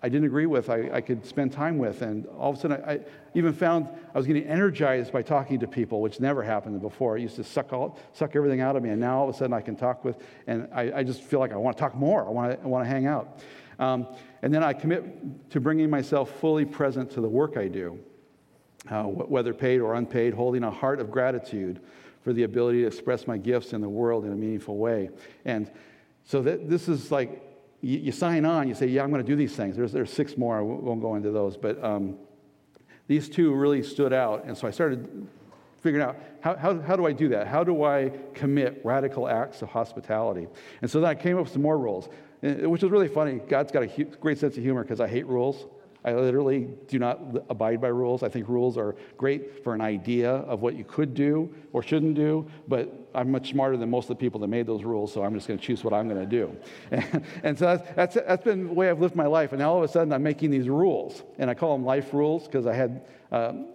I 0.00 0.08
didn't 0.08 0.26
agree 0.26 0.46
with, 0.46 0.70
I, 0.70 0.88
I 0.92 1.00
could 1.00 1.26
spend 1.26 1.52
time 1.52 1.76
with. 1.76 2.02
And 2.02 2.26
all 2.26 2.50
of 2.50 2.56
a 2.56 2.60
sudden, 2.60 2.82
I, 2.84 2.92
I, 2.92 3.00
even 3.34 3.52
found 3.52 3.88
I 4.14 4.18
was 4.18 4.28
getting 4.28 4.44
energized 4.44 5.12
by 5.12 5.22
talking 5.22 5.58
to 5.58 5.66
people, 5.66 6.00
which 6.00 6.20
never 6.20 6.42
happened 6.42 6.80
before. 6.80 7.18
It 7.18 7.22
used 7.22 7.34
to 7.36 7.44
suck, 7.44 7.72
all, 7.72 7.98
suck 8.12 8.36
everything 8.36 8.60
out 8.60 8.76
of 8.76 8.82
me. 8.82 8.90
And 8.90 9.00
now 9.00 9.18
all 9.18 9.28
of 9.28 9.34
a 9.34 9.38
sudden, 9.38 9.52
I 9.52 9.60
can 9.60 9.74
talk 9.74 10.04
with, 10.04 10.18
and 10.46 10.68
I, 10.72 10.98
I 10.98 11.02
just 11.02 11.22
feel 11.22 11.40
like 11.40 11.52
I 11.52 11.56
want 11.56 11.76
to 11.76 11.80
talk 11.80 11.96
more. 11.96 12.24
I 12.24 12.30
want 12.30 12.52
to, 12.52 12.64
I 12.64 12.68
want 12.68 12.84
to 12.84 12.88
hang 12.88 13.06
out. 13.06 13.40
Um, 13.78 14.06
and 14.42 14.52
then 14.52 14.62
I 14.62 14.72
commit 14.72 15.50
to 15.50 15.60
bringing 15.60 15.88
myself 15.90 16.30
fully 16.40 16.64
present 16.64 17.10
to 17.12 17.20
the 17.20 17.28
work 17.28 17.56
I 17.56 17.68
do, 17.68 17.98
uh, 18.90 19.04
whether 19.04 19.54
paid 19.54 19.80
or 19.80 19.94
unpaid, 19.94 20.34
holding 20.34 20.64
a 20.64 20.70
heart 20.70 21.00
of 21.00 21.10
gratitude 21.10 21.80
for 22.22 22.32
the 22.32 22.42
ability 22.42 22.82
to 22.82 22.86
express 22.86 23.26
my 23.26 23.38
gifts 23.38 23.72
in 23.72 23.80
the 23.80 23.88
world 23.88 24.24
in 24.24 24.32
a 24.32 24.36
meaningful 24.36 24.76
way. 24.76 25.10
And 25.44 25.70
so 26.24 26.42
that, 26.42 26.68
this 26.68 26.88
is 26.88 27.10
like 27.10 27.42
you, 27.80 27.98
you, 27.98 28.12
sign 28.12 28.44
on, 28.44 28.68
you 28.68 28.74
say, 28.74 28.86
Yeah, 28.86 29.02
I'm 29.02 29.10
going 29.10 29.24
to 29.24 29.26
do 29.26 29.36
these 29.36 29.54
things. 29.54 29.76
There's, 29.76 29.92
there's 29.92 30.12
six 30.12 30.36
more, 30.36 30.58
I 30.58 30.60
won't 30.60 31.00
go 31.00 31.14
into 31.14 31.30
those. 31.30 31.56
But 31.56 31.82
um, 31.82 32.16
these 33.06 33.28
two 33.28 33.54
really 33.54 33.82
stood 33.82 34.12
out. 34.12 34.44
And 34.44 34.56
so 34.56 34.66
I 34.68 34.70
started 34.70 35.26
figuring 35.80 36.04
out 36.04 36.16
how, 36.40 36.56
how, 36.56 36.80
how 36.80 36.96
do 36.96 37.06
I 37.06 37.12
do 37.12 37.28
that? 37.30 37.46
How 37.46 37.64
do 37.64 37.84
I 37.84 38.12
commit 38.34 38.80
radical 38.84 39.28
acts 39.28 39.62
of 39.62 39.68
hospitality? 39.68 40.48
And 40.82 40.90
so 40.90 41.00
then 41.00 41.08
I 41.08 41.14
came 41.14 41.36
up 41.36 41.44
with 41.44 41.52
some 41.52 41.62
more 41.62 41.78
rules, 41.78 42.08
which 42.40 42.82
is 42.82 42.90
really 42.90 43.08
funny. 43.08 43.40
God's 43.48 43.72
got 43.72 43.82
a 43.82 44.04
great 44.20 44.38
sense 44.38 44.56
of 44.56 44.62
humor 44.62 44.82
because 44.82 45.00
I 45.00 45.08
hate 45.08 45.26
rules. 45.26 45.66
I 46.04 46.14
literally 46.14 46.68
do 46.86 46.98
not 46.98 47.20
abide 47.50 47.80
by 47.80 47.88
rules. 47.88 48.22
I 48.22 48.28
think 48.28 48.48
rules 48.48 48.78
are 48.78 48.94
great 49.16 49.64
for 49.64 49.74
an 49.74 49.80
idea 49.80 50.30
of 50.30 50.62
what 50.62 50.76
you 50.76 50.84
could 50.84 51.12
do 51.12 51.52
or 51.72 51.82
shouldn't 51.82 52.14
do, 52.14 52.48
but 52.68 53.10
I'm 53.14 53.32
much 53.32 53.50
smarter 53.50 53.76
than 53.76 53.90
most 53.90 54.04
of 54.04 54.16
the 54.16 54.20
people 54.20 54.40
that 54.40 54.48
made 54.48 54.66
those 54.66 54.84
rules, 54.84 55.12
so 55.12 55.24
I'm 55.24 55.34
just 55.34 55.48
going 55.48 55.58
to 55.58 55.64
choose 55.64 55.82
what 55.82 55.92
I'm 55.92 56.08
going 56.08 56.20
to 56.20 56.26
do. 56.26 56.56
And, 56.92 57.26
and 57.42 57.58
so 57.58 57.76
that's, 57.76 57.96
that's, 57.96 58.14
that's 58.14 58.44
been 58.44 58.68
the 58.68 58.72
way 58.72 58.88
I've 58.88 59.00
lived 59.00 59.16
my 59.16 59.26
life. 59.26 59.50
And 59.52 59.58
now 59.58 59.72
all 59.72 59.78
of 59.78 59.90
a 59.90 59.92
sudden 59.92 60.12
I'm 60.12 60.22
making 60.22 60.50
these 60.50 60.68
rules, 60.68 61.24
and 61.38 61.50
I 61.50 61.54
call 61.54 61.76
them 61.76 61.84
life 61.84 62.14
rules 62.14 62.46
because 62.46 62.66
I 62.66 62.74
had 62.74 63.04
um, 63.32 63.66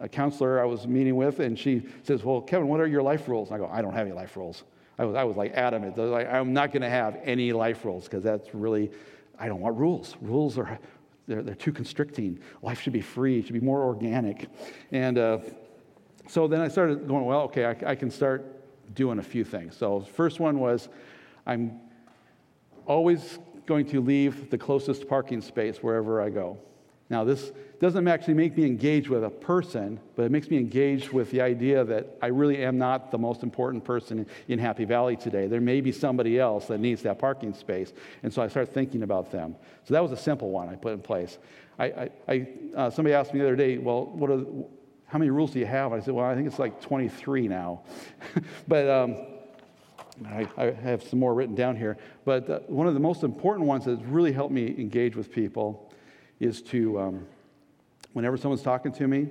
a 0.00 0.08
counselor 0.08 0.60
I 0.60 0.64
was 0.64 0.88
meeting 0.88 1.14
with, 1.14 1.38
and 1.38 1.56
she 1.56 1.82
says, 2.02 2.24
Well, 2.24 2.40
Kevin, 2.40 2.66
what 2.66 2.80
are 2.80 2.86
your 2.86 3.02
life 3.02 3.28
rules? 3.28 3.50
And 3.50 3.56
I 3.56 3.58
go, 3.64 3.72
I 3.72 3.80
don't 3.80 3.94
have 3.94 4.06
any 4.06 4.14
life 4.14 4.36
rules. 4.36 4.64
I 5.00 5.04
was, 5.04 5.16
I 5.16 5.24
was 5.24 5.34
like 5.34 5.54
adamant. 5.54 5.96
Was 5.96 6.10
like, 6.10 6.30
I'm 6.30 6.52
not 6.52 6.72
going 6.72 6.82
to 6.82 6.90
have 6.90 7.18
any 7.24 7.54
life 7.54 7.86
rules 7.86 8.04
because 8.04 8.22
that's 8.22 8.54
really, 8.54 8.90
I 9.38 9.48
don't 9.48 9.60
want 9.60 9.78
rules. 9.78 10.14
Rules 10.20 10.58
are 10.58 10.78
they're, 11.26 11.42
they're 11.42 11.54
too 11.54 11.72
constricting. 11.72 12.38
Life 12.60 12.82
should 12.82 12.92
be 12.92 13.00
free, 13.00 13.38
it 13.38 13.46
should 13.46 13.54
be 13.54 13.60
more 13.60 13.82
organic. 13.82 14.48
And 14.92 15.16
uh, 15.16 15.38
so 16.28 16.46
then 16.46 16.60
I 16.60 16.68
started 16.68 17.08
going, 17.08 17.24
well, 17.24 17.42
okay, 17.42 17.64
I, 17.64 17.92
I 17.92 17.94
can 17.94 18.10
start 18.10 18.44
doing 18.94 19.18
a 19.18 19.22
few 19.22 19.42
things. 19.42 19.74
So, 19.74 20.00
first 20.00 20.38
one 20.38 20.58
was 20.58 20.90
I'm 21.46 21.80
always 22.84 23.38
going 23.64 23.86
to 23.86 24.02
leave 24.02 24.50
the 24.50 24.58
closest 24.58 25.08
parking 25.08 25.40
space 25.40 25.78
wherever 25.78 26.20
I 26.20 26.28
go. 26.28 26.58
Now, 27.10 27.24
this 27.24 27.50
doesn't 27.80 28.06
actually 28.06 28.34
make 28.34 28.56
me 28.56 28.64
engage 28.64 29.08
with 29.08 29.24
a 29.24 29.30
person, 29.30 29.98
but 30.14 30.22
it 30.22 30.30
makes 30.30 30.48
me 30.48 30.58
engage 30.58 31.12
with 31.12 31.30
the 31.32 31.40
idea 31.40 31.82
that 31.84 32.16
I 32.22 32.28
really 32.28 32.62
am 32.64 32.78
not 32.78 33.10
the 33.10 33.18
most 33.18 33.42
important 33.42 33.84
person 33.84 34.26
in 34.46 34.58
Happy 34.60 34.84
Valley 34.84 35.16
today. 35.16 35.48
There 35.48 35.60
may 35.60 35.80
be 35.80 35.90
somebody 35.90 36.38
else 36.38 36.66
that 36.66 36.78
needs 36.78 37.02
that 37.02 37.18
parking 37.18 37.52
space. 37.52 37.92
And 38.22 38.32
so 38.32 38.42
I 38.42 38.48
start 38.48 38.72
thinking 38.72 39.02
about 39.02 39.32
them. 39.32 39.56
So 39.84 39.94
that 39.94 40.02
was 40.02 40.12
a 40.12 40.16
simple 40.16 40.50
one 40.50 40.68
I 40.68 40.76
put 40.76 40.92
in 40.92 41.00
place. 41.00 41.38
I, 41.80 41.84
I, 41.86 42.10
I 42.28 42.48
uh, 42.76 42.90
somebody 42.90 43.14
asked 43.14 43.34
me 43.34 43.40
the 43.40 43.46
other 43.46 43.56
day, 43.56 43.78
well, 43.78 44.06
what 44.06 44.30
are, 44.30 44.44
how 45.06 45.18
many 45.18 45.30
rules 45.30 45.50
do 45.50 45.58
you 45.58 45.66
have? 45.66 45.92
I 45.92 46.00
said, 46.00 46.14
well, 46.14 46.26
I 46.26 46.36
think 46.36 46.46
it's 46.46 46.60
like 46.60 46.80
23 46.80 47.48
now. 47.48 47.80
but 48.68 48.88
um, 48.88 49.16
I, 50.26 50.46
I, 50.56 50.70
have 50.70 51.02
some 51.02 51.18
more 51.18 51.34
written 51.34 51.54
down 51.54 51.76
here. 51.76 51.96
But 52.24 52.48
uh, 52.48 52.58
one 52.66 52.86
of 52.86 52.94
the 52.94 53.00
most 53.00 53.24
important 53.24 53.66
ones 53.66 53.86
that's 53.86 54.02
really 54.02 54.32
helped 54.32 54.52
me 54.52 54.66
engage 54.78 55.16
with 55.16 55.32
people 55.32 55.89
is 56.40 56.62
to, 56.62 56.98
um, 56.98 57.26
whenever 58.14 58.36
someone's 58.36 58.62
talking 58.62 58.92
to 58.92 59.06
me, 59.06 59.28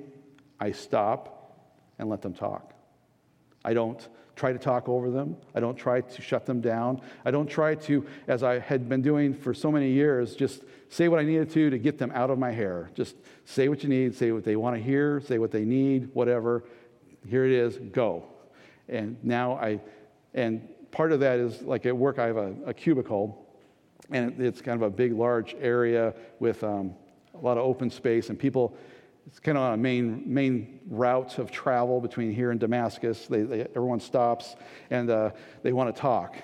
I 0.60 0.72
stop 0.72 1.58
and 1.98 2.10
let 2.10 2.22
them 2.22 2.34
talk. 2.34 2.74
I 3.66 3.74
don't 3.74 4.08
try 4.36 4.54
to 4.54 4.60
talk 4.60 4.88
over 4.88 5.12
them. 5.12 5.36
I 5.54 5.60
don't 5.60 5.76
try 5.76 6.00
to 6.00 6.22
shut 6.22 6.46
them 6.46 6.62
down. 6.62 7.02
I 7.26 7.32
don't 7.32 7.50
try 7.50 7.76
to, 7.76 8.06
as 8.28 8.42
I 8.42 8.60
had 8.60 8.88
been 8.88 9.02
doing 9.02 9.34
for 9.34 9.54
so 9.54 9.70
many 9.70 9.92
years, 9.92 10.34
just 10.36 10.64
say 10.88 11.10
what 11.10 11.20
I 11.20 11.24
needed 11.24 11.50
to 11.52 11.70
to 11.70 11.78
get 11.78 11.98
them 11.98 12.12
out 12.14 12.30
of 12.30 12.40
my 12.40 12.52
hair. 12.52 12.90
Just 12.94 13.16
say 13.44 13.68
what 13.68 13.84
you 13.84 13.90
need, 13.90 14.16
say 14.16 14.32
what 14.32 14.46
they 14.46 14.56
want 14.56 14.78
to 14.78 14.82
hear, 14.82 15.20
say 15.20 15.40
what 15.40 15.52
they 15.52 15.66
need, 15.66 16.10
whatever. 16.14 16.64
Here 17.28 17.46
it 17.46 17.52
is, 17.52 17.78
go. 17.92 18.24
And 18.88 19.18
now 19.24 19.54
I, 19.54 19.82
and 20.34 20.70
part 20.92 21.12
of 21.12 21.20
that 21.20 21.40
is 21.40 21.62
like 21.62 21.86
at 21.86 21.96
work, 21.96 22.18
I 22.18 22.28
have 22.28 22.38
a, 22.38 22.56
a 22.68 22.74
cubicle, 22.74 23.46
and 24.12 24.42
it's 24.42 24.62
kind 24.62 24.82
of 24.82 24.88
a 24.88 24.90
big, 24.90 25.14
large 25.14 25.56
area 25.60 26.14
with 26.40 26.64
um, 26.64 26.96
a 27.34 27.38
lot 27.38 27.58
of 27.58 27.64
open 27.64 27.90
space, 27.90 28.30
and 28.30 28.40
people 28.40 28.78
it's 29.30 29.40
kind 29.40 29.60
of 29.60 29.64
on 29.64 29.74
a 29.74 29.78
main, 29.78 30.24
main 30.26 30.80
route 30.88 31.38
of 31.38 31.52
travel 31.52 32.02
between 32.02 32.34
here 32.34 32.50
and 32.50 32.60
Damascus. 32.60 33.28
They, 33.28 33.44
they, 33.44 33.62
everyone 33.62 34.00
stops 34.00 34.56
and 34.90 35.08
uh, 35.08 35.32
they 35.62 35.72
want 35.72 35.96
to 35.96 36.02
talk. 36.02 36.36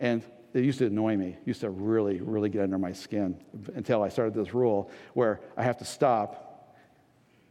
And 0.00 0.20
it 0.52 0.64
used 0.64 0.80
to 0.80 0.86
annoy 0.86 1.16
me, 1.16 1.28
it 1.28 1.46
used 1.46 1.60
to 1.60 1.70
really, 1.70 2.20
really 2.20 2.48
get 2.48 2.62
under 2.62 2.76
my 2.76 2.92
skin 2.92 3.40
until 3.76 4.02
I 4.02 4.08
started 4.08 4.34
this 4.34 4.52
rule 4.52 4.90
where 5.12 5.40
I 5.56 5.62
have 5.62 5.76
to 5.78 5.84
stop, 5.84 6.76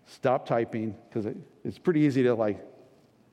stop 0.06 0.46
typing, 0.46 0.98
because 1.08 1.28
it, 1.28 1.38
it's 1.64 1.78
pretty 1.78 2.02
easy 2.02 2.24
to 2.24 2.36
like, 2.36 2.60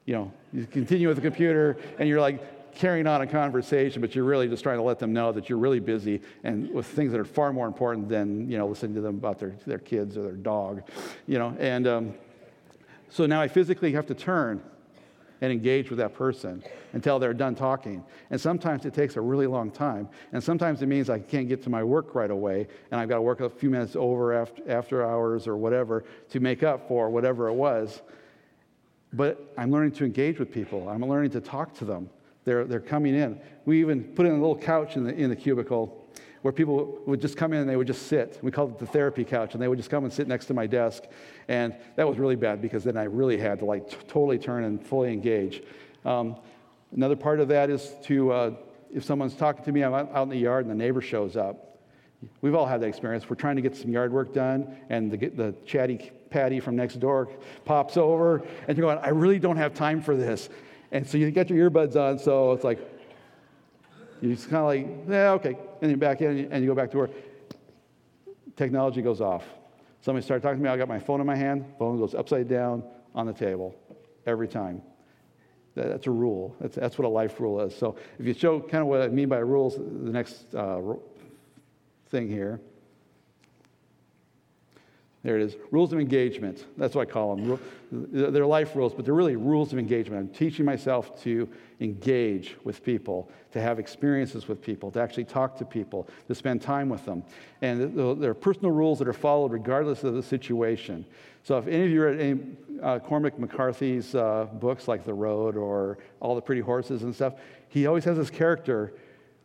you 0.07 0.15
know, 0.15 0.33
you 0.53 0.67
continue 0.67 1.09
with 1.09 1.17
the 1.17 1.23
computer 1.23 1.79
and 1.99 2.09
you're 2.09 2.21
like, 2.21 2.41
carrying 2.75 3.07
on 3.07 3.21
a 3.23 3.27
conversation, 3.27 4.01
but 4.01 4.15
you're 4.15 4.25
really 4.25 4.49
just 4.49 4.63
trying 4.63 4.79
to 4.79 4.83
let 4.83 4.99
them 4.99 5.13
know 5.13 5.33
that 5.33 5.49
you're 5.49 5.59
really 5.59 5.81
busy 5.81 6.21
and 6.45 6.71
with 6.73 6.87
things 6.87 7.13
that 7.13 7.21
are 7.21 7.25
far 7.25 7.53
more 7.53 7.67
important 7.67 8.09
than, 8.09 8.51
you 8.51 8.59
know, 8.59 8.67
listening 8.67 8.95
to 8.95 9.01
them 9.01 9.17
about 9.17 9.39
their, 9.39 9.55
their 9.67 9.79
kids 9.79 10.17
or 10.17 10.23
their 10.23 10.33
dog, 10.33 10.83
you 11.27 11.39
know. 11.39 11.57
And 11.59 11.87
um, 11.87 12.15
so 13.09 13.27
now 13.27 13.41
I 13.41 13.49
physically 13.49 13.93
have 13.93 14.07
to 14.07 14.15
turn 14.15 14.63
and 15.41 15.53
engage 15.53 15.91
with 15.91 15.99
that 15.99 16.15
person 16.15 16.63
until 16.93 17.19
they're 17.19 17.35
done 17.35 17.55
talking. 17.55 18.05
And 18.31 18.41
sometimes 18.41 18.85
it 18.85 18.95
takes 18.95 19.17
a 19.17 19.21
really 19.21 19.47
long 19.47 19.71
time. 19.71 20.09
And 20.33 20.43
sometimes 20.43 20.83
it 20.83 20.87
means 20.87 21.09
I 21.09 21.19
can't 21.19 21.49
get 21.49 21.63
to 21.63 21.71
my 21.71 21.83
work 21.83 22.15
right 22.15 22.31
away 22.31 22.69
and 22.91 23.01
I've 23.01 23.09
got 23.09 23.17
to 23.17 23.23
work 23.23 23.41
a 23.41 23.49
few 23.49 23.71
minutes 23.71 23.97
over 23.97 24.33
after, 24.33 24.71
after 24.71 25.07
hours 25.07 25.47
or 25.47 25.57
whatever 25.57 26.05
to 26.31 26.41
make 26.41 26.63
up 26.63 26.89
for 26.89 27.09
whatever 27.09 27.49
it 27.49 27.55
was. 27.55 28.03
But 29.13 29.53
I'm 29.57 29.71
learning 29.71 29.93
to 29.93 30.05
engage 30.05 30.39
with 30.39 30.53
people. 30.53 30.89
I'm 30.89 31.05
learning 31.05 31.31
to 31.33 31.41
talk 31.41 31.75
to 31.75 31.85
them. 31.85 32.11
They're, 32.45 32.65
they're 32.65 32.81
coming 32.81 33.15
in. 33.15 33.41
We 33.65 33.81
even 33.81 34.03
put 34.03 34.27
in 34.27 34.33
a 34.33 34.37
little 34.37 34.57
couch 34.57 34.97
in 34.97 35.05
the, 35.05 35.15
in 35.15 35.31
the 35.31 35.37
cubicle 35.37 35.97
where 36.43 36.53
people 36.53 36.99
would 37.07 37.21
just 37.21 37.37
come 37.37 37.53
in 37.53 37.61
and 37.61 37.69
they 37.69 37.77
would 37.77 37.87
just 37.87 38.07
sit. 38.07 38.39
We 38.43 38.51
called 38.51 38.73
it 38.73 38.79
the 38.79 38.87
therapy 38.87 39.25
couch, 39.25 39.53
and 39.53 39.63
they 39.63 39.69
would 39.69 39.77
just 39.77 39.91
come 39.91 40.05
and 40.05 40.13
sit 40.13 40.27
next 40.27 40.47
to 40.47 40.55
my 40.55 40.67
desk. 40.67 41.05
And 41.49 41.77
that 41.97 42.09
was 42.09 42.19
really 42.19 42.37
bad 42.37 42.63
because 42.63 42.83
then 42.83 42.97
I 42.97 43.05
really 43.05 43.37
had 43.37 43.59
to 43.59 43.67
like 43.67 43.91
t- 43.91 43.97
totally 44.09 44.39
turn 44.39 44.65
and 44.65 44.85
fully 44.85 45.13
engage. 45.13 45.63
Um, 46.05 46.37
another 46.93 47.17
part 47.17 47.41
of 47.41 47.49
that 47.49 47.69
is 47.69 47.95
to, 48.05 48.33
uh, 48.33 48.51
if 48.91 49.05
someone's 49.05 49.35
talking 49.35 49.65
to 49.65 49.73
me, 49.73 49.85
I'm 49.85 49.93
out 49.93 50.23
in 50.23 50.31
the 50.31 50.37
yard 50.39 50.65
and 50.65 50.71
the 50.71 50.83
neighbor 50.83 51.03
shows 51.03 51.37
up. 51.37 51.79
We've 52.41 52.55
all 52.55 52.67
had 52.67 52.81
that 52.81 52.87
experience. 52.87 53.29
We're 53.29 53.37
trying 53.37 53.57
to 53.57 53.63
get 53.63 53.77
some 53.77 53.91
yard 53.91 54.13
work 54.13 54.33
done, 54.33 54.77
and 54.89 55.11
the, 55.11 55.29
the 55.29 55.55
chatty 55.67 56.11
Patty 56.31 56.61
from 56.61 56.77
next 56.77 57.01
door 57.01 57.29
pops 57.65 57.97
over, 57.97 58.43
and 58.69 58.79
you're 58.79 58.87
going, 58.87 58.99
I 59.05 59.09
really 59.09 59.39
don't 59.39 59.57
have 59.57 59.75
time 59.75 60.01
for 60.01 60.17
this. 60.17 60.49
And 60.93 61.07
so 61.07 61.19
you 61.19 61.31
get 61.31 61.51
your 61.51 61.71
earbuds 61.71 61.97
on, 61.97 62.19
so 62.19 62.53
it's 62.53 62.65
like, 62.65 62.79
you're 64.21 64.35
just 64.35 64.51
kind 64.51 64.57
of 64.57 64.67
like, 64.67 65.09
yeah, 65.09 65.33
okay. 65.33 65.57
And 65.81 65.91
you're 65.91 65.99
back 65.99 66.21
in 66.21 66.53
and 66.53 66.63
you 66.63 66.69
go 66.69 66.75
back 66.75 66.91
to 66.91 66.99
work. 66.99 67.11
Technology 68.57 69.01
goes 69.01 69.21
off. 69.21 69.45
Somebody 70.03 70.25
started 70.25 70.43
talking 70.43 70.59
to 70.59 70.65
me, 70.65 70.69
I 70.69 70.77
got 70.77 70.89
my 70.89 70.99
phone 70.99 71.21
in 71.21 71.27
my 71.27 71.37
hand, 71.37 71.65
phone 71.79 71.99
goes 71.99 72.15
upside 72.15 72.49
down 72.49 72.83
on 73.15 73.27
the 73.27 73.33
table 73.33 73.75
every 74.27 74.49
time. 74.49 74.83
That's 75.75 76.07
a 76.07 76.11
rule. 76.11 76.57
That's, 76.61 76.77
that's 76.77 76.99
what 76.99 77.07
a 77.07 77.09
life 77.09 77.39
rule 77.41 77.61
is. 77.61 77.75
So 77.75 77.97
if 78.19 78.27
you 78.27 78.35
show 78.35 78.61
kind 78.61 78.83
of 78.83 78.89
what 78.89 79.01
I 79.03 79.09
mean 79.09 79.29
by 79.29 79.39
rules, 79.39 79.77
the 79.77 80.11
next 80.11 80.55
uh, 80.55 80.81
thing 82.09 82.29
here. 82.29 82.61
There 85.23 85.37
it 85.37 85.43
is. 85.43 85.57
Rules 85.71 85.93
of 85.93 86.01
engagement. 86.01 86.65
That's 86.79 86.95
what 86.95 87.07
I 87.07 87.11
call 87.11 87.37
them. 87.37 87.61
They're 87.93 88.47
life 88.47 88.75
rules, 88.75 88.95
but 88.95 89.05
they're 89.05 89.13
really 89.13 89.37
rules 89.37 89.71
of 89.71 89.79
engagement. 89.79 90.19
I'm 90.19 90.35
teaching 90.35 90.65
myself 90.65 91.23
to 91.25 91.47
engage 91.81 92.57
with 92.65 92.83
people, 92.83 93.31
to 93.53 93.61
have 93.61 93.79
experiences 93.79 94.49
with 94.49 94.63
people, 94.63 94.91
to 94.93 95.01
actually 95.01 95.25
talk 95.25 95.59
to 95.59 95.65
people, 95.67 96.09
to 96.29 96.35
spend 96.35 96.63
time 96.63 96.89
with 96.89 97.05
them. 97.05 97.23
And 97.61 97.95
there 98.19 98.31
are 98.31 98.35
personal 98.35 98.71
rules 98.71 98.99
that 98.99 99.09
are 99.09 99.13
followed 99.13 99.53
regardless 99.53 100.05
of 100.05 100.15
the 100.15 100.23
situation. 100.23 101.05
So 101.43 101.59
if 101.59 101.67
any 101.67 101.85
of 101.85 101.91
you 101.91 102.03
read 102.03 102.19
any 102.19 102.41
uh, 102.83 102.99
Cormac 102.99 103.39
McCarthy's 103.39 104.15
uh, 104.15 104.47
books 104.55 104.89
like 104.89 105.05
The 105.05 105.15
Road 105.15 105.55
or 105.55 105.99
All 106.21 106.35
the 106.35 106.41
Pretty 106.41 106.63
Horses 106.63 107.03
and 107.03 107.15
stuff, 107.15 107.35
he 107.69 107.87
always 107.87 108.05
has 108.05 108.17
this 108.17 108.31
character. 108.31 108.95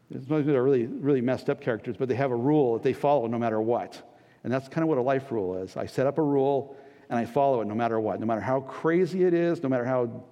They're 0.09 0.63
really, 0.63 0.85
really 0.85 1.21
messed 1.21 1.49
up 1.49 1.59
characters, 1.59 1.97
but 1.97 2.07
they 2.07 2.15
have 2.15 2.31
a 2.31 2.35
rule 2.35 2.75
that 2.75 2.83
they 2.83 2.93
follow 2.93 3.27
no 3.27 3.37
matter 3.37 3.59
what. 3.59 4.01
And 4.45 4.53
that's 4.53 4.69
kind 4.69 4.83
of 4.83 4.89
what 4.89 4.99
a 4.99 5.01
life 5.01 5.31
rule 5.31 5.57
is. 5.57 5.75
I 5.75 5.87
set 5.87 6.05
up 6.05 6.19
a 6.19 6.21
rule 6.21 6.77
and 7.09 7.17
I 7.17 7.25
follow 7.25 7.61
it 7.61 7.65
no 7.65 7.73
matter 7.73 7.99
what, 7.99 8.19
no 8.19 8.27
matter 8.27 8.41
how 8.41 8.61
crazy 8.61 9.23
it 9.23 9.33
is, 9.33 9.63
no 9.63 9.69
matter 9.69 9.85
how 9.85 10.23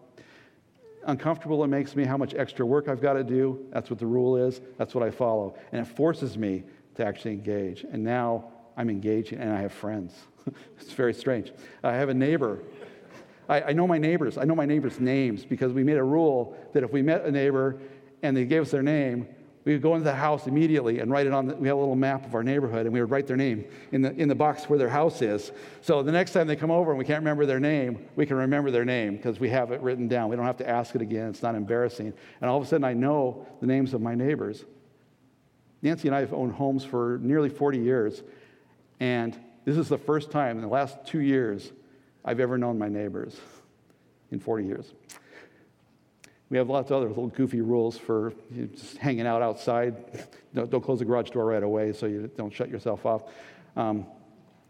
uncomfortable 1.07 1.63
it 1.63 1.67
makes 1.67 1.95
me, 1.95 2.05
how 2.05 2.15
much 2.15 2.35
extra 2.35 2.63
work 2.63 2.87
I've 2.87 3.01
got 3.01 3.13
to 3.13 3.23
do. 3.23 3.65
That's 3.71 3.89
what 3.89 3.97
the 3.97 4.05
rule 4.05 4.37
is. 4.37 4.61
That's 4.77 4.93
what 4.93 5.03
I 5.03 5.09
follow. 5.09 5.57
And 5.71 5.81
it 5.81 5.85
forces 5.85 6.37
me 6.37 6.61
to 6.93 7.03
actually 7.03 7.31
engage. 7.31 7.85
And 7.91 8.03
now 8.03 8.51
I'm 8.77 8.91
engaging 8.91 9.39
and 9.39 9.51
I 9.51 9.59
have 9.61 9.73
friends. 9.73 10.13
it's 10.79 10.93
very 10.93 11.15
strange. 11.15 11.51
I 11.83 11.93
have 11.93 12.09
a 12.09 12.13
neighbor. 12.13 12.59
I, 13.49 13.61
I 13.61 13.73
know 13.73 13.87
my 13.87 13.97
neighbors. 13.97 14.37
I 14.37 14.43
know 14.43 14.55
my 14.55 14.67
neighbors' 14.67 14.99
names 14.99 15.43
because 15.43 15.73
we 15.73 15.83
made 15.83 15.97
a 15.97 16.03
rule 16.03 16.55
that 16.73 16.83
if 16.83 16.91
we 16.93 17.01
met 17.01 17.25
a 17.25 17.31
neighbor 17.31 17.79
and 18.21 18.37
they 18.37 18.45
gave 18.45 18.61
us 18.61 18.69
their 18.69 18.83
name, 18.83 19.27
we 19.65 19.71
would 19.73 19.81
go 19.81 19.93
into 19.93 20.03
the 20.03 20.15
house 20.15 20.47
immediately 20.47 20.99
and 20.99 21.09
write 21.09 21.25
it 21.25 21.33
on 21.33 21.47
the, 21.47 21.55
we 21.55 21.67
have 21.67 21.77
a 21.77 21.79
little 21.79 21.95
map 21.95 22.25
of 22.25 22.35
our 22.35 22.43
neighborhood 22.43 22.85
and 22.85 22.93
we 22.93 22.99
would 22.99 23.09
write 23.09 23.27
their 23.27 23.37
name 23.37 23.63
in 23.91 24.01
the, 24.01 24.13
in 24.15 24.27
the 24.27 24.35
box 24.35 24.65
where 24.69 24.77
their 24.77 24.89
house 24.89 25.21
is. 25.21 25.51
So 25.81 26.03
the 26.03 26.11
next 26.11 26.33
time 26.33 26.47
they 26.47 26.55
come 26.55 26.71
over 26.71 26.91
and 26.91 26.97
we 26.97 27.05
can't 27.05 27.21
remember 27.21 27.45
their 27.45 27.59
name 27.59 28.05
we 28.15 28.25
can 28.25 28.37
remember 28.37 28.71
their 28.71 28.83
name 28.83 29.15
because 29.15 29.39
we 29.39 29.49
have 29.49 29.71
it 29.71 29.81
written 29.81 30.07
down. 30.07 30.29
We 30.29 30.35
don't 30.35 30.45
have 30.45 30.57
to 30.57 30.69
ask 30.69 30.95
it 30.95 31.01
again. 31.01 31.29
It's 31.29 31.41
not 31.41 31.55
embarrassing. 31.55 32.13
And 32.41 32.49
all 32.49 32.57
of 32.57 32.63
a 32.63 32.67
sudden 32.67 32.83
i 32.83 32.93
know 32.93 33.47
the 33.61 33.67
names 33.67 33.93
of 33.93 34.01
my 34.01 34.15
neighbors. 34.15 34.65
Nancy 35.81 36.07
and 36.07 36.15
i 36.15 36.19
have 36.19 36.33
owned 36.33 36.53
homes 36.53 36.83
for 36.83 37.19
nearly 37.21 37.49
40 37.49 37.79
years 37.79 38.23
and 38.99 39.37
this 39.65 39.77
is 39.77 39.87
the 39.87 39.97
first 39.97 40.29
time 40.29 40.57
in 40.57 40.61
the 40.61 40.69
last 40.69 40.97
two 41.05 41.21
years 41.21 41.71
i've 42.25 42.39
ever 42.39 42.57
known 42.57 42.77
my 42.77 42.89
neighbors 42.89 43.39
in 44.31 44.39
40 44.39 44.65
years 44.65 44.93
we 46.53 46.59
have 46.59 46.69
lots 46.69 46.91
of 46.91 46.97
other 46.97 47.07
little 47.07 47.29
goofy 47.29 47.61
rules 47.61 47.97
for 47.97 48.31
just 48.53 48.97
hanging 48.97 49.25
out 49.25 49.41
outside. 49.41 49.95
Don't, 50.53 50.69
don't, 50.69 50.83
close 50.83 50.99
the 50.99 51.05
garage 51.05 51.31
door 51.31 51.47
right 51.47 51.63
away 51.63 51.93
so 51.93 52.05
you 52.05 52.29
don't 52.37 52.53
shut 52.53 52.69
yourself 52.69 53.07
off. 53.07 53.23
Um, 53.75 54.05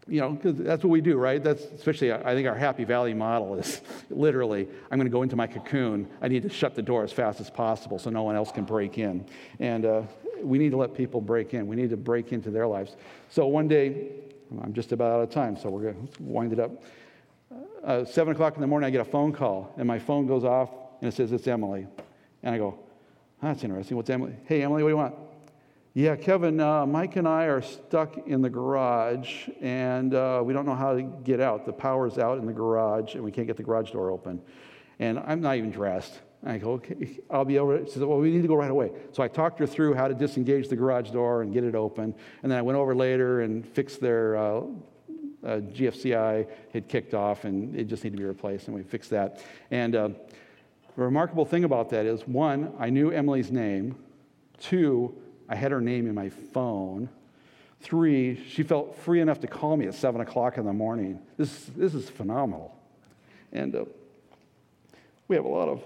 you 0.08 0.18
know, 0.18 0.30
because 0.30 0.56
that's 0.56 0.82
what 0.82 0.88
we 0.88 1.02
do, 1.02 1.18
right? 1.18 1.44
That's 1.44 1.62
especially, 1.62 2.10
I 2.10 2.34
think 2.34 2.48
our 2.48 2.54
Happy 2.54 2.84
Valley 2.84 3.12
model 3.12 3.56
is 3.56 3.82
literally, 4.08 4.66
I'm 4.90 4.98
going 4.98 5.06
to 5.06 5.12
go 5.12 5.20
into 5.20 5.36
my 5.36 5.46
cocoon. 5.46 6.08
I 6.22 6.28
need 6.28 6.44
to 6.44 6.48
shut 6.48 6.74
the 6.74 6.80
door 6.80 7.04
as 7.04 7.12
fast 7.12 7.38
as 7.38 7.50
possible 7.50 7.98
so 7.98 8.08
no 8.08 8.22
one 8.22 8.34
else 8.34 8.50
can 8.50 8.64
break 8.64 8.96
in. 8.96 9.26
And 9.60 9.84
uh, 9.84 10.02
we 10.40 10.56
need 10.56 10.70
to 10.70 10.78
let 10.78 10.94
people 10.94 11.20
break 11.20 11.52
in. 11.52 11.66
We 11.66 11.76
need 11.76 11.90
to 11.90 11.98
break 11.98 12.32
into 12.32 12.50
their 12.50 12.66
lives. 12.66 12.96
So 13.28 13.46
one 13.46 13.68
day, 13.68 14.08
I'm 14.62 14.72
just 14.72 14.92
about 14.92 15.12
out 15.12 15.20
of 15.20 15.28
time, 15.28 15.54
so 15.54 15.68
we're 15.68 15.92
going 15.92 16.08
to 16.08 16.22
wind 16.22 16.54
it 16.54 16.60
up. 16.60 16.82
Uh, 17.84 18.06
seven 18.06 18.32
o'clock 18.32 18.54
in 18.54 18.62
the 18.62 18.66
morning, 18.66 18.86
I 18.86 18.90
get 18.90 19.02
a 19.02 19.10
phone 19.10 19.34
call, 19.34 19.74
and 19.76 19.86
my 19.86 19.98
phone 19.98 20.26
goes 20.26 20.44
off 20.44 20.70
and 21.04 21.12
it 21.12 21.16
says, 21.16 21.32
It's 21.32 21.46
Emily. 21.46 21.86
And 22.42 22.54
I 22.54 22.58
go, 22.58 22.78
That's 23.42 23.62
interesting. 23.62 23.94
What's 23.94 24.08
Emily? 24.08 24.34
Hey, 24.46 24.62
Emily, 24.62 24.82
what 24.82 24.88
do 24.88 24.92
you 24.92 24.96
want? 24.96 25.14
Yeah, 25.92 26.16
Kevin, 26.16 26.58
uh, 26.60 26.86
Mike 26.86 27.16
and 27.16 27.28
I 27.28 27.44
are 27.44 27.60
stuck 27.60 28.26
in 28.26 28.40
the 28.40 28.48
garage 28.48 29.50
and 29.60 30.14
uh, 30.14 30.40
we 30.42 30.54
don't 30.54 30.64
know 30.64 30.74
how 30.74 30.94
to 30.94 31.02
get 31.02 31.40
out. 31.40 31.66
The 31.66 31.74
power's 31.74 32.16
out 32.16 32.38
in 32.38 32.46
the 32.46 32.54
garage 32.54 33.16
and 33.16 33.22
we 33.22 33.30
can't 33.30 33.46
get 33.46 33.58
the 33.58 33.62
garage 33.62 33.90
door 33.90 34.10
open. 34.10 34.40
And 34.98 35.18
I'm 35.18 35.42
not 35.42 35.56
even 35.56 35.70
dressed. 35.70 36.20
I 36.42 36.56
go, 36.56 36.72
okay, 36.72 37.20
I'll 37.30 37.44
be 37.44 37.58
over. 37.58 37.84
She 37.84 37.92
says, 37.92 38.02
well, 38.02 38.18
we 38.18 38.30
need 38.30 38.42
to 38.42 38.48
go 38.48 38.56
right 38.56 38.70
away. 38.70 38.90
So 39.12 39.22
I 39.22 39.28
talked 39.28 39.58
her 39.58 39.66
through 39.66 39.94
how 39.94 40.08
to 40.08 40.14
disengage 40.14 40.68
the 40.68 40.76
garage 40.76 41.10
door 41.10 41.42
and 41.42 41.52
get 41.52 41.64
it 41.64 41.74
open. 41.74 42.14
And 42.42 42.50
then 42.50 42.58
I 42.58 42.62
went 42.62 42.78
over 42.78 42.94
later 42.94 43.42
and 43.42 43.66
fixed 43.68 44.00
their 44.00 44.38
uh, 44.38 44.62
uh 45.44 45.60
GFCI 45.60 46.48
had 46.72 46.88
kicked 46.88 47.12
off 47.12 47.44
and 47.44 47.76
it 47.76 47.88
just 47.88 48.04
needed 48.04 48.16
to 48.16 48.22
be 48.22 48.26
replaced. 48.26 48.68
And 48.68 48.74
we 48.74 48.82
fixed 48.82 49.10
that. 49.10 49.42
And 49.70 49.94
uh, 49.94 50.08
the 50.96 51.02
remarkable 51.02 51.44
thing 51.44 51.64
about 51.64 51.90
that 51.90 52.06
is 52.06 52.26
one, 52.26 52.72
I 52.78 52.90
knew 52.90 53.10
Emily's 53.10 53.50
name. 53.50 53.96
Two, 54.58 55.16
I 55.48 55.56
had 55.56 55.72
her 55.72 55.80
name 55.80 56.06
in 56.06 56.14
my 56.14 56.28
phone. 56.28 57.08
Three, 57.80 58.42
she 58.48 58.62
felt 58.62 58.96
free 58.96 59.20
enough 59.20 59.40
to 59.40 59.46
call 59.46 59.76
me 59.76 59.86
at 59.86 59.94
7 59.94 60.20
o'clock 60.20 60.56
in 60.56 60.64
the 60.64 60.72
morning. 60.72 61.20
This, 61.36 61.64
this 61.76 61.94
is 61.94 62.08
phenomenal. 62.08 62.74
And 63.52 63.74
uh, 63.74 63.84
we 65.28 65.36
have 65.36 65.44
a 65.44 65.48
lot 65.48 65.68
of 65.68 65.82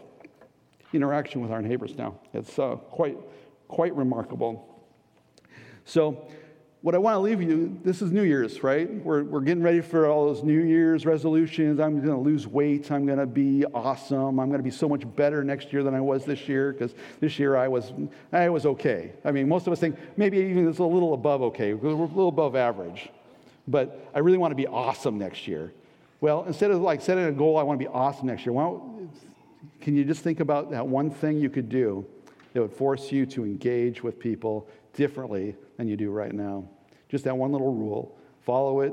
interaction 0.92 1.40
with 1.40 1.50
our 1.50 1.62
neighbors 1.62 1.96
now. 1.96 2.18
It's 2.32 2.58
uh, 2.58 2.76
quite, 2.76 3.16
quite 3.66 3.94
remarkable. 3.96 4.82
So, 5.84 6.28
what 6.80 6.94
I 6.94 6.98
want 6.98 7.14
to 7.14 7.18
leave 7.18 7.42
you, 7.42 7.76
this 7.82 8.02
is 8.02 8.12
New 8.12 8.22
Year's, 8.22 8.62
right? 8.62 8.88
We're, 9.04 9.24
we're 9.24 9.40
getting 9.40 9.64
ready 9.64 9.80
for 9.80 10.06
all 10.06 10.32
those 10.32 10.44
New 10.44 10.62
Year's 10.62 11.04
resolutions. 11.04 11.80
I'm 11.80 12.00
going 12.00 12.14
to 12.14 12.22
lose 12.22 12.46
weight. 12.46 12.92
I'm 12.92 13.04
going 13.04 13.18
to 13.18 13.26
be 13.26 13.64
awesome. 13.74 14.38
I'm 14.38 14.48
going 14.48 14.60
to 14.60 14.64
be 14.64 14.70
so 14.70 14.88
much 14.88 15.02
better 15.16 15.42
next 15.42 15.72
year 15.72 15.82
than 15.82 15.94
I 15.94 16.00
was 16.00 16.24
this 16.24 16.48
year 16.48 16.72
because 16.72 16.94
this 17.18 17.36
year 17.36 17.56
I 17.56 17.66
was, 17.66 17.92
I 18.32 18.48
was 18.48 18.64
okay. 18.64 19.12
I 19.24 19.32
mean, 19.32 19.48
most 19.48 19.66
of 19.66 19.72
us 19.72 19.80
think 19.80 19.96
maybe 20.16 20.38
even 20.38 20.68
it's 20.68 20.78
a 20.78 20.84
little 20.84 21.14
above 21.14 21.42
okay. 21.42 21.74
We're 21.74 21.90
a 21.90 21.94
little 21.94 22.28
above 22.28 22.54
average. 22.54 23.08
But 23.66 24.08
I 24.14 24.20
really 24.20 24.38
want 24.38 24.52
to 24.52 24.56
be 24.56 24.68
awesome 24.68 25.18
next 25.18 25.48
year. 25.48 25.72
Well, 26.20 26.44
instead 26.44 26.70
of 26.70 26.80
like 26.80 27.02
setting 27.02 27.24
a 27.24 27.32
goal, 27.32 27.58
I 27.58 27.64
want 27.64 27.80
to 27.80 27.84
be 27.84 27.92
awesome 27.92 28.28
next 28.28 28.46
year. 28.46 28.54
Can 29.80 29.96
you 29.96 30.04
just 30.04 30.22
think 30.22 30.38
about 30.38 30.70
that 30.70 30.86
one 30.86 31.10
thing 31.10 31.38
you 31.38 31.50
could 31.50 31.68
do 31.68 32.06
that 32.52 32.62
would 32.62 32.72
force 32.72 33.10
you 33.10 33.26
to 33.26 33.44
engage 33.44 34.02
with 34.02 34.20
people 34.20 34.68
differently 34.94 35.56
than 35.78 35.88
you 35.88 35.96
do 35.96 36.10
right 36.10 36.32
now? 36.32 36.68
Just 37.08 37.24
that 37.24 37.36
one 37.36 37.52
little 37.52 37.72
rule. 37.72 38.18
Follow 38.42 38.80
it, 38.80 38.92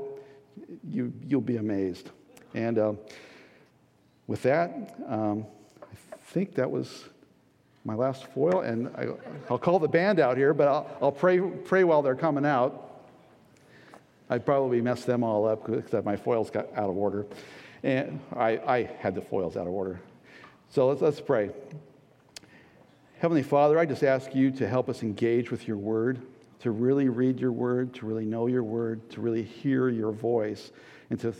you, 0.90 1.12
you'll 1.26 1.42
be 1.42 1.58
amazed. 1.58 2.10
And 2.54 2.78
uh, 2.78 2.94
with 4.26 4.42
that, 4.42 4.94
um, 5.06 5.44
I 5.92 6.16
think 6.28 6.54
that 6.54 6.70
was 6.70 7.04
my 7.84 7.94
last 7.94 8.26
foil. 8.28 8.60
And 8.60 8.88
I, 8.96 9.08
will 9.50 9.58
call 9.58 9.78
the 9.78 9.88
band 9.88 10.18
out 10.18 10.36
here, 10.36 10.54
but 10.54 10.68
I'll, 10.68 10.98
I'll 11.02 11.12
pray, 11.12 11.38
pray 11.40 11.84
while 11.84 12.02
they're 12.02 12.14
coming 12.14 12.46
out. 12.46 12.82
I 14.28 14.38
probably 14.38 14.80
messed 14.80 15.06
them 15.06 15.22
all 15.22 15.46
up 15.46 15.66
because 15.66 16.04
my 16.04 16.16
foils 16.16 16.50
got 16.50 16.66
out 16.74 16.90
of 16.90 16.96
order. 16.96 17.26
And 17.82 18.18
I, 18.34 18.58
I 18.66 18.90
had 18.98 19.14
the 19.14 19.20
foils 19.20 19.56
out 19.56 19.66
of 19.66 19.72
order. 19.72 20.00
So 20.70 20.88
let's, 20.88 21.00
let's 21.00 21.20
pray. 21.20 21.50
Heavenly 23.18 23.44
Father, 23.44 23.78
I 23.78 23.86
just 23.86 24.02
ask 24.02 24.34
you 24.34 24.50
to 24.52 24.68
help 24.68 24.88
us 24.88 25.02
engage 25.02 25.50
with 25.50 25.68
your 25.68 25.76
word, 25.76 26.20
to 26.60 26.70
really 26.70 27.08
read 27.08 27.40
your 27.40 27.52
word, 27.52 27.94
to 27.94 28.06
really 28.06 28.24
know 28.24 28.46
your 28.46 28.62
word, 28.62 29.08
to 29.10 29.20
really 29.20 29.42
hear 29.42 29.88
your 29.88 30.12
voice, 30.12 30.72
and 31.10 31.20
to, 31.20 31.34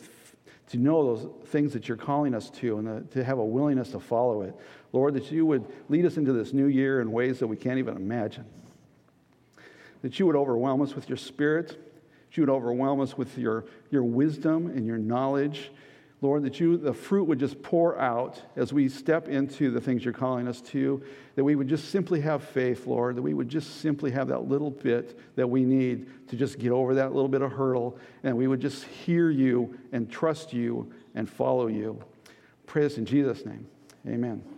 to 0.68 0.76
know 0.76 1.16
those 1.16 1.28
things 1.46 1.72
that 1.72 1.88
you're 1.88 1.96
calling 1.96 2.34
us 2.34 2.50
to, 2.50 2.78
and 2.78 3.10
to 3.12 3.24
have 3.24 3.38
a 3.38 3.44
willingness 3.44 3.90
to 3.90 4.00
follow 4.00 4.42
it. 4.42 4.54
Lord, 4.92 5.14
that 5.14 5.30
you 5.30 5.46
would 5.46 5.64
lead 5.88 6.04
us 6.04 6.16
into 6.16 6.32
this 6.32 6.52
new 6.52 6.66
year 6.66 7.00
in 7.00 7.12
ways 7.12 7.38
that 7.38 7.46
we 7.46 7.56
can't 7.56 7.78
even 7.78 7.96
imagine. 7.96 8.44
That 10.02 10.18
you 10.18 10.26
would 10.26 10.36
overwhelm 10.36 10.82
us 10.82 10.94
with 10.94 11.08
your 11.08 11.18
spirit 11.18 11.76
that 12.28 12.36
you 12.36 12.42
would 12.42 12.50
overwhelm 12.50 13.00
us 13.00 13.16
with 13.16 13.38
your, 13.38 13.64
your 13.90 14.02
wisdom 14.02 14.66
and 14.66 14.86
your 14.86 14.98
knowledge. 14.98 15.70
Lord, 16.26 16.42
that 16.42 16.58
you, 16.58 16.76
the 16.76 16.92
fruit 16.92 17.24
would 17.28 17.38
just 17.38 17.62
pour 17.62 17.96
out 18.00 18.42
as 18.56 18.72
we 18.72 18.88
step 18.88 19.28
into 19.28 19.70
the 19.70 19.80
things 19.80 20.04
you're 20.04 20.12
calling 20.12 20.48
us 20.48 20.60
to, 20.62 21.00
that 21.36 21.44
we 21.44 21.54
would 21.54 21.68
just 21.68 21.90
simply 21.90 22.20
have 22.20 22.42
faith, 22.42 22.84
Lord, 22.88 23.14
that 23.14 23.22
we 23.22 23.32
would 23.32 23.48
just 23.48 23.80
simply 23.80 24.10
have 24.10 24.26
that 24.28 24.48
little 24.48 24.72
bit 24.72 25.16
that 25.36 25.46
we 25.46 25.62
need 25.62 26.28
to 26.28 26.36
just 26.36 26.58
get 26.58 26.72
over 26.72 26.94
that 26.94 27.14
little 27.14 27.28
bit 27.28 27.42
of 27.42 27.52
hurdle, 27.52 27.96
and 28.24 28.36
we 28.36 28.48
would 28.48 28.60
just 28.60 28.82
hear 28.82 29.30
you 29.30 29.78
and 29.92 30.10
trust 30.10 30.52
you 30.52 30.92
and 31.14 31.30
follow 31.30 31.68
you. 31.68 32.02
Praise 32.66 32.98
in 32.98 33.06
Jesus' 33.06 33.46
name. 33.46 33.64
Amen. 34.08 34.55